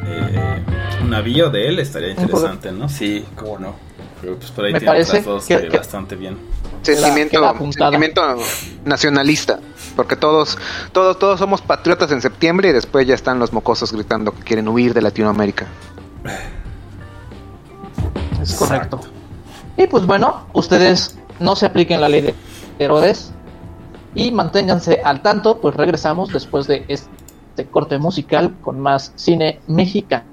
eh, 0.06 0.64
un 1.02 1.10
navío 1.10 1.50
de 1.50 1.68
él, 1.68 1.78
estaría 1.78 2.10
interesante, 2.10 2.72
¿no? 2.72 2.88
Sí, 2.88 3.24
cómo 3.36 3.58
no. 3.58 3.74
Pero 4.22 4.36
pues 4.36 4.50
por 4.50 4.64
ahí 4.64 4.72
Me 4.72 4.80
tiene 4.80 5.04
dos 5.22 5.46
que- 5.46 5.68
que 5.68 5.76
bastante 5.76 6.16
bien. 6.16 6.38
Sentimiento, 6.82 7.54
sentimiento 7.72 8.22
nacionalista. 8.86 9.60
Porque 9.94 10.16
todos, 10.16 10.56
todos, 10.92 11.18
todos 11.18 11.38
somos 11.38 11.60
patriotas 11.60 12.10
en 12.12 12.22
septiembre 12.22 12.70
y 12.70 12.72
después 12.72 13.06
ya 13.06 13.14
están 13.14 13.38
los 13.38 13.52
mocosos 13.52 13.92
gritando 13.92 14.32
que 14.32 14.42
quieren 14.42 14.66
huir 14.68 14.94
de 14.94 15.02
Latinoamérica. 15.02 15.66
Es 18.40 18.54
correcto. 18.54 19.00
Y 19.76 19.86
pues 19.86 20.06
bueno, 20.06 20.46
ustedes 20.54 21.18
no 21.38 21.56
se 21.56 21.66
apliquen 21.66 22.00
la 22.00 22.08
ley 22.08 22.22
de 22.22 22.34
Herodes 22.80 23.32
y 24.14 24.30
manténganse 24.32 25.00
al 25.04 25.22
tanto, 25.22 25.60
pues 25.60 25.76
regresamos 25.76 26.32
después 26.32 26.66
de 26.66 26.84
este 26.88 27.66
corte 27.70 27.98
musical 27.98 28.56
con 28.62 28.80
más 28.80 29.12
cine 29.16 29.60
mexicano. 29.68 30.29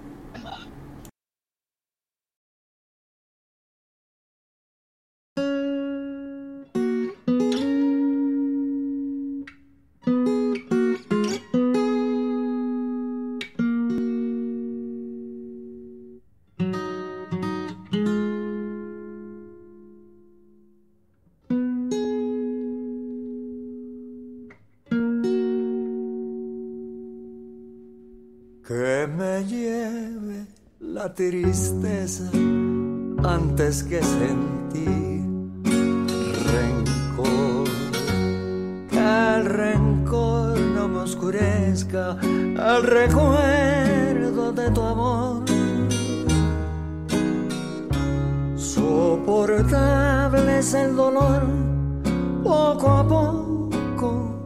Tristeza 31.18 32.30
antes 33.24 33.82
que 33.82 34.04
sentir 34.04 35.26
rencor. 36.54 37.68
Que 38.92 39.36
el 39.38 39.46
rencor 39.46 40.60
no 40.60 40.88
me 40.88 41.00
oscurezca 41.00 42.18
el 42.22 42.84
recuerdo 42.84 44.54
de 44.54 44.70
tu 44.70 44.82
amor. 44.84 45.44
Soportable 48.56 50.60
es 50.60 50.76
el 50.76 50.96
dolor, 50.96 51.48
poco 52.44 52.90
a 52.92 53.08
poco, 53.08 54.38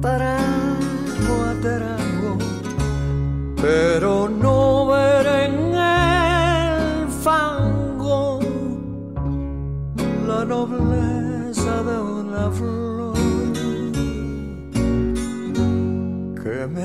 trago 0.00 1.44
a 1.44 1.52
trago 1.60 2.06
pero 3.60 4.15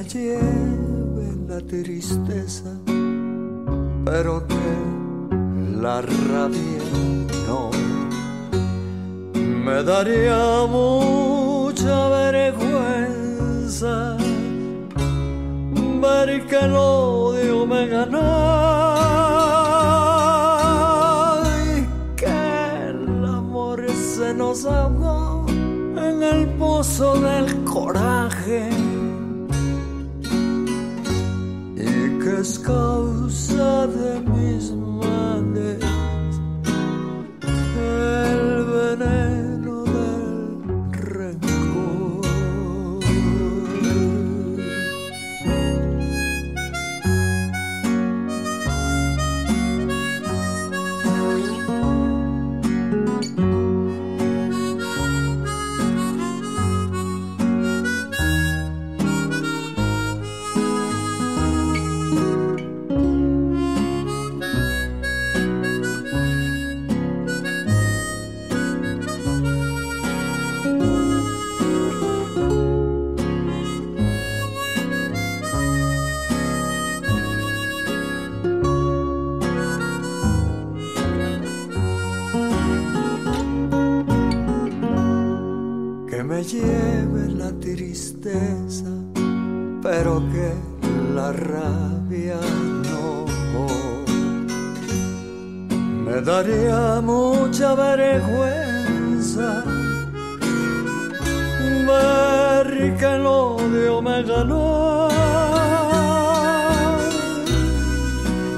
me 0.01 0.09
lleve 0.09 1.27
la 1.47 1.61
tristeza, 1.61 2.71
pero 4.03 4.43
que 4.47 4.55
la 5.79 6.01
rabia 6.01 6.83
no. 7.47 7.69
Me 9.33 9.83
daría 9.83 10.65
mucha 10.67 12.09
vergüenza 12.09 14.17
ver 16.01 16.47
que 16.47 16.57
el 16.57 16.75
odio 16.75 17.67
me 17.67 17.87
ganó 17.87 18.19
y 21.75 21.85
que 22.15 22.89
el 22.89 23.23
amor 23.25 23.87
se 23.91 24.33
nos 24.33 24.65
ahogó 24.65 25.45
en 25.49 26.23
el 26.23 26.47
pozo 26.57 27.21
del 27.21 27.63
coraje 27.65 28.80
y 32.41 32.43
que 32.43 34.30
el 103.71 103.77
odio 103.77 104.01
me 104.01 104.23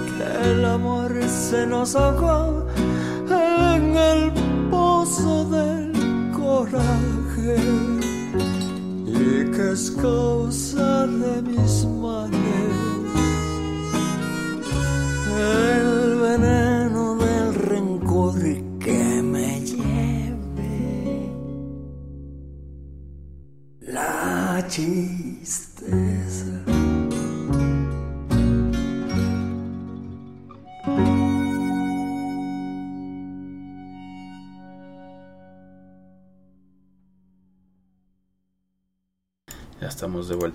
que 0.08 0.50
el 0.50 0.66
amor 0.66 1.12
se 1.28 1.66
nos 1.68 1.96
ahogó 1.96 2.68
en 3.30 3.96
el 3.96 4.32
pozo 4.72 5.46
del 5.46 5.92
coraje 6.36 7.58
y 9.06 9.52
que 9.52 9.72
es 9.72 9.92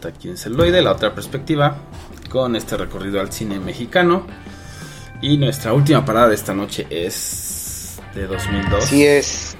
aquí 0.08 0.28
en 0.28 0.84
la 0.84 0.92
otra 0.92 1.14
perspectiva, 1.14 1.76
con 2.30 2.56
este 2.56 2.76
recorrido 2.76 3.20
al 3.20 3.32
cine 3.32 3.60
mexicano. 3.60 4.26
Y 5.20 5.36
nuestra 5.36 5.72
última 5.72 6.04
parada 6.04 6.28
de 6.28 6.34
esta 6.34 6.54
noche 6.54 6.86
es 6.90 8.00
de 8.14 8.26
2002. 8.26 8.84
Así 8.84 9.04
es. 9.04 9.56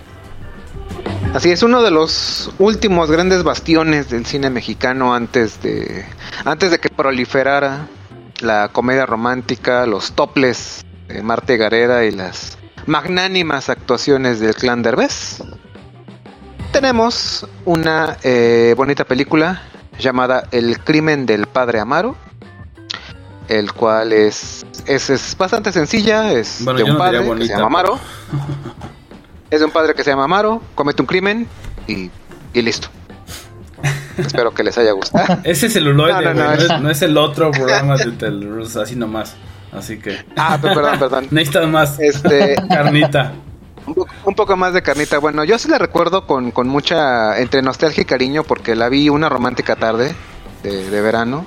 Así 1.35 1.51
es, 1.51 1.63
uno 1.63 1.83
de 1.83 1.91
los 1.91 2.51
últimos 2.59 3.11
grandes 3.11 3.43
bastiones 3.43 4.09
del 4.09 4.25
cine 4.25 4.51
mexicano 4.51 5.15
antes 5.15 5.61
de 5.63 6.07
antes 6.45 6.71
de 6.71 6.79
que 6.79 6.89
proliferara 6.89 7.87
la 8.41 8.69
comedia 8.69 9.05
romántica, 9.05 9.85
los 9.85 10.13
toples 10.13 10.85
de 11.09 11.23
Marte 11.23 11.57
Gareda 11.57 12.05
y 12.05 12.13
las 12.13 12.57
magnánimas 12.87 13.69
actuaciones 13.69 14.41
del 14.41 14.55
clan 14.55 14.83
Derbez. 14.83 15.43
Tenemos 16.73 17.47
una 17.65 18.17
eh, 18.23 18.75
bonita 18.77 19.05
película 19.05 19.63
llamada 19.99 20.45
El 20.53 20.79
crimen 20.81 21.27
del 21.27 21.47
padre 21.47 21.81
Amaro, 21.81 22.17
el 23.49 23.73
cual 23.73 24.13
es 24.13 24.65
es, 24.87 25.11
es 25.11 25.37
bastante 25.37 25.73
sencilla, 25.73 26.33
es 26.33 26.61
Bueno, 26.65 26.79
de 26.79 26.85
un 26.85 26.91
no 26.93 26.99
padre 26.99 27.19
que 27.25 27.47
se 27.47 27.49
llama 27.53 27.67
Amaro. 27.67 27.99
Es 29.51 29.61
de 29.61 29.67
un 29.67 29.73
padre 29.73 29.95
que 29.95 30.05
se 30.05 30.11
llama 30.11 30.25
Amaro, 30.25 30.63
comete 30.75 31.03
un 31.03 31.07
crimen 31.07 31.47
y, 31.87 32.11
y 32.55 32.63
listo. 32.63 32.89
Espero 34.17 34.53
que 34.53 34.63
les 34.65 34.77
haya 34.79 34.93
gustado. 34.93 35.39
Ese 35.45 35.71
celuloide, 35.71 36.23
No, 36.25 36.35
no, 36.35 36.53
es- 36.53 36.65
es, 36.65 36.81
no 36.81 36.91
es 36.91 37.03
el 37.03 37.17
otro 37.17 37.51
programa 37.51 37.97
de 37.97 38.11
Telrus, 38.13 38.77
así 38.77 38.97
nomás. 38.97 39.35
Así 39.73 39.99
que 39.99 40.25
Ah, 40.37 40.59
pe- 40.61 40.69
perdón, 40.75 40.99
perdón. 40.99 41.27
necesitas 41.31 41.69
más 41.69 41.99
Este, 42.01 42.57
carnita. 42.69 43.33
Un, 43.89 43.95
po- 43.95 44.07
un 44.25 44.35
poco 44.35 44.57
más 44.57 44.73
de 44.73 44.83
carnita. 44.83 45.19
Bueno, 45.19 45.45
yo 45.45 45.59
sí 45.59 45.69
la 45.69 45.79
recuerdo 45.79 46.27
con, 46.27 46.51
con 46.51 46.69
mucha, 46.69 47.39
entre 47.41 47.63
nostalgia 47.63 48.03
y 48.03 48.07
cariño, 48.07 48.45
porque 48.45 48.75
la 48.77 48.89
vi 48.89 49.09
una 49.09 49.29
romántica 49.29 49.77
tarde 49.77 50.15
de, 50.63 50.89
de 50.91 51.01
verano, 51.01 51.45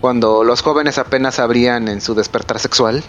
cuando 0.00 0.44
los 0.44 0.62
jóvenes 0.62 0.98
apenas 0.98 1.38
abrían 1.38 1.88
en 1.88 2.00
su 2.00 2.14
despertar 2.14 2.58
sexual. 2.58 3.02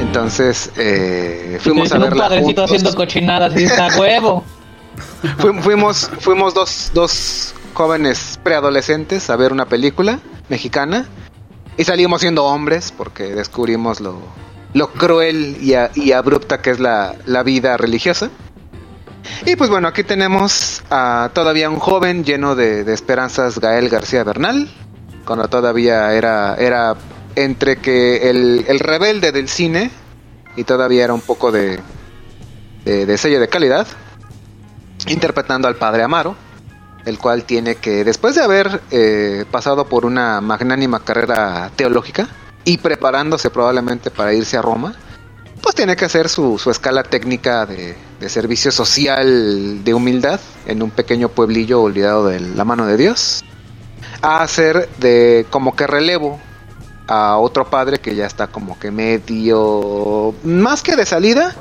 Entonces, 0.00 0.70
eh, 0.76 1.58
fuimos 1.60 1.92
a 1.92 1.96
un 1.96 2.02
verla 2.02 2.24
padrecito 2.24 2.46
juntos. 2.62 2.64
haciendo 2.70 2.94
cochinadas 2.94 3.58
y 3.60 3.64
está 3.64 3.88
huevo. 3.98 4.44
Fu- 5.38 5.54
fuimos 5.62 6.10
fuimos 6.20 6.52
dos, 6.54 6.90
dos 6.92 7.54
jóvenes 7.72 8.38
preadolescentes 8.42 9.30
a 9.30 9.36
ver 9.36 9.52
una 9.52 9.64
película 9.66 10.18
mexicana 10.50 11.06
y 11.78 11.84
salimos 11.84 12.20
siendo 12.20 12.44
hombres 12.44 12.92
porque 12.94 13.34
descubrimos 13.34 14.00
lo, 14.00 14.18
lo 14.74 14.90
cruel 14.92 15.56
y, 15.60 15.74
a- 15.74 15.90
abrupta 16.16 16.60
que 16.60 16.70
es 16.70 16.80
la, 16.80 17.14
vida 17.44 17.76
religiosa. 17.76 18.30
Y 19.46 19.56
pues 19.56 19.70
bueno, 19.70 19.88
aquí 19.88 20.02
tenemos 20.02 20.82
a 20.90 21.30
todavía 21.32 21.70
un 21.70 21.78
joven 21.78 22.24
lleno 22.24 22.54
de, 22.54 22.90
esperanzas, 22.92 23.58
Gael 23.58 23.88
García 23.88 24.24
Bernal, 24.24 24.68
cuando 25.24 25.48
todavía 25.48 26.12
era, 26.12 26.56
era 26.56 26.96
entre 27.36 27.76
que 27.76 28.28
el, 28.30 28.64
el 28.68 28.78
rebelde 28.80 29.32
del 29.32 29.48
cine 29.48 29.90
y 30.56 30.64
todavía 30.64 31.04
era 31.04 31.14
un 31.14 31.20
poco 31.20 31.52
de, 31.52 31.80
de, 32.84 33.06
de 33.06 33.18
sello 33.18 33.40
de 33.40 33.48
calidad 33.48 33.86
interpretando 35.08 35.68
al 35.68 35.76
padre 35.76 36.02
Amaro, 36.02 36.36
el 37.04 37.18
cual 37.18 37.44
tiene 37.44 37.76
que, 37.76 38.04
después 38.04 38.34
de 38.34 38.42
haber 38.42 38.80
eh, 38.90 39.44
pasado 39.50 39.86
por 39.86 40.04
una 40.04 40.40
magnánima 40.40 41.00
carrera 41.00 41.70
teológica 41.76 42.28
y 42.64 42.78
preparándose 42.78 43.50
probablemente 43.50 44.10
para 44.10 44.34
irse 44.34 44.56
a 44.56 44.62
Roma, 44.62 44.94
pues 45.62 45.74
tiene 45.74 45.96
que 45.96 46.04
hacer 46.04 46.28
su, 46.28 46.58
su 46.58 46.70
escala 46.70 47.04
técnica 47.04 47.66
de, 47.66 47.96
de 48.20 48.28
servicio 48.28 48.72
social 48.72 49.84
de 49.84 49.94
humildad 49.94 50.40
en 50.66 50.82
un 50.82 50.90
pequeño 50.90 51.28
pueblillo 51.28 51.82
olvidado 51.82 52.26
de 52.26 52.40
la 52.40 52.64
mano 52.64 52.86
de 52.86 52.96
Dios, 52.96 53.44
a 54.20 54.42
hacer 54.42 54.88
de 54.98 55.46
como 55.50 55.76
que 55.76 55.86
relevo 55.86 56.40
a 57.06 57.36
otro 57.38 57.68
padre 57.68 57.98
que 57.98 58.14
ya 58.14 58.26
está 58.26 58.48
como 58.48 58.78
que 58.78 58.90
medio, 58.90 60.34
más 60.44 60.82
que 60.82 60.96
de 60.96 61.06
salida, 61.06 61.54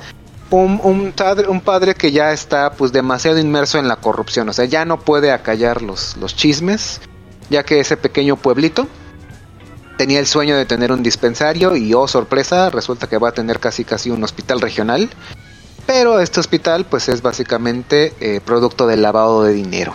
un, 0.49 0.79
un, 0.83 1.11
padre, 1.11 1.47
un 1.47 1.61
padre 1.61 1.95
que 1.95 2.11
ya 2.11 2.31
está 2.31 2.71
pues 2.71 2.91
demasiado 2.91 3.39
inmerso 3.39 3.79
en 3.79 3.87
la 3.87 3.97
corrupción, 3.97 4.49
o 4.49 4.53
sea, 4.53 4.65
ya 4.65 4.85
no 4.85 4.99
puede 4.99 5.31
acallar 5.31 5.81
los, 5.81 6.17
los 6.17 6.35
chismes, 6.35 7.01
ya 7.49 7.63
que 7.63 7.79
ese 7.79 7.97
pequeño 7.97 8.35
pueblito 8.35 8.87
tenía 10.01 10.17
el 10.17 10.25
sueño 10.25 10.57
de 10.57 10.65
tener 10.65 10.91
un 10.91 11.03
dispensario 11.03 11.75
y 11.75 11.93
oh 11.93 12.07
sorpresa, 12.07 12.71
resulta 12.71 13.05
que 13.05 13.19
va 13.19 13.29
a 13.29 13.33
tener 13.33 13.59
casi 13.59 13.85
casi 13.85 14.09
un 14.09 14.23
hospital 14.23 14.59
regional, 14.59 15.07
pero 15.85 16.19
este 16.19 16.39
hospital 16.39 16.85
pues 16.85 17.07
es 17.07 17.21
básicamente 17.21 18.11
eh, 18.19 18.41
producto 18.43 18.87
del 18.87 19.03
lavado 19.03 19.43
de 19.43 19.53
dinero, 19.53 19.93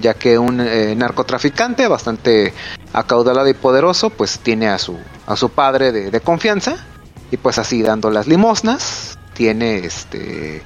ya 0.00 0.14
que 0.14 0.38
un 0.38 0.60
eh, 0.60 0.96
narcotraficante 0.96 1.86
bastante 1.86 2.52
acaudalado 2.92 3.48
y 3.48 3.54
poderoso 3.54 4.10
pues 4.10 4.40
tiene 4.40 4.66
a 4.66 4.78
su, 4.78 4.98
a 5.28 5.36
su 5.36 5.50
padre 5.50 5.92
de, 5.92 6.10
de 6.10 6.20
confianza 6.20 6.84
y 7.30 7.36
pues 7.36 7.58
así 7.58 7.80
dando 7.80 8.10
las 8.10 8.26
limosnas 8.26 9.16
tiene 9.34 9.86
este 9.86 10.64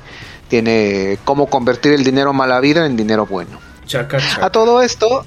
tiene 0.48 1.18
cómo 1.26 1.50
convertir 1.50 1.92
el 1.92 2.04
dinero 2.04 2.32
mala 2.32 2.58
vida 2.60 2.86
en 2.86 2.96
dinero 2.96 3.26
bueno. 3.26 3.58
Chaca, 3.84 4.16
chaca. 4.16 4.46
A 4.46 4.50
todo 4.50 4.80
esto 4.80 5.26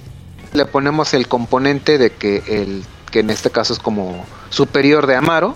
le 0.54 0.66
ponemos 0.66 1.14
el 1.14 1.28
componente 1.28 2.00
de 2.00 2.10
que 2.10 2.42
el 2.48 2.84
que 3.10 3.20
en 3.20 3.30
este 3.30 3.50
caso 3.50 3.74
es 3.74 3.80
como 3.80 4.26
superior 4.50 5.08
de 5.08 5.16
Amaro 5.16 5.56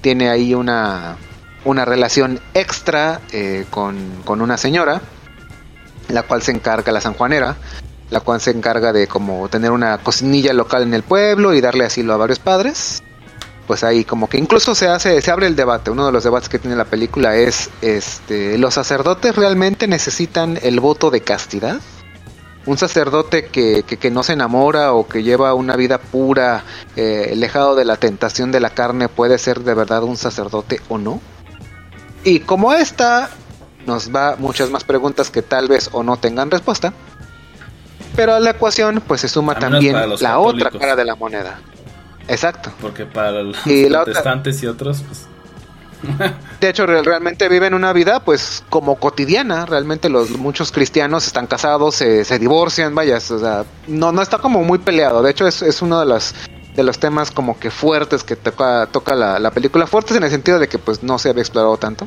tiene 0.00 0.28
ahí 0.28 0.54
una 0.54 1.16
una 1.64 1.84
relación 1.84 2.40
extra 2.54 3.20
eh, 3.32 3.66
con, 3.70 4.22
con 4.24 4.40
una 4.40 4.56
señora 4.56 5.00
la 6.08 6.22
cual 6.22 6.42
se 6.42 6.52
encarga 6.52 6.92
la 6.92 7.00
sanjuanera 7.00 7.56
la 8.10 8.20
cual 8.20 8.40
se 8.40 8.50
encarga 8.50 8.92
de 8.92 9.06
como 9.06 9.48
tener 9.48 9.70
una 9.70 9.98
cocinilla 9.98 10.52
local 10.52 10.82
en 10.82 10.94
el 10.94 11.02
pueblo 11.02 11.54
y 11.54 11.60
darle 11.60 11.84
asilo 11.84 12.12
a 12.12 12.16
varios 12.16 12.38
padres. 12.38 13.02
Pues 13.66 13.84
ahí 13.84 14.04
como 14.04 14.28
que 14.28 14.36
incluso 14.36 14.74
se 14.74 14.88
hace 14.88 15.20
se 15.22 15.30
abre 15.30 15.46
el 15.46 15.54
debate. 15.54 15.90
Uno 15.90 16.06
de 16.06 16.12
los 16.12 16.24
debates 16.24 16.48
que 16.48 16.58
tiene 16.58 16.76
la 16.76 16.84
película 16.84 17.36
es 17.36 17.70
este 17.82 18.58
los 18.58 18.74
sacerdotes 18.74 19.36
realmente 19.36 19.86
necesitan 19.86 20.58
el 20.62 20.80
voto 20.80 21.10
de 21.10 21.20
castidad 21.20 21.80
un 22.66 22.76
sacerdote 22.76 23.46
que, 23.46 23.82
que, 23.86 23.96
que 23.96 24.10
no 24.10 24.22
se 24.22 24.34
enamora 24.34 24.92
o 24.92 25.08
que 25.08 25.22
lleva 25.22 25.54
una 25.54 25.76
vida 25.76 25.98
pura 25.98 26.62
eh, 26.96 27.30
alejado 27.32 27.74
de 27.74 27.84
la 27.84 27.96
tentación 27.96 28.52
de 28.52 28.60
la 28.60 28.70
carne 28.70 29.08
puede 29.08 29.38
ser 29.38 29.60
de 29.60 29.74
verdad 29.74 30.02
un 30.02 30.16
sacerdote 30.16 30.80
o 30.88 30.98
no 30.98 31.20
y 32.22 32.40
como 32.40 32.72
esta 32.74 33.30
nos 33.86 34.14
va 34.14 34.36
muchas 34.38 34.70
más 34.70 34.84
preguntas 34.84 35.30
que 35.30 35.40
tal 35.42 35.68
vez 35.68 35.88
o 35.92 36.02
no 36.02 36.18
tengan 36.18 36.50
respuesta 36.50 36.92
pero 38.14 38.34
a 38.34 38.40
la 38.40 38.50
ecuación 38.50 39.02
pues 39.06 39.22
se 39.22 39.28
suma 39.28 39.58
también 39.58 39.96
la 40.20 40.38
otra 40.38 40.70
cara 40.70 40.96
de 40.96 41.04
la 41.04 41.14
moneda. 41.14 41.60
Exacto. 42.28 42.70
Porque 42.80 43.06
para 43.06 43.30
los 43.42 43.56
Y 43.66 43.86
otra- 43.86 44.04
protestantes 44.04 44.62
y 44.62 44.66
otros, 44.66 45.02
pues. 45.06 45.26
De 46.60 46.68
hecho, 46.68 46.86
real- 46.86 47.04
realmente 47.04 47.48
viven 47.48 47.74
una 47.74 47.92
vida 47.92 48.20
pues 48.24 48.62
como 48.70 48.96
cotidiana. 48.96 49.66
Realmente 49.66 50.08
los 50.08 50.30
muchos 50.30 50.72
cristianos 50.72 51.26
están 51.26 51.46
casados, 51.46 51.94
se, 51.96 52.38
divorcian, 52.38 52.94
vaya, 52.94 53.16
o 53.18 53.20
sea, 53.20 53.64
no, 53.86 54.12
no 54.12 54.22
está 54.22 54.38
como 54.38 54.62
muy 54.64 54.78
peleado. 54.78 55.22
De 55.22 55.30
hecho, 55.30 55.46
es, 55.46 55.62
es 55.62 55.82
uno 55.82 56.00
de 56.00 56.06
los 56.06 56.34
de 56.74 56.84
los 56.84 56.98
temas 57.00 57.30
como 57.32 57.58
que 57.58 57.70
fuertes 57.70 58.22
que 58.22 58.36
toca, 58.36 58.86
toca 58.86 59.14
la, 59.14 59.38
la 59.38 59.50
película. 59.50 59.86
Fuertes 59.86 60.16
en 60.16 60.22
el 60.22 60.30
sentido 60.30 60.58
de 60.58 60.68
que 60.68 60.78
pues 60.78 61.02
no 61.02 61.18
se 61.18 61.28
había 61.30 61.42
explorado 61.42 61.76
tanto. 61.76 62.06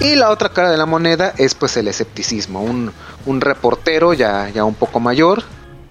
Y 0.00 0.14
la 0.16 0.30
otra 0.30 0.48
cara 0.50 0.70
de 0.70 0.76
la 0.76 0.86
moneda 0.86 1.32
es 1.36 1.54
pues 1.54 1.76
el 1.76 1.86
escepticismo. 1.88 2.62
Un, 2.62 2.90
un 3.26 3.40
reportero 3.40 4.12
ya, 4.14 4.48
ya 4.48 4.64
un 4.64 4.74
poco 4.74 4.98
mayor 4.98 5.42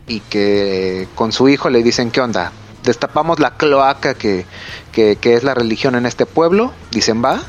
y 0.08 0.20
que 0.22 1.08
con 1.16 1.32
su 1.32 1.48
hijo 1.48 1.70
le 1.70 1.84
dicen, 1.84 2.10
¿qué 2.12 2.20
onda? 2.22 2.52
Destapamos 2.90 3.40
la 3.40 3.52
cloaca 3.52 4.16
que, 4.16 4.48
que, 4.92 5.20
es 5.22 5.44
la 5.44 5.54
religión 5.54 5.94
en 5.94 6.08
este 6.08 6.26
pueblo, 6.26 6.74
dicen 6.90 7.24
va. 7.24 7.40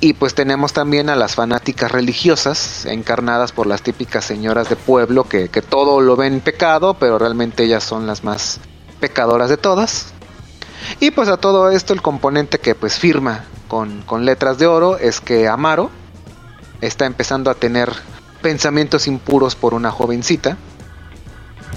Y 0.00 0.14
pues 0.14 0.34
tenemos 0.34 0.72
también 0.72 1.10
a 1.10 1.16
las 1.16 1.34
fanáticas 1.34 1.92
religiosas, 1.92 2.86
encarnadas 2.86 3.52
por 3.52 3.66
las 3.66 3.82
típicas 3.82 4.24
señoras 4.24 4.70
de 4.70 4.76
pueblo 4.76 5.24
que, 5.24 5.50
que 5.50 5.60
todo 5.60 6.00
lo 6.00 6.16
ven 6.16 6.40
pecado, 6.40 6.94
pero 6.94 7.18
realmente 7.18 7.64
ellas 7.64 7.84
son 7.84 8.06
las 8.06 8.24
más 8.24 8.58
pecadoras 9.00 9.50
de 9.50 9.58
todas. 9.58 10.14
Y 10.98 11.10
pues 11.10 11.28
a 11.28 11.36
todo 11.36 11.70
esto 11.70 11.92
el 11.92 12.00
componente 12.00 12.58
que 12.58 12.74
pues 12.74 12.98
firma 12.98 13.44
con, 13.68 14.00
con 14.06 14.24
letras 14.24 14.56
de 14.56 14.66
oro 14.66 14.96
es 14.96 15.20
que 15.20 15.46
Amaro 15.46 15.90
está 16.80 17.04
empezando 17.04 17.50
a 17.50 17.54
tener 17.54 17.92
pensamientos 18.40 19.08
impuros 19.08 19.56
por 19.56 19.74
una 19.74 19.90
jovencita 19.90 20.56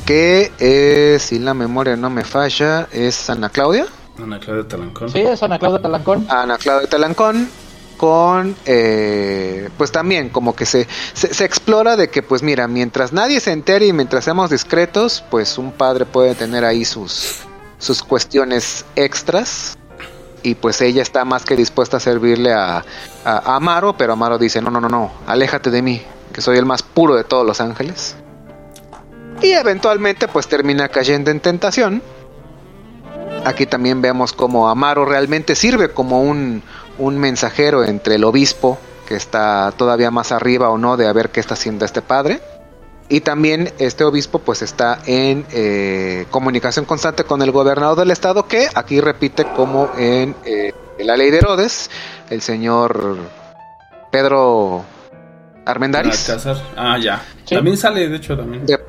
que 0.05 0.51
eh, 0.59 1.17
si 1.19 1.39
la 1.39 1.53
memoria 1.53 1.95
no 1.95 2.09
me 2.09 2.23
falla 2.23 2.87
es 2.91 3.29
Ana 3.29 3.49
Claudia. 3.49 3.85
Ana 4.21 4.39
Claudia 4.39 4.67
Talancón. 4.67 5.09
Sí, 5.09 5.19
es 5.19 5.41
Ana 5.43 5.59
Claudia 5.59 5.81
Talancón. 5.81 6.27
Ana 6.29 6.57
Claudia 6.57 6.89
Talancón 6.89 7.49
con 8.01 8.55
eh, 8.65 9.69
pues 9.77 9.91
también 9.91 10.29
como 10.29 10.55
que 10.55 10.65
se, 10.65 10.87
se, 11.13 11.35
se 11.35 11.45
explora 11.45 11.95
de 11.95 12.09
que 12.09 12.23
pues 12.23 12.41
mira 12.41 12.67
mientras 12.67 13.13
nadie 13.13 13.39
se 13.39 13.51
entere 13.51 13.85
y 13.85 13.93
mientras 13.93 14.23
seamos 14.23 14.49
discretos 14.49 15.23
pues 15.29 15.59
un 15.59 15.71
padre 15.71 16.07
puede 16.07 16.33
tener 16.33 16.65
ahí 16.65 16.83
sus 16.83 17.41
sus 17.77 18.01
cuestiones 18.01 18.85
extras 18.95 19.77
y 20.41 20.55
pues 20.55 20.81
ella 20.81 21.03
está 21.03 21.25
más 21.25 21.45
que 21.45 21.55
dispuesta 21.55 21.97
a 21.97 21.99
servirle 21.99 22.51
a, 22.51 22.77
a, 22.77 22.83
a 23.23 23.55
Amaro 23.57 23.95
pero 23.95 24.13
Amaro 24.13 24.39
dice 24.39 24.63
no 24.63 24.71
no 24.71 24.81
no 24.81 24.89
no 24.89 25.11
aléjate 25.27 25.69
de 25.69 25.83
mí 25.83 26.01
que 26.33 26.41
soy 26.41 26.57
el 26.57 26.65
más 26.65 26.81
puro 26.81 27.13
de 27.13 27.23
todos 27.23 27.45
los 27.45 27.61
ángeles 27.61 28.15
y 29.41 29.51
eventualmente 29.53 30.27
pues 30.27 30.47
termina 30.47 30.89
cayendo 30.89 31.31
en 31.31 31.39
tentación 31.39 32.01
aquí 33.45 33.65
también 33.65 34.01
vemos 34.01 34.33
como 34.33 34.69
Amaro 34.69 35.05
realmente 35.05 35.55
sirve 35.55 35.89
como 35.89 36.21
un, 36.21 36.61
un 36.99 37.17
mensajero 37.17 37.83
entre 37.83 38.15
el 38.15 38.23
obispo, 38.23 38.77
que 39.07 39.15
está 39.15 39.73
todavía 39.75 40.11
más 40.11 40.31
arriba 40.31 40.69
o 40.69 40.77
no 40.77 40.95
de 40.97 41.07
a 41.07 41.13
ver 41.13 41.29
qué 41.29 41.39
está 41.39 41.55
haciendo 41.55 41.85
este 41.85 42.01
padre. 42.01 42.39
Y 43.09 43.21
también 43.21 43.73
este 43.79 44.03
obispo 44.03 44.39
pues 44.39 44.61
está 44.61 44.99
en 45.05 45.45
eh, 45.51 46.25
comunicación 46.31 46.85
constante 46.85 47.23
con 47.25 47.41
el 47.41 47.51
gobernador 47.51 47.97
del 47.97 48.11
estado 48.11 48.47
que 48.47 48.67
aquí 48.73 49.01
repite 49.01 49.45
como 49.55 49.89
en, 49.97 50.35
eh, 50.45 50.71
en 50.97 51.07
la 51.07 51.17
ley 51.17 51.29
de 51.31 51.39
Herodes, 51.39 51.89
el 52.29 52.41
señor 52.41 53.17
Pedro 54.11 54.85
Armendáriz. 55.65 56.29
Alcázar. 56.29 56.57
Ah, 56.77 56.97
ya. 56.99 57.21
Sí. 57.45 57.55
También 57.55 57.75
sale, 57.75 58.07
de 58.07 58.15
hecho, 58.15 58.37
también. 58.37 58.65
De- 58.65 58.79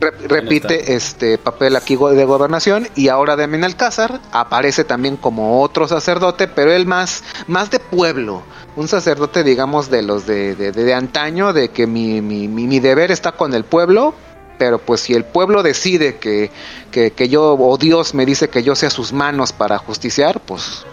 repite 0.00 0.94
este 0.94 1.38
papel 1.38 1.76
aquí 1.76 1.96
de 1.96 2.24
gobernación 2.24 2.88
y 2.94 3.08
ahora 3.08 3.36
Damián 3.36 3.64
Alcázar 3.64 4.20
aparece 4.32 4.84
también 4.84 5.16
como 5.16 5.62
otro 5.62 5.88
sacerdote, 5.88 6.48
pero 6.48 6.72
él 6.72 6.86
más, 6.86 7.22
más 7.46 7.70
de 7.70 7.78
pueblo, 7.80 8.42
un 8.76 8.88
sacerdote 8.88 9.44
digamos 9.44 9.90
de 9.90 10.02
los 10.02 10.26
de, 10.26 10.54
de, 10.54 10.72
de- 10.72 10.84
de 10.84 10.94
antaño, 10.94 11.52
de 11.52 11.70
que 11.70 11.86
mi, 11.86 12.20
mi, 12.20 12.48
mi, 12.48 12.66
mi 12.66 12.80
deber 12.80 13.10
está 13.10 13.32
con 13.32 13.54
el 13.54 13.64
pueblo, 13.64 14.14
pero 14.58 14.78
pues 14.78 15.00
si 15.00 15.14
el 15.14 15.24
pueblo 15.24 15.62
decide 15.62 16.16
que, 16.16 16.50
que, 16.90 17.10
que 17.10 17.28
yo 17.28 17.54
o 17.54 17.76
Dios 17.78 18.14
me 18.14 18.24
dice 18.26 18.48
que 18.48 18.62
yo 18.62 18.74
sea 18.74 18.90
sus 18.90 19.12
manos 19.12 19.52
para 19.52 19.78
justiciar, 19.78 20.40
pues, 20.40 20.84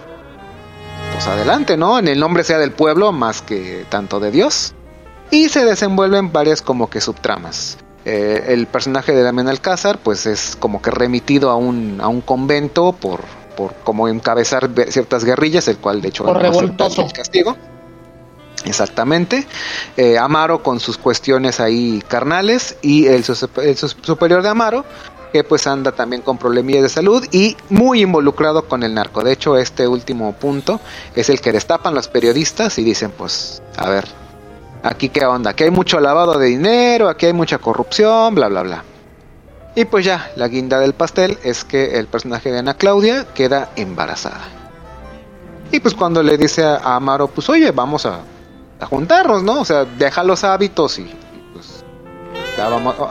pues 1.13 1.27
adelante, 1.27 1.77
¿no? 1.77 1.99
En 1.99 2.07
el 2.07 2.19
nombre 2.19 2.43
sea 2.43 2.57
del 2.57 2.71
pueblo 2.71 3.11
más 3.11 3.41
que 3.41 3.85
tanto 3.89 4.19
de 4.19 4.31
Dios. 4.31 4.73
Y 5.31 5.49
se 5.49 5.65
desenvuelven 5.65 6.31
varias 6.31 6.61
como 6.61 6.89
que 6.89 7.01
subtramas. 7.01 7.77
Eh, 8.05 8.45
el 8.49 8.67
personaje 8.67 9.13
de 9.13 9.23
Damián 9.23 9.47
Alcázar 9.47 9.97
pues 9.97 10.25
es 10.25 10.57
como 10.57 10.81
que 10.81 10.91
remitido 10.91 11.49
a 11.49 11.55
un, 11.55 11.99
a 12.01 12.09
un 12.09 12.19
convento 12.19 12.91
por, 12.91 13.21
por 13.55 13.73
como 13.83 14.09
encabezar 14.09 14.69
ciertas 14.89 15.23
guerrillas, 15.23 15.67
el 15.69 15.77
cual 15.77 16.01
de 16.01 16.09
hecho 16.09 16.25
Por 16.25 16.41
revoltoso. 16.41 17.03
el 17.03 17.13
castigo. 17.13 17.55
Exactamente. 18.65 19.45
Eh, 19.97 20.17
Amaro 20.17 20.63
con 20.63 20.79
sus 20.79 20.97
cuestiones 20.97 21.59
ahí 21.59 22.03
carnales 22.07 22.77
y 22.81 23.07
el, 23.07 23.23
el 23.57 23.77
superior 23.77 24.41
de 24.41 24.49
Amaro 24.49 24.85
que 25.33 25.43
pues 25.43 25.65
anda 25.65 25.91
también 25.91 26.21
con 26.21 26.37
problemillas 26.37 26.83
de 26.83 26.89
salud 26.89 27.25
y 27.31 27.57
muy 27.69 28.01
involucrado 28.01 28.67
con 28.67 28.83
el 28.83 28.93
narco. 28.93 29.23
De 29.23 29.31
hecho, 29.31 29.57
este 29.57 29.87
último 29.87 30.33
punto 30.33 30.79
es 31.15 31.27
el 31.29 31.41
que 31.41 31.51
destapan 31.51 31.95
los 31.95 32.07
periodistas 32.07 32.77
y 32.77 32.83
dicen, 32.83 33.11
pues, 33.17 33.63
a 33.75 33.89
ver, 33.89 34.05
aquí 34.83 35.09
qué 35.09 35.25
onda, 35.25 35.51
aquí 35.51 35.63
hay 35.63 35.71
mucho 35.71 35.99
lavado 35.99 36.37
de 36.37 36.47
dinero, 36.47 37.09
aquí 37.09 37.25
hay 37.25 37.33
mucha 37.33 37.57
corrupción, 37.57 38.35
bla, 38.35 38.49
bla, 38.49 38.63
bla. 38.63 38.83
Y 39.75 39.85
pues 39.85 40.05
ya, 40.05 40.31
la 40.35 40.47
guinda 40.47 40.79
del 40.79 40.93
pastel 40.93 41.39
es 41.43 41.63
que 41.63 41.97
el 41.97 42.05
personaje 42.05 42.51
de 42.51 42.59
Ana 42.59 42.75
Claudia 42.75 43.25
queda 43.33 43.71
embarazada. 43.75 44.41
Y 45.71 45.79
pues 45.79 45.95
cuando 45.95 46.21
le 46.21 46.37
dice 46.37 46.63
a, 46.63 46.95
Amaro, 46.95 47.27
pues 47.27 47.49
oye, 47.49 47.71
vamos 47.71 48.05
a, 48.05 48.19
a 48.79 48.85
juntarnos, 48.85 49.41
¿no? 49.41 49.61
O 49.61 49.65
sea, 49.65 49.85
deja 49.85 50.23
los 50.23 50.43
hábitos 50.43 50.99
y, 50.99 51.09
pues 51.53 51.83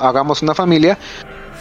hagamos 0.01 0.43
una 0.43 0.55
familia. 0.55 0.97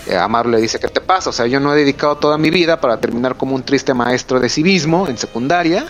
Eh, 0.05 0.15
Amaro 0.15 0.49
le 0.49 0.59
dice, 0.59 0.79
¿qué 0.79 0.87
te 0.87 1.01
pasa? 1.01 1.31
O 1.31 1.33
sea, 1.33 1.47
yo 1.47 1.59
no 1.59 1.73
he 1.73 1.77
dedicado 1.77 2.17
toda 2.17 2.37
mi 2.37 2.51
vida 2.51 2.79
para 2.79 2.99
terminar 2.99 3.35
como 3.37 3.55
un 3.55 3.63
triste 3.63 3.93
maestro 3.95 4.39
de 4.39 4.49
civismo 4.49 5.07
en 5.07 5.17
secundaria. 5.17 5.85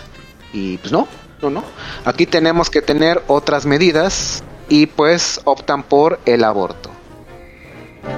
Y 0.54 0.78
pues 0.78 0.92
no, 0.92 1.06
no. 1.50 1.64
Aquí 2.04 2.26
tenemos 2.26 2.70
que 2.70 2.82
tener 2.82 3.22
otras 3.26 3.66
medidas 3.66 4.42
y 4.68 4.86
pues 4.86 5.40
optan 5.44 5.82
por 5.82 6.20
el 6.26 6.44
aborto. 6.44 6.90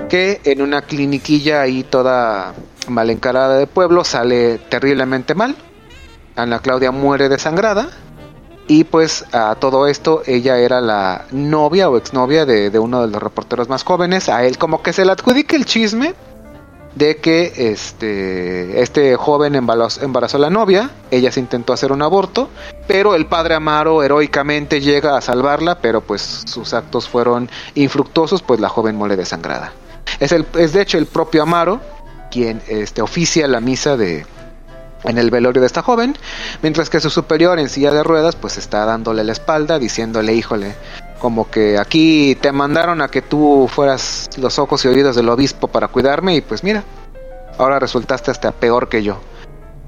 Que 0.09 0.41
en 0.45 0.63
una 0.63 0.83
cliniquilla 0.83 1.63
ahí 1.63 1.83
toda 1.83 2.55
mal 2.89 3.11
encarada 3.11 3.57
de 3.57 3.67
pueblo 3.67 4.05
sale 4.05 4.59
terriblemente 4.59 5.35
mal. 5.35 5.57
Ana 6.37 6.59
Claudia 6.59 6.91
muere 6.91 7.29
desangrada. 7.29 7.89
Y 8.67 8.85
pues 8.85 9.27
a 9.33 9.57
todo 9.57 9.87
esto 9.89 10.23
ella 10.27 10.57
era 10.57 10.81
la 10.81 11.27
novia 11.33 11.91
o 11.91 11.99
exnovia 11.99 12.47
de, 12.47 12.71
de 12.71 12.79
uno 12.79 13.03
de 13.03 13.09
los 13.09 13.23
reporteros 13.23 13.69
más 13.69 13.85
jóvenes. 13.85 14.31
A 14.31 14.45
él 14.45 14.57
como 14.57 14.83
que 14.83 14.95
se 14.95 15.05
le 15.05 15.13
adjudica 15.13 15.55
el 15.55 15.67
chisme 15.67 16.15
de 16.95 17.17
que 17.17 17.53
este, 17.57 18.81
este 18.81 19.17
joven 19.17 19.55
embarazó, 19.55 20.37
a 20.37 20.41
la 20.41 20.51
novia, 20.51 20.91
ella 21.11 21.33
se 21.33 21.41
intentó 21.41 21.73
hacer 21.73 21.93
un 21.93 22.03
aborto, 22.03 22.49
pero 22.87 23.15
el 23.15 23.27
padre 23.27 23.55
Amaro 23.55 24.03
heroicamente 24.03 24.81
llega 24.81 25.17
a 25.17 25.21
salvarla, 25.21 25.79
pero 25.79 26.01
pues 26.01 26.45
sus 26.47 26.73
actos 26.73 27.09
fueron 27.09 27.51
infructuosos, 27.75 28.43
pues 28.43 28.61
la 28.61 28.69
joven 28.69 28.97
muere 28.97 29.17
desangrada. 29.17 29.73
Es, 30.21 30.33
el, 30.33 30.47
es 30.57 30.73
de 30.73 30.83
hecho 30.83 30.99
el 30.99 31.07
propio 31.07 31.43
Amaro 31.43 31.81
quien 32.31 32.63
este, 32.69 33.03
oficia 33.03 33.47
la 33.49 33.61
misa 33.61 33.97
de, 33.97 34.27
en 35.05 35.19
el 35.19 35.31
velorio 35.31 35.61
de 35.61 35.67
esta 35.67 35.83
joven, 35.83 36.17
mientras 36.63 36.91
que 36.91 37.01
su 37.01 37.11
superior 37.11 37.59
en 37.59 37.69
silla 37.69 37.93
de 37.93 38.03
ruedas 38.03 38.37
pues 38.37 38.57
está 38.57 38.85
dándole 38.85 39.25
la 39.25 39.33
espalda, 39.33 39.79
diciéndole, 39.79 40.35
híjole, 40.35 40.75
como 41.19 41.51
que 41.51 41.79
aquí 41.79 42.37
te 42.41 42.53
mandaron 42.53 43.01
a 43.01 43.09
que 43.09 43.23
tú 43.23 43.69
fueras 43.73 44.29
los 44.37 44.59
ojos 44.59 44.85
y 44.85 44.89
oídos 44.89 45.17
del 45.17 45.29
obispo 45.29 45.69
para 45.69 45.89
cuidarme 45.89 46.37
y 46.37 46.41
pues 46.41 46.63
mira, 46.65 46.85
ahora 47.59 47.79
resultaste 47.79 48.31
hasta 48.31 48.53
peor 48.53 48.89
que 48.89 49.03
yo. 49.03 49.19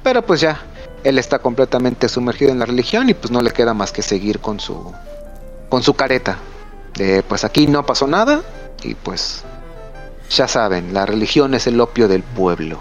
Pero 0.03 0.23
pues 0.23 0.41
ya, 0.41 0.61
él 1.05 1.19
está 1.19 1.39
completamente 1.39 2.09
sumergido 2.09 2.53
en 2.53 2.59
la 2.59 2.67
religión 2.67 3.09
y 3.11 3.15
pues 3.15 3.31
no 3.31 3.43
le 3.43 3.51
queda 3.51 3.75
más 3.75 3.93
que 3.93 4.03
seguir 4.03 4.41
con 4.41 4.61
su 4.61 4.93
con 5.69 5.83
su 5.83 5.95
careta. 5.95 6.39
De 6.95 7.23
pues 7.23 7.45
aquí 7.45 7.67
no 7.67 7.85
pasó 7.85 8.07
nada 8.07 8.43
y 8.83 8.95
pues 8.95 9.45
ya 10.31 10.49
saben, 10.49 10.95
la 10.95 11.07
religión 11.07 11.55
es 11.55 11.67
el 11.67 11.81
opio 11.81 12.09
del 12.09 12.23
pueblo. 12.23 12.81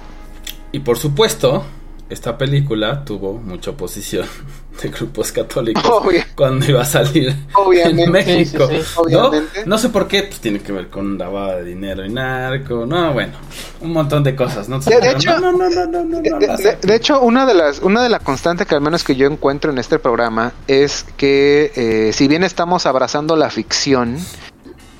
Y 0.71 0.79
por 0.79 0.97
supuesto, 0.97 1.63
esta 2.09 2.37
película 2.37 3.03
tuvo 3.03 3.33
mucha 3.33 3.71
oposición 3.71 4.27
de 4.81 4.89
grupos 4.89 5.31
católicos 5.31 5.83
Obvio. 5.85 6.21
cuando 6.35 6.65
iba 6.69 6.81
a 6.81 6.85
salir 6.85 7.33
Obviamente. 7.53 8.03
en 8.03 8.11
México. 8.11 8.67
Sí, 8.69 8.75
sí, 8.77 8.83
sí. 8.83 9.11
¿no? 9.13 9.25
Obviamente. 9.27 9.63
No 9.65 9.77
sé 9.77 9.89
por 9.89 10.07
qué, 10.07 10.23
pues 10.23 10.39
tiene 10.39 10.59
que 10.59 10.71
ver 10.71 10.89
con 10.89 11.17
lavada 11.17 11.55
de 11.57 11.63
dinero 11.63 12.05
y 12.05 12.09
narco, 12.09 12.85
no, 12.85 13.13
bueno, 13.13 13.33
un 13.81 13.91
montón 13.93 14.23
de 14.23 14.35
cosas, 14.35 14.67
¿no? 14.69 14.79
De- 14.79 14.99
de 14.99 15.11
hecho- 15.11 15.39
no, 15.39 15.51
no, 15.51 15.69
no, 15.69 15.69
no, 15.69 15.85
no, 15.87 16.03
no, 16.03 16.21
de- 16.21 16.29
no, 16.29 16.57
de- 16.57 16.75
de 16.81 16.95
hecho, 16.95 17.21
una 17.21 17.45
de 17.45 17.53
las 17.53 17.79
una 17.79 18.03
de 18.03 18.09
las 18.09 18.21
constantes 18.21 18.67
que 18.67 18.75
al 18.75 18.81
menos 18.81 19.03
que 19.03 19.15
yo 19.15 19.27
encuentro 19.27 19.71
en 19.71 19.77
este 19.77 19.97
programa 19.97 20.51
es 20.67 21.05
que 21.17 21.71
eh, 21.75 22.11
si 22.13 22.27
bien 22.27 22.43
estamos 22.43 22.85
abrazando 22.85 23.35
la 23.35 23.49
ficción, 23.49 24.17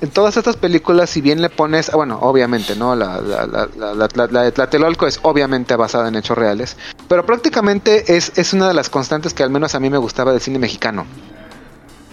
en 0.00 0.10
todas 0.10 0.36
estas 0.36 0.56
películas, 0.56 1.10
si 1.10 1.20
bien 1.20 1.40
le 1.40 1.48
pones, 1.48 1.88
ah, 1.88 1.96
bueno, 1.96 2.18
obviamente, 2.20 2.76
¿no? 2.76 2.94
La, 2.94 3.20
la, 3.20 3.46
la, 3.76 4.26
la, 4.30 4.42
de 4.42 4.52
Tlatelolco 4.52 5.06
es 5.06 5.18
obviamente 5.22 5.74
basada 5.76 6.08
en 6.08 6.16
hechos 6.16 6.36
reales, 6.36 6.76
pero 7.08 7.24
prácticamente 7.24 8.16
es, 8.16 8.32
es 8.36 8.52
una 8.52 8.68
de 8.68 8.74
las 8.74 8.90
constantes 8.90 9.32
que 9.32 9.42
al 9.42 9.50
menos 9.50 9.74
a 9.74 9.80
mí 9.80 9.88
me 9.88 9.98
gustaba 9.98 10.32
del 10.32 10.40
cine 10.40 10.58
mexicano. 10.58 11.06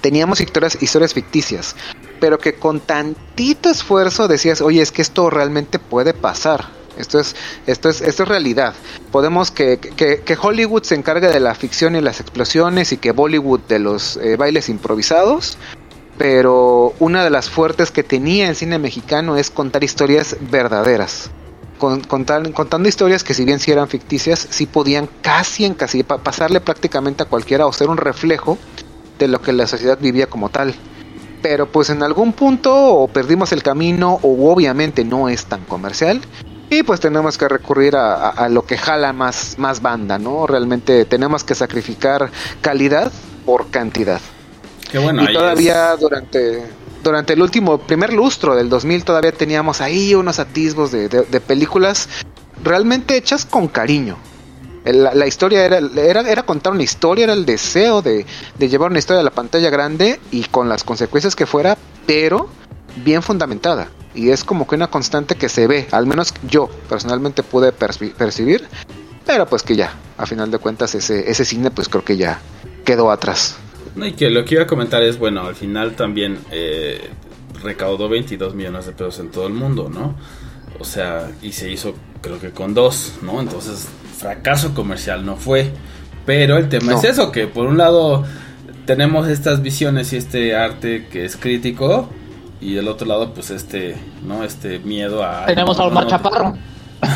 Teníamos 0.02 0.42
historias, 0.42 0.82
historias 0.82 1.14
ficticias, 1.14 1.76
pero 2.20 2.38
que 2.38 2.56
con 2.56 2.80
tantito 2.80 3.70
esfuerzo 3.70 4.28
decías, 4.28 4.62
oye, 4.62 4.82
es 4.82 4.92
que 4.92 5.02
esto 5.02 5.30
realmente 5.30 5.80
puede 5.80 6.14
pasar. 6.14 6.68
Esto 6.98 7.20
es, 7.20 7.36
esto 7.66 7.90
es, 7.90 8.02
esto 8.02 8.24
es 8.24 8.30
realidad. 8.30 8.76
Podemos 9.12 9.50
que, 9.50 9.80
que, 9.80 10.22
que 10.22 10.38
Hollywood 10.40 10.84
se 10.84 10.96
encargue 10.96 11.28
de 11.28 11.40
la 11.40 11.56
ficción 11.56 11.96
y 11.96 12.02
las 12.02 12.20
explosiones 12.20 12.92
y 12.92 12.98
que 12.98 13.12
Bollywood 13.12 13.62
de 13.62 13.80
los 13.80 14.18
eh, 14.18 14.36
bailes 14.38 14.70
improvisados, 14.70 15.58
pero 16.18 16.94
una 17.00 17.24
de 17.24 17.30
las 17.30 17.50
fuertes 17.50 17.92
que 17.92 18.04
tenía 18.04 18.50
el 18.50 18.56
cine 18.56 18.78
mexicano 18.80 19.36
es 19.38 19.50
contar 19.50 19.84
historias 19.84 20.36
verdaderas. 20.52 21.32
Contando 21.80 22.88
historias 22.88 23.24
que 23.24 23.34
si 23.34 23.44
bien 23.46 23.60
sí 23.60 23.72
eran 23.72 23.90
ficticias, 23.90 24.48
sí 24.50 24.66
podían 24.66 25.10
casi 25.22 25.66
en 25.66 25.74
casi 25.74 26.04
pa- 26.04 26.20
pasarle 26.20 26.62
prácticamente 26.62 27.24
a 27.24 27.26
cualquiera 27.26 27.66
o 27.66 27.74
ser 27.74 27.90
un 27.90 27.98
reflejo 27.98 28.58
de 29.20 29.28
lo 29.28 29.42
que 29.42 29.52
la 29.54 29.68
sociedad 29.68 29.98
vivía 30.00 30.28
como 30.28 30.50
tal. 30.50 30.74
Pero 31.42 31.70
pues 31.70 31.90
en 31.90 32.02
algún 32.04 32.32
punto 32.32 32.74
o 32.74 33.08
perdimos 33.10 33.52
el 33.52 33.64
camino 33.64 34.20
o 34.22 34.50
obviamente 34.54 35.04
no 35.04 35.28
es 35.28 35.46
tan 35.46 35.66
comercial. 35.66 36.22
Y 36.70 36.84
pues 36.84 37.02
tenemos 37.02 37.38
que 37.38 37.50
recurrir 37.50 37.96
a, 37.98 38.16
a- 38.16 38.30
a 38.30 38.50
lo 38.50 38.66
que 38.66 38.78
jala 38.78 39.12
más, 39.12 39.56
más 39.58 39.82
banda, 39.82 40.18
¿no? 40.18 40.48
Realmente 40.48 41.04
tenemos 41.06 41.44
que 41.44 41.54
sacrificar 41.54 42.32
calidad 42.62 43.12
por 43.46 43.70
cantidad. 43.72 44.22
Bueno, 45.02 45.24
y 45.24 45.34
todavía 45.34 45.94
es- 45.94 46.00
durante 46.00 46.64
durante 47.04 47.34
el 47.34 47.42
último 47.42 47.80
primer 47.80 48.14
lustro 48.14 48.56
del 48.56 48.70
2000 48.70 49.04
todavía 49.04 49.34
teníamos 49.34 49.82
ahí 49.82 50.16
unos 50.16 50.40
atisbos 50.40 50.92
de, 50.92 51.10
de- 51.10 51.24
de 51.24 51.42
películas 51.42 52.08
realmente 52.64 53.18
hechas 53.18 53.46
con 53.46 53.68
cariño. 53.68 54.18
La, 54.86 55.14
la 55.14 55.28
historia 55.28 55.66
era, 55.66 55.80
era, 55.96 56.22
era 56.30 56.44
contar 56.44 56.74
una 56.74 56.84
historia, 56.84 57.24
era 57.26 57.34
el 57.34 57.46
deseo 57.46 58.02
de, 58.02 58.26
de 58.58 58.70
llevar 58.70 58.90
una 58.90 59.00
historia 59.00 59.22
a 59.22 59.24
la 59.24 59.32
pantalla 59.32 59.70
grande 59.70 60.20
y 60.32 60.44
con 60.46 60.68
las 60.70 60.84
consecuencias 60.84 61.36
que 61.36 61.46
fuera, 61.46 61.78
pero 62.06 62.50
bien 62.98 63.22
fundamentada. 63.24 63.90
Y 64.14 64.30
es 64.30 64.44
como 64.44 64.68
que 64.68 64.76
una 64.76 64.88
constante 64.88 65.36
que 65.36 65.50
se 65.50 65.68
ve, 65.68 65.88
al 65.92 66.06
menos 66.06 66.34
yo 66.50 66.70
personalmente 66.90 67.44
pude 67.44 67.74
perci- 67.74 68.14
percibir, 68.14 68.68
pero 69.26 69.46
pues 69.48 69.64
que 69.64 69.76
ya, 69.78 69.94
a 70.18 70.26
final 70.26 70.52
de 70.52 70.58
cuentas 70.58 70.96
ese, 70.96 71.30
ese 71.32 71.46
cine 71.46 71.72
pues 71.72 71.88
creo 71.90 72.04
que 72.04 72.18
ya 72.18 72.40
quedó 72.86 73.10
atrás. 73.10 73.56
No, 73.96 74.06
y 74.08 74.14
que 74.14 74.30
lo 74.30 74.44
que 74.46 74.56
iba 74.56 74.64
a 74.64 74.68
comentar 74.68 75.04
es, 75.04 75.20
bueno, 75.20 75.42
al 75.46 75.56
final 75.56 75.96
también 75.96 76.40
eh, 76.52 77.10
recaudó 77.62 78.10
22 78.10 78.56
millones 78.56 78.86
de 78.86 78.92
pesos 78.94 79.20
en 79.20 79.30
todo 79.32 79.48
el 79.48 79.54
mundo, 79.54 79.90
¿no? 79.94 80.16
O 80.80 80.84
sea, 80.86 81.32
y 81.42 81.52
se 81.52 81.72
hizo 81.72 81.94
creo 82.22 82.40
que 82.40 82.52
con 82.52 82.74
dos, 82.74 83.14
¿no? 83.22 83.40
Entonces, 83.40 83.88
fracaso 84.18 84.74
comercial 84.74 85.26
no 85.26 85.36
fue. 85.36 85.72
Pero 86.26 86.58
el 86.58 86.70
tema 86.70 86.94
No. 86.94 86.98
es 86.98 87.04
eso, 87.04 87.32
que 87.32 87.48
por 87.48 87.68
un 87.68 87.78
lado 87.78 88.24
tenemos 88.86 89.28
estas 89.28 89.62
visiones 89.62 90.14
y 90.14 90.18
este 90.18 90.56
arte 90.56 91.08
que 91.12 91.26
es 91.26 91.36
crítico, 91.36 92.10
y 92.62 92.74
del 92.76 92.88
otro 92.88 93.06
lado, 93.06 93.34
pues 93.34 93.52
este, 93.52 93.96
¿no? 94.26 94.44
Este 94.44 94.80
miedo 94.80 95.24
a... 95.24 95.46
Tenemos 95.46 95.78
no, 95.78 95.84
a 95.84 95.88
Omar 95.88 96.06
no, 96.06 96.10
Chaparro. 96.10 96.58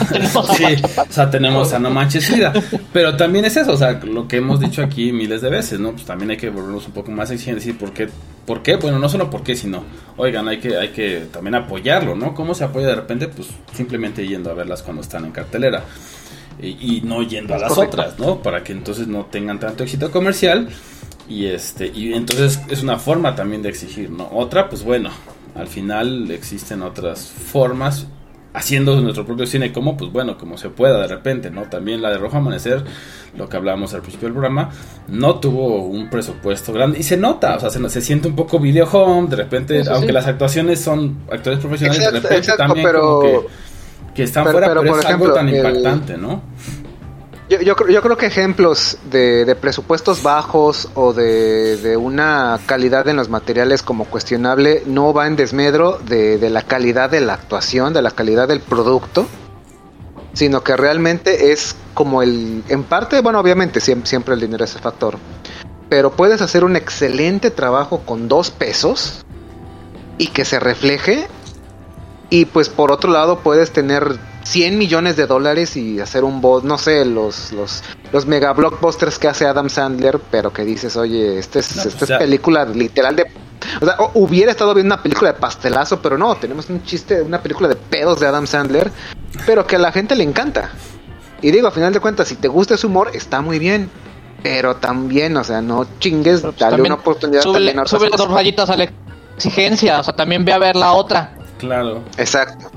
Tenemos 0.09 0.49
a 0.49 0.53
Sí, 0.53 0.65
o 0.97 1.13
sea, 1.13 1.29
tenemos 1.29 1.73
a 1.73 1.79
No 1.79 1.89
Manches 1.89 2.27
Frida. 2.27 2.53
Pero 2.93 3.15
también 3.15 3.45
es 3.45 3.57
eso, 3.57 3.73
o 3.73 3.77
sea, 3.77 3.93
lo 3.93 4.27
que 4.27 4.37
hemos 4.37 4.59
dicho 4.59 4.81
aquí 4.81 5.11
miles 5.11 5.41
de 5.41 5.49
veces, 5.49 5.79
¿no? 5.79 5.91
Pues 5.91 6.05
también 6.05 6.31
hay 6.31 6.37
que 6.37 6.49
volvernos 6.49 6.87
un 6.87 6.93
poco 6.93 7.11
más 7.11 7.31
exigentes 7.31 7.65
y 7.65 7.67
decir 7.69 7.79
por 7.79 7.93
qué, 7.93 8.09
por 8.45 8.63
qué, 8.63 8.75
bueno, 8.77 8.99
no 8.99 9.09
solo 9.09 9.29
por 9.29 9.43
qué, 9.43 9.55
sino, 9.55 9.83
oigan, 10.17 10.47
hay 10.47 10.59
que, 10.59 10.77
hay 10.77 10.89
que 10.89 11.27
también 11.31 11.55
apoyarlo, 11.55 12.15
¿no? 12.15 12.33
¿Cómo 12.33 12.53
se 12.53 12.63
apoya 12.63 12.87
de 12.87 12.95
repente? 12.95 13.27
Pues 13.27 13.47
simplemente 13.73 14.27
yendo 14.27 14.51
a 14.51 14.53
verlas 14.53 14.81
cuando 14.83 15.01
están 15.01 15.25
en 15.25 15.31
cartelera. 15.31 15.83
Y, 16.59 16.97
y 16.97 17.01
no 17.01 17.21
yendo 17.21 17.53
a 17.53 17.59
las 17.59 17.71
correcto. 17.71 18.01
otras, 18.01 18.19
¿no? 18.19 18.41
Para 18.41 18.63
que 18.63 18.71
entonces 18.71 19.07
no 19.07 19.25
tengan 19.25 19.59
tanto 19.59 19.83
éxito 19.83 20.11
comercial. 20.11 20.69
Y 21.29 21.45
este, 21.47 21.87
y 21.87 22.13
entonces 22.13 22.61
es 22.69 22.81
una 22.81 22.97
forma 22.97 23.35
también 23.35 23.61
de 23.61 23.69
exigir, 23.69 24.09
¿no? 24.09 24.29
Otra, 24.31 24.69
pues 24.69 24.83
bueno, 24.83 25.09
al 25.55 25.67
final 25.67 26.31
existen 26.31 26.81
otras 26.81 27.27
formas 27.27 28.07
haciendo 28.57 28.99
nuestro 29.01 29.25
propio 29.25 29.45
cine 29.45 29.71
como 29.71 29.95
pues 29.97 30.11
bueno 30.11 30.37
como 30.37 30.57
se 30.57 30.69
pueda 30.69 30.99
de 31.01 31.07
repente 31.07 31.51
no 31.51 31.63
también 31.63 32.01
la 32.01 32.09
de 32.09 32.17
Rojo 32.17 32.37
Amanecer 32.37 32.83
lo 33.37 33.47
que 33.47 33.55
hablábamos 33.57 33.93
al 33.93 34.01
principio 34.01 34.27
del 34.27 34.33
programa 34.33 34.69
no 35.07 35.35
tuvo 35.35 35.83
un 35.85 36.09
presupuesto 36.09 36.73
grande 36.73 36.97
y 36.99 37.03
se 37.03 37.17
nota 37.17 37.55
o 37.55 37.59
sea 37.59 37.69
se, 37.69 37.87
se 37.89 38.01
siente 38.01 38.27
un 38.27 38.35
poco 38.35 38.59
video 38.59 38.87
home 38.91 39.29
de 39.29 39.35
repente 39.35 39.83
aunque 39.89 40.07
sí. 40.07 40.13
las 40.13 40.27
actuaciones 40.27 40.81
son 40.81 41.17
actores 41.31 41.59
profesionales 41.59 42.03
de 42.03 42.11
repente 42.11 42.37
exacto, 42.37 42.63
también 42.65 42.85
pero- 42.87 43.01
como 43.01 43.21
que, 43.21 43.47
que 44.15 44.23
están 44.23 44.45
pero- 44.45 44.51
fuera 44.53 44.67
pero, 44.69 44.81
pero, 44.81 44.91
por 44.93 44.99
es 45.01 45.05
algo 45.05 45.25
ejemplo, 45.25 45.33
tan 45.35 45.49
el- 45.49 45.55
impactante 45.57 46.17
no 46.17 46.41
Yo, 47.49 47.61
yo, 47.61 47.75
yo 47.87 48.01
creo 48.01 48.17
que 48.17 48.25
ejemplos 48.25 48.97
de, 49.09 49.45
de 49.45 49.55
presupuestos 49.55 50.21
bajos 50.21 50.89
o 50.95 51.13
de, 51.13 51.77
de 51.77 51.95
una 51.95 52.59
calidad 52.65 53.07
en 53.07 53.15
los 53.15 53.29
materiales 53.29 53.81
como 53.81 54.03
cuestionable 54.03 54.83
no 54.85 55.13
va 55.13 55.27
en 55.27 55.37
desmedro 55.37 55.97
de, 55.97 56.37
de 56.39 56.49
la 56.49 56.63
calidad 56.63 57.09
de 57.09 57.21
la 57.21 57.35
actuación, 57.35 57.93
de 57.93 58.01
la 58.01 58.11
calidad 58.11 58.49
del 58.49 58.59
producto, 58.59 59.27
sino 60.33 60.61
que 60.61 60.75
realmente 60.75 61.53
es 61.53 61.77
como 61.93 62.21
el, 62.21 62.63
en 62.67 62.83
parte, 62.83 63.21
bueno, 63.21 63.39
obviamente 63.39 63.79
siempre, 63.79 64.09
siempre 64.09 64.33
el 64.33 64.41
dinero 64.41 64.65
es 64.65 64.75
el 64.75 64.81
factor, 64.81 65.17
pero 65.87 66.11
puedes 66.11 66.41
hacer 66.41 66.65
un 66.65 66.75
excelente 66.75 67.49
trabajo 67.49 68.01
con 68.05 68.27
dos 68.27 68.51
pesos 68.51 69.25
y 70.17 70.27
que 70.27 70.43
se 70.43 70.59
refleje 70.59 71.27
y 72.29 72.45
pues 72.45 72.69
por 72.69 72.91
otro 72.91 73.11
lado 73.11 73.39
puedes 73.39 73.71
tener 73.71 74.17
100 74.43 74.77
millones 74.77 75.15
de 75.17 75.27
dólares 75.27 75.75
y 75.77 75.99
hacer 75.99 76.23
un 76.23 76.39
bot, 76.41 76.63
no 76.63 76.77
sé, 76.77 77.03
los, 77.05 77.51
los, 77.51 77.83
los 78.13 78.25
mega 78.25 78.53
blockbusters 78.53 79.19
que 79.19 79.27
hace 79.27 79.45
Adam 79.45 79.69
Sandler, 79.69 80.19
pero 80.31 80.51
que 80.53 80.63
dices, 80.63 80.95
oye, 80.97 81.37
este 81.39 81.59
es, 81.59 81.75
No, 81.75 81.83
esta 81.83 81.97
pues 81.99 82.11
es 82.11 82.17
película 82.17 82.65
literal 82.65 83.15
de... 83.15 83.25
O 83.81 83.85
sea, 83.85 83.95
o- 83.99 84.11
hubiera 84.15 84.51
estado 84.51 84.73
viendo 84.73 84.93
una 84.93 85.03
película 85.03 85.33
de 85.33 85.39
pastelazo, 85.39 86.01
pero 86.01 86.17
no, 86.17 86.35
tenemos 86.35 86.69
un 86.69 86.83
chiste, 86.83 87.21
una 87.21 87.41
película 87.41 87.67
de 87.67 87.75
pedos 87.75 88.19
de 88.19 88.27
Adam 88.27 88.47
Sandler, 88.47 88.91
pero 89.45 89.65
que 89.67 89.75
a 89.75 89.79
la 89.79 89.91
gente 89.91 90.15
le 90.15 90.23
encanta. 90.23 90.71
Y 91.41 91.51
digo, 91.51 91.67
a 91.67 91.71
final 91.71 91.91
de 91.93 91.99
cuentas, 91.99 92.27
si 92.29 92.35
te 92.35 92.47
gusta 92.47 92.75
ese 92.75 92.87
humor, 92.87 93.11
está 93.13 93.41
muy 93.41 93.59
bien. 93.59 93.89
Pero 94.43 94.75
también, 94.77 95.35
o 95.35 95.43
sea, 95.43 95.61
no 95.61 95.85
chingues, 95.99 96.41
pues, 96.41 96.57
dale 96.57 96.71
también 96.75 96.93
una 96.93 97.01
oportunidad 97.01 97.41
también 97.43 97.79
a 97.79 97.83
cosas. 97.83 97.99
dos 98.15 98.29
rayitas 98.31 98.69
a 98.69 98.77
la 98.77 98.87
exigencia. 99.35 99.99
O 99.99 100.03
sea, 100.03 100.15
también 100.15 100.45
ve 100.45 100.53
a 100.53 100.59
ver 100.59 100.75
la 100.75 100.93
otra. 100.93 101.36
Claro 101.57 102.03
Exacto. 102.17 102.69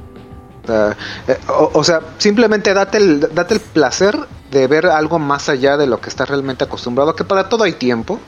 O 0.64 0.66
sea, 0.66 0.96
eh, 1.26 1.38
o, 1.48 1.70
o 1.74 1.84
sea, 1.84 2.00
simplemente 2.18 2.72
date 2.74 2.98
el, 2.98 3.20
date 3.34 3.54
el 3.54 3.60
placer 3.60 4.16
de 4.50 4.66
ver 4.66 4.86
algo 4.86 5.18
más 5.18 5.48
allá 5.48 5.76
de 5.76 5.86
lo 5.86 6.00
que 6.00 6.08
estás 6.10 6.28
realmente 6.28 6.64
acostumbrado, 6.64 7.14
que 7.16 7.24
para 7.24 7.48
todo 7.48 7.64
hay 7.64 7.72
tiempo, 7.72 8.20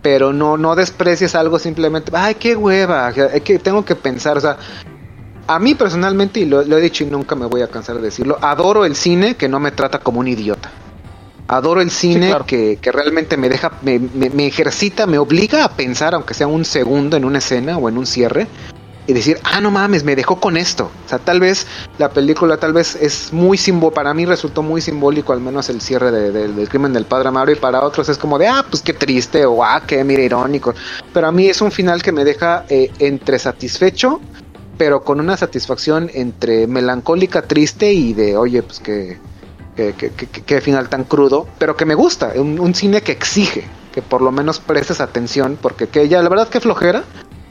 pero 0.00 0.32
no, 0.32 0.56
no 0.56 0.76
desprecies 0.76 1.34
algo 1.34 1.58
simplemente, 1.58 2.12
ay, 2.14 2.36
qué 2.36 2.54
hueva, 2.56 3.10
es 3.10 3.42
que 3.42 3.58
tengo 3.58 3.84
que 3.84 3.96
pensar, 3.96 4.36
o 4.36 4.40
sea, 4.40 4.56
a 5.48 5.58
mí 5.58 5.74
personalmente, 5.74 6.40
y 6.40 6.44
lo, 6.44 6.62
lo 6.62 6.78
he 6.78 6.80
dicho 6.80 7.04
y 7.04 7.08
nunca 7.08 7.34
me 7.34 7.46
voy 7.46 7.62
a 7.62 7.68
cansar 7.68 7.96
de 7.96 8.02
decirlo, 8.02 8.38
adoro 8.40 8.84
el 8.84 8.94
cine 8.96 9.34
que 9.36 9.48
no 9.48 9.58
me 9.60 9.72
trata 9.72 9.98
como 9.98 10.20
un 10.20 10.28
idiota. 10.28 10.70
Adoro 11.48 11.80
el 11.80 11.90
cine 11.92 12.28
claro. 12.28 12.44
que, 12.46 12.78
que 12.80 12.90
realmente 12.90 13.36
me 13.36 13.48
deja, 13.48 13.70
me, 13.82 13.98
me- 14.00 14.30
me 14.30 14.46
ejercita, 14.48 15.06
me 15.06 15.18
obliga 15.18 15.64
a 15.64 15.68
pensar, 15.70 16.14
aunque 16.14 16.34
sea 16.34 16.48
un 16.48 16.64
segundo 16.64 17.16
en 17.16 17.24
una 17.24 17.38
escena 17.38 17.78
o 17.78 17.88
en 17.88 17.98
un 17.98 18.06
cierre, 18.06 18.48
y 19.06 19.12
decir, 19.12 19.38
ah, 19.44 19.60
no 19.60 19.70
mames, 19.70 20.02
me 20.04 20.16
dejó 20.16 20.40
con 20.40 20.56
esto. 20.56 20.90
O 21.04 21.08
sea, 21.08 21.18
tal 21.18 21.38
vez 21.40 21.66
la 21.98 22.10
película 22.10 22.56
tal 22.56 22.72
vez 22.72 22.96
es 22.96 23.32
muy 23.32 23.56
simbólico, 23.56 23.94
para 23.94 24.12
mí 24.14 24.26
resultó 24.26 24.62
muy 24.62 24.80
simbólico 24.80 25.32
al 25.32 25.40
menos 25.40 25.68
el 25.68 25.80
cierre 25.80 26.10
de- 26.10 26.32
de- 26.32 26.48
del 26.48 26.68
crimen 26.68 26.92
del 26.92 27.04
padre 27.04 27.28
Amaro 27.28 27.52
y 27.52 27.56
para 27.56 27.84
otros 27.84 28.08
es 28.08 28.18
como 28.18 28.38
de, 28.38 28.48
ah, 28.48 28.64
pues 28.68 28.82
qué 28.82 28.92
triste 28.92 29.46
o 29.46 29.62
ah, 29.62 29.82
qué 29.86 30.02
mira 30.04 30.22
irónico. 30.22 30.74
Pero 31.12 31.28
a 31.28 31.32
mí 31.32 31.46
es 31.46 31.60
un 31.60 31.70
final 31.70 32.02
que 32.02 32.10
me 32.12 32.24
deja 32.24 32.64
eh, 32.68 32.90
entre 32.98 33.38
satisfecho, 33.38 34.20
pero 34.76 35.02
con 35.04 35.20
una 35.20 35.36
satisfacción 35.36 36.10
entre 36.12 36.66
melancólica, 36.66 37.42
triste 37.42 37.92
y 37.92 38.12
de, 38.12 38.36
oye, 38.36 38.62
pues 38.62 38.80
que, 38.80 39.18
que- 39.76 39.92
que- 39.92 40.26
que 40.26 40.60
final 40.60 40.88
tan 40.88 41.04
crudo, 41.04 41.46
pero 41.58 41.76
que 41.76 41.84
me 41.84 41.94
gusta, 41.94 42.32
un, 42.36 42.58
un 42.58 42.74
cine 42.74 43.02
que 43.02 43.12
exige 43.12 43.64
que 43.92 44.02
por 44.02 44.20
lo 44.20 44.30
menos 44.32 44.58
prestes 44.58 45.00
atención, 45.00 45.56
porque 45.62 45.86
que 45.86 46.06
ya 46.08 46.20
la 46.22 46.28
verdad 46.28 46.48
que 46.48 46.60
flojera 46.60 47.04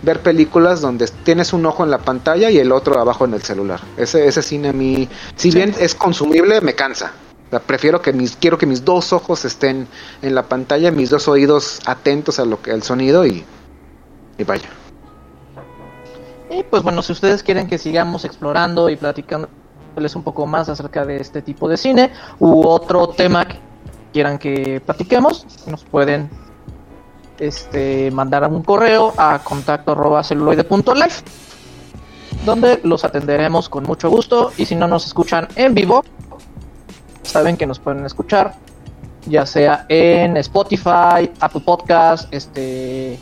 ver 0.06 0.22
películas 0.22 0.82
donde 0.82 1.08
tienes 1.24 1.52
un 1.52 1.66
ojo 1.66 1.84
en 1.84 1.92
la 1.92 1.98
pantalla 1.98 2.50
y 2.52 2.60
el 2.60 2.72
otro 2.72 3.00
abajo 3.00 3.26
en 3.26 3.34
el 3.34 3.42
celular. 3.42 3.82
Ese, 3.98 4.28
ese 4.28 4.42
cine 4.42 4.70
a 4.70 4.74
mí, 4.74 5.10
si 5.36 5.52
bien 5.52 5.74
es 5.80 5.96
consumible, 5.96 6.62
me 6.62 6.76
cansa. 6.76 7.12
O 7.48 7.50
sea, 7.50 7.60
prefiero 7.60 8.02
que 8.02 8.14
mis, 8.14 8.36
quiero 8.36 8.58
que 8.58 8.66
mis 8.66 8.86
dos 8.86 9.12
ojos 9.12 9.44
estén 9.46 9.88
en 10.22 10.36
la 10.36 10.44
pantalla, 10.44 10.92
mis 10.92 11.10
dos 11.10 11.28
oídos 11.28 11.80
atentos 11.86 12.40
a 12.40 12.46
lo 12.46 12.62
que, 12.62 12.72
al 12.72 12.84
sonido 12.84 13.26
y, 13.26 13.44
y 14.38 14.44
vaya. 14.44 14.70
Y 16.50 16.64
pues 16.64 16.84
bueno, 16.84 17.02
si 17.02 17.12
ustedes 17.12 17.44
quieren 17.44 17.68
que 17.68 17.78
sigamos 17.78 18.24
explorando 18.26 18.90
y 18.90 18.96
platicándoles 18.96 20.16
un 20.16 20.24
poco 20.24 20.46
más 20.46 20.70
acerca 20.70 21.04
de 21.06 21.18
este 21.18 21.42
tipo 21.42 21.68
de 21.68 21.78
cine 21.78 22.12
u 22.40 22.66
otro 22.68 23.10
tema 23.10 23.48
que 23.48 23.60
quieran 24.14 24.38
que 24.38 24.82
platiquemos, 24.86 25.46
nos 25.68 25.84
pueden 25.84 26.30
este 27.40 28.12
mandar 28.12 28.50
un 28.50 28.64
correo 28.64 29.14
a 29.18 29.40
contacto 29.40 29.92
arroba 29.92 30.24
celuloide.life 30.24 31.24
donde 32.46 32.80
los 32.84 33.04
atenderemos 33.04 33.70
con 33.70 33.84
mucho 33.84 34.10
gusto 34.10 34.52
y 34.58 34.66
si 34.66 34.76
no 34.76 34.88
nos 34.88 35.06
escuchan 35.06 35.48
en 35.56 35.74
vivo 35.74 36.04
saben 37.24 37.58
que 37.58 37.66
nos 37.66 37.80
pueden 37.80 38.06
escuchar 38.06 38.56
ya 39.26 39.46
sea 39.46 39.86
en 39.90 40.38
Spotify, 40.38 41.32
Apple 41.40 41.62
Podcast, 41.62 42.32
este 42.34 43.20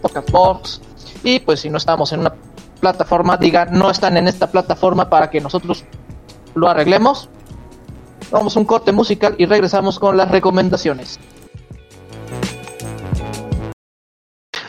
Podcast 0.00 0.30
Box 0.30 0.80
y 1.24 1.40
pues 1.40 1.60
si 1.60 1.70
no 1.70 1.78
estamos 1.78 2.12
en 2.12 2.20
una 2.20 2.34
plataforma, 2.80 3.36
digan 3.36 3.68
no 3.72 3.90
están 3.90 4.16
en 4.16 4.28
esta 4.28 4.50
plataforma 4.50 5.08
para 5.08 5.30
que 5.30 5.40
nosotros 5.40 5.84
lo 6.54 6.68
arreglemos. 6.68 7.28
Vamos 8.30 8.56
a 8.56 8.60
un 8.60 8.66
corte 8.66 8.92
musical 8.92 9.34
y 9.38 9.46
regresamos 9.46 9.98
con 9.98 10.16
las 10.16 10.30
recomendaciones. 10.30 11.18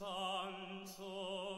Sancho 0.00 1.49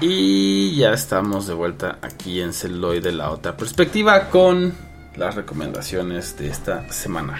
Y 0.00 0.76
ya 0.76 0.92
estamos 0.92 1.46
de 1.46 1.54
vuelta 1.54 1.98
aquí 2.02 2.40
en 2.42 2.52
Celoy 2.52 3.00
de 3.00 3.12
la 3.12 3.30
otra 3.30 3.56
perspectiva 3.56 4.28
con 4.28 4.74
las 5.16 5.34
recomendaciones 5.34 6.36
de 6.36 6.48
esta 6.48 6.90
semana. 6.92 7.38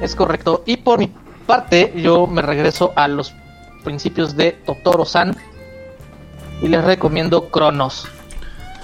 Es 0.00 0.16
correcto. 0.16 0.64
Y 0.66 0.78
por 0.78 0.98
mi 0.98 1.12
parte, 1.46 1.92
yo 1.96 2.26
me 2.26 2.42
regreso 2.42 2.92
a 2.96 3.06
los 3.06 3.32
principios 3.84 4.36
de 4.36 4.52
Totoro-san 4.52 5.36
y 6.60 6.68
les 6.68 6.84
recomiendo 6.84 7.48
Cronos. 7.50 8.08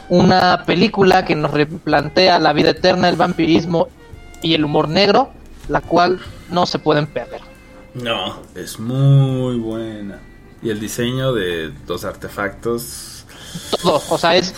una 0.08 0.62
película 0.64 1.24
que 1.24 1.34
nos 1.34 1.50
replantea 1.50 2.38
la 2.38 2.52
vida 2.52 2.70
eterna, 2.70 3.08
el 3.08 3.16
vampirismo 3.16 3.88
y 4.40 4.54
el 4.54 4.64
humor 4.64 4.88
negro, 4.88 5.30
la 5.68 5.80
cual 5.80 6.20
no 6.50 6.66
se 6.66 6.78
pueden 6.78 7.08
perder. 7.08 7.40
No, 7.94 8.40
es 8.54 8.78
muy 8.78 9.58
buena. 9.58 10.20
Y 10.62 10.70
el 10.70 10.80
diseño 10.80 11.32
de 11.32 11.72
los 11.86 12.04
artefactos. 12.04 13.24
Todo, 13.82 14.02
o 14.08 14.18
sea, 14.18 14.36
es 14.36 14.54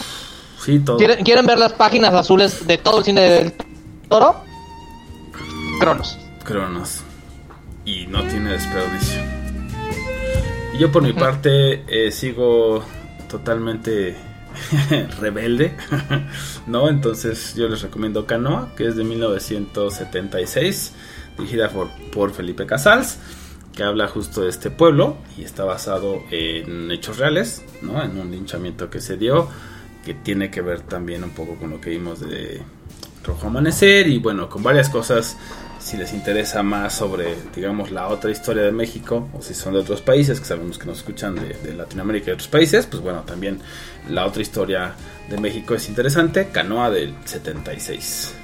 Sí, 0.64 0.78
todo. 0.80 0.96
¿Quieren, 0.96 1.24
quieren 1.24 1.46
ver 1.46 1.58
las 1.58 1.72
páginas 1.72 2.12
azules 2.14 2.66
de 2.66 2.78
todo 2.78 2.98
el 2.98 3.04
cine 3.04 3.20
del 3.20 3.52
toro? 4.08 4.42
Cronos. 5.78 6.18
Cronos. 6.44 7.00
Y 7.84 8.06
no 8.06 8.22
tiene 8.24 8.52
desperdicio. 8.52 9.22
Y 10.74 10.78
yo 10.78 10.90
por 10.90 11.02
mi 11.02 11.12
parte 11.12 11.84
eh, 11.86 12.10
sigo 12.10 12.82
totalmente 13.28 14.16
rebelde, 15.20 15.76
¿no? 16.66 16.88
Entonces 16.88 17.54
yo 17.54 17.68
les 17.68 17.82
recomiendo 17.82 18.26
Canoa, 18.26 18.72
que 18.76 18.88
es 18.88 18.96
de 18.96 19.04
1976, 19.04 20.92
dirigida 21.38 21.70
por, 21.70 21.88
por 22.10 22.32
Felipe 22.32 22.66
Casals, 22.66 23.18
que 23.78 23.84
habla 23.84 24.08
justo 24.08 24.42
de 24.42 24.48
este 24.48 24.72
pueblo 24.72 25.18
y 25.36 25.44
está 25.44 25.62
basado 25.62 26.24
en 26.32 26.90
hechos 26.90 27.18
reales, 27.18 27.62
¿no? 27.80 28.02
En 28.02 28.18
un 28.18 28.28
linchamiento 28.32 28.90
que 28.90 29.00
se 29.00 29.16
dio, 29.16 29.48
que 30.04 30.14
tiene 30.14 30.50
que 30.50 30.62
ver 30.62 30.80
también 30.80 31.22
un 31.22 31.30
poco 31.30 31.54
con 31.54 31.70
lo 31.70 31.80
que 31.80 31.90
vimos 31.90 32.18
de 32.18 32.60
Rojo 33.22 33.46
Amanecer 33.46 34.08
y 34.08 34.18
bueno, 34.18 34.48
con 34.48 34.64
varias 34.64 34.88
cosas 34.88 35.36
si 35.78 35.96
les 35.96 36.12
interesa 36.12 36.64
más 36.64 36.96
sobre, 36.96 37.36
digamos, 37.54 37.92
la 37.92 38.08
otra 38.08 38.32
historia 38.32 38.64
de 38.64 38.72
México, 38.72 39.28
o 39.32 39.42
si 39.42 39.54
son 39.54 39.74
de 39.74 39.78
otros 39.78 40.02
países, 40.02 40.40
que 40.40 40.46
sabemos 40.46 40.76
que 40.76 40.86
nos 40.86 40.98
escuchan 40.98 41.36
de, 41.36 41.54
de 41.62 41.72
Latinoamérica 41.74 42.24
y 42.24 42.26
de 42.26 42.32
otros 42.32 42.48
países, 42.48 42.84
pues 42.86 43.00
bueno, 43.00 43.20
también 43.20 43.60
la 44.10 44.26
otra 44.26 44.42
historia 44.42 44.94
de 45.30 45.38
México 45.38 45.76
es 45.76 45.88
interesante, 45.88 46.48
Canoa 46.48 46.90
del 46.90 47.14
76. 47.24 48.34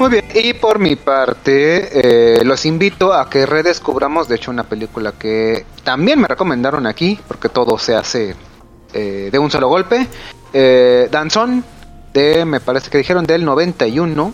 Muy 0.00 0.08
bien, 0.08 0.24
y 0.34 0.54
por 0.54 0.78
mi 0.78 0.96
parte, 0.96 2.38
eh, 2.38 2.42
los 2.42 2.64
invito 2.64 3.12
a 3.12 3.28
que 3.28 3.44
redescubramos, 3.44 4.28
de 4.28 4.36
hecho, 4.36 4.50
una 4.50 4.64
película 4.64 5.12
que 5.12 5.66
también 5.84 6.18
me 6.18 6.26
recomendaron 6.26 6.86
aquí, 6.86 7.20
porque 7.28 7.50
todo 7.50 7.76
se 7.76 7.94
hace 7.94 8.34
eh, 8.94 9.28
de 9.30 9.38
un 9.38 9.50
solo 9.50 9.68
golpe. 9.68 10.08
Eh, 10.54 11.06
Danzón, 11.10 11.62
de, 12.14 12.46
me 12.46 12.60
parece 12.60 12.88
que 12.88 12.96
dijeron 12.96 13.26
del 13.26 13.44
91, 13.44 14.32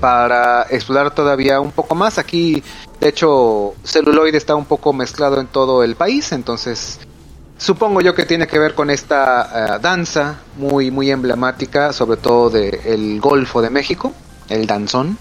para 0.00 0.68
explorar 0.70 1.12
todavía 1.12 1.58
un 1.58 1.72
poco 1.72 1.96
más. 1.96 2.18
Aquí, 2.18 2.62
de 3.00 3.08
hecho, 3.08 3.74
celuloide 3.82 4.38
está 4.38 4.54
un 4.54 4.66
poco 4.66 4.92
mezclado 4.92 5.40
en 5.40 5.48
todo 5.48 5.82
el 5.82 5.96
país, 5.96 6.30
entonces 6.30 7.00
supongo 7.62 8.00
yo 8.00 8.14
que 8.14 8.26
tiene 8.26 8.46
que 8.46 8.58
ver 8.58 8.74
con 8.74 8.90
esta 8.90 9.76
eh, 9.76 9.78
danza 9.80 10.40
muy 10.56 10.90
muy 10.90 11.10
emblemática, 11.10 11.92
sobre 11.92 12.16
todo 12.16 12.50
del 12.50 13.20
Golfo 13.20 13.62
de 13.62 13.70
México, 13.70 14.12
el 14.48 14.66
danzón. 14.66 15.16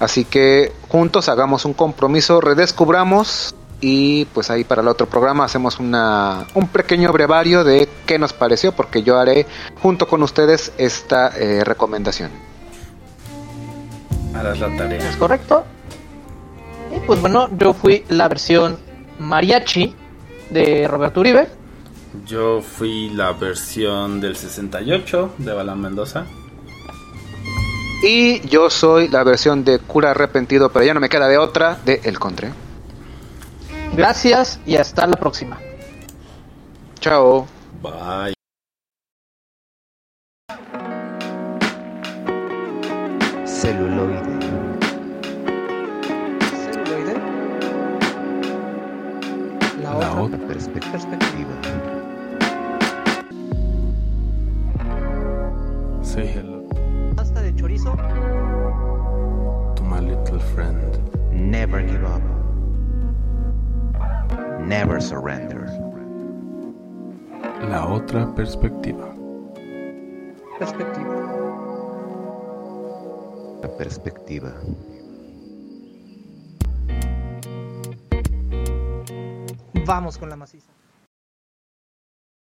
Así 0.00 0.24
que 0.24 0.72
juntos 0.88 1.28
hagamos 1.28 1.64
un 1.64 1.74
compromiso, 1.74 2.40
redescubramos 2.40 3.54
y 3.80 4.24
pues 4.26 4.50
ahí 4.50 4.64
para 4.64 4.80
el 4.80 4.88
otro 4.88 5.06
programa 5.06 5.44
hacemos 5.44 5.78
una, 5.78 6.46
un 6.54 6.68
pequeño 6.68 7.12
brevario 7.12 7.62
de 7.62 7.88
qué 8.06 8.18
nos 8.18 8.32
pareció, 8.32 8.72
porque 8.72 9.02
yo 9.02 9.18
haré 9.18 9.46
junto 9.82 10.08
con 10.08 10.22
ustedes 10.22 10.72
esta 10.78 11.28
eh, 11.36 11.62
recomendación. 11.62 12.30
Harás 14.34 14.58
la 14.58 14.74
tarea. 14.76 15.10
¿Es 15.10 15.16
correcto? 15.16 15.64
Y 16.96 17.00
pues 17.06 17.20
bueno, 17.20 17.48
yo 17.58 17.74
fui 17.74 18.04
la 18.08 18.28
versión 18.28 18.78
mariachi 19.18 19.94
de 20.50 20.88
Roberto 20.88 21.20
Uribe. 21.20 21.61
Yo 22.26 22.60
fui 22.60 23.08
la 23.10 23.32
versión 23.32 24.20
del 24.20 24.36
68 24.36 25.34
de 25.38 25.52
Balán 25.52 25.80
Mendoza. 25.80 26.26
Y 28.04 28.40
yo 28.48 28.68
soy 28.68 29.08
la 29.08 29.22
versión 29.24 29.64
de 29.64 29.78
cura 29.78 30.10
arrepentido, 30.10 30.70
pero 30.72 30.84
ya 30.84 30.92
no 30.94 31.00
me 31.00 31.08
queda 31.08 31.28
de 31.28 31.38
otra, 31.38 31.78
de 31.84 32.00
El 32.04 32.18
Contre. 32.18 32.52
Gracias 33.96 34.58
y 34.66 34.76
hasta 34.76 35.06
la 35.06 35.16
próxima. 35.16 35.58
Chao. 37.00 37.46
Bye. 37.80 38.34
Celuloide. 43.44 44.20
Celuloide. 46.62 47.14
La 49.82 49.90
La 49.90 50.12
otra 50.12 50.22
otra 50.22 50.38
Perspe- 50.48 50.80
perspectiva. 50.90 51.31
Say 56.12 56.26
hello 56.26 56.68
Pasta 57.16 57.40
de 57.40 57.54
chorizo. 57.54 57.96
to 59.74 59.82
my 59.82 59.98
little 59.98 60.38
friend. 60.54 61.00
Never 61.32 61.80
give 61.80 62.04
up. 62.04 62.20
Never 64.60 65.00
surrender. 65.00 65.64
La 67.62 67.86
otra 67.86 68.26
perspectiva. 68.34 69.08
Perspectiva. 70.58 71.14
La 73.62 73.74
perspectiva. 73.78 74.52
Vamos 79.86 80.18
con 80.18 80.28
la 80.28 80.36
maciza. 80.36 80.81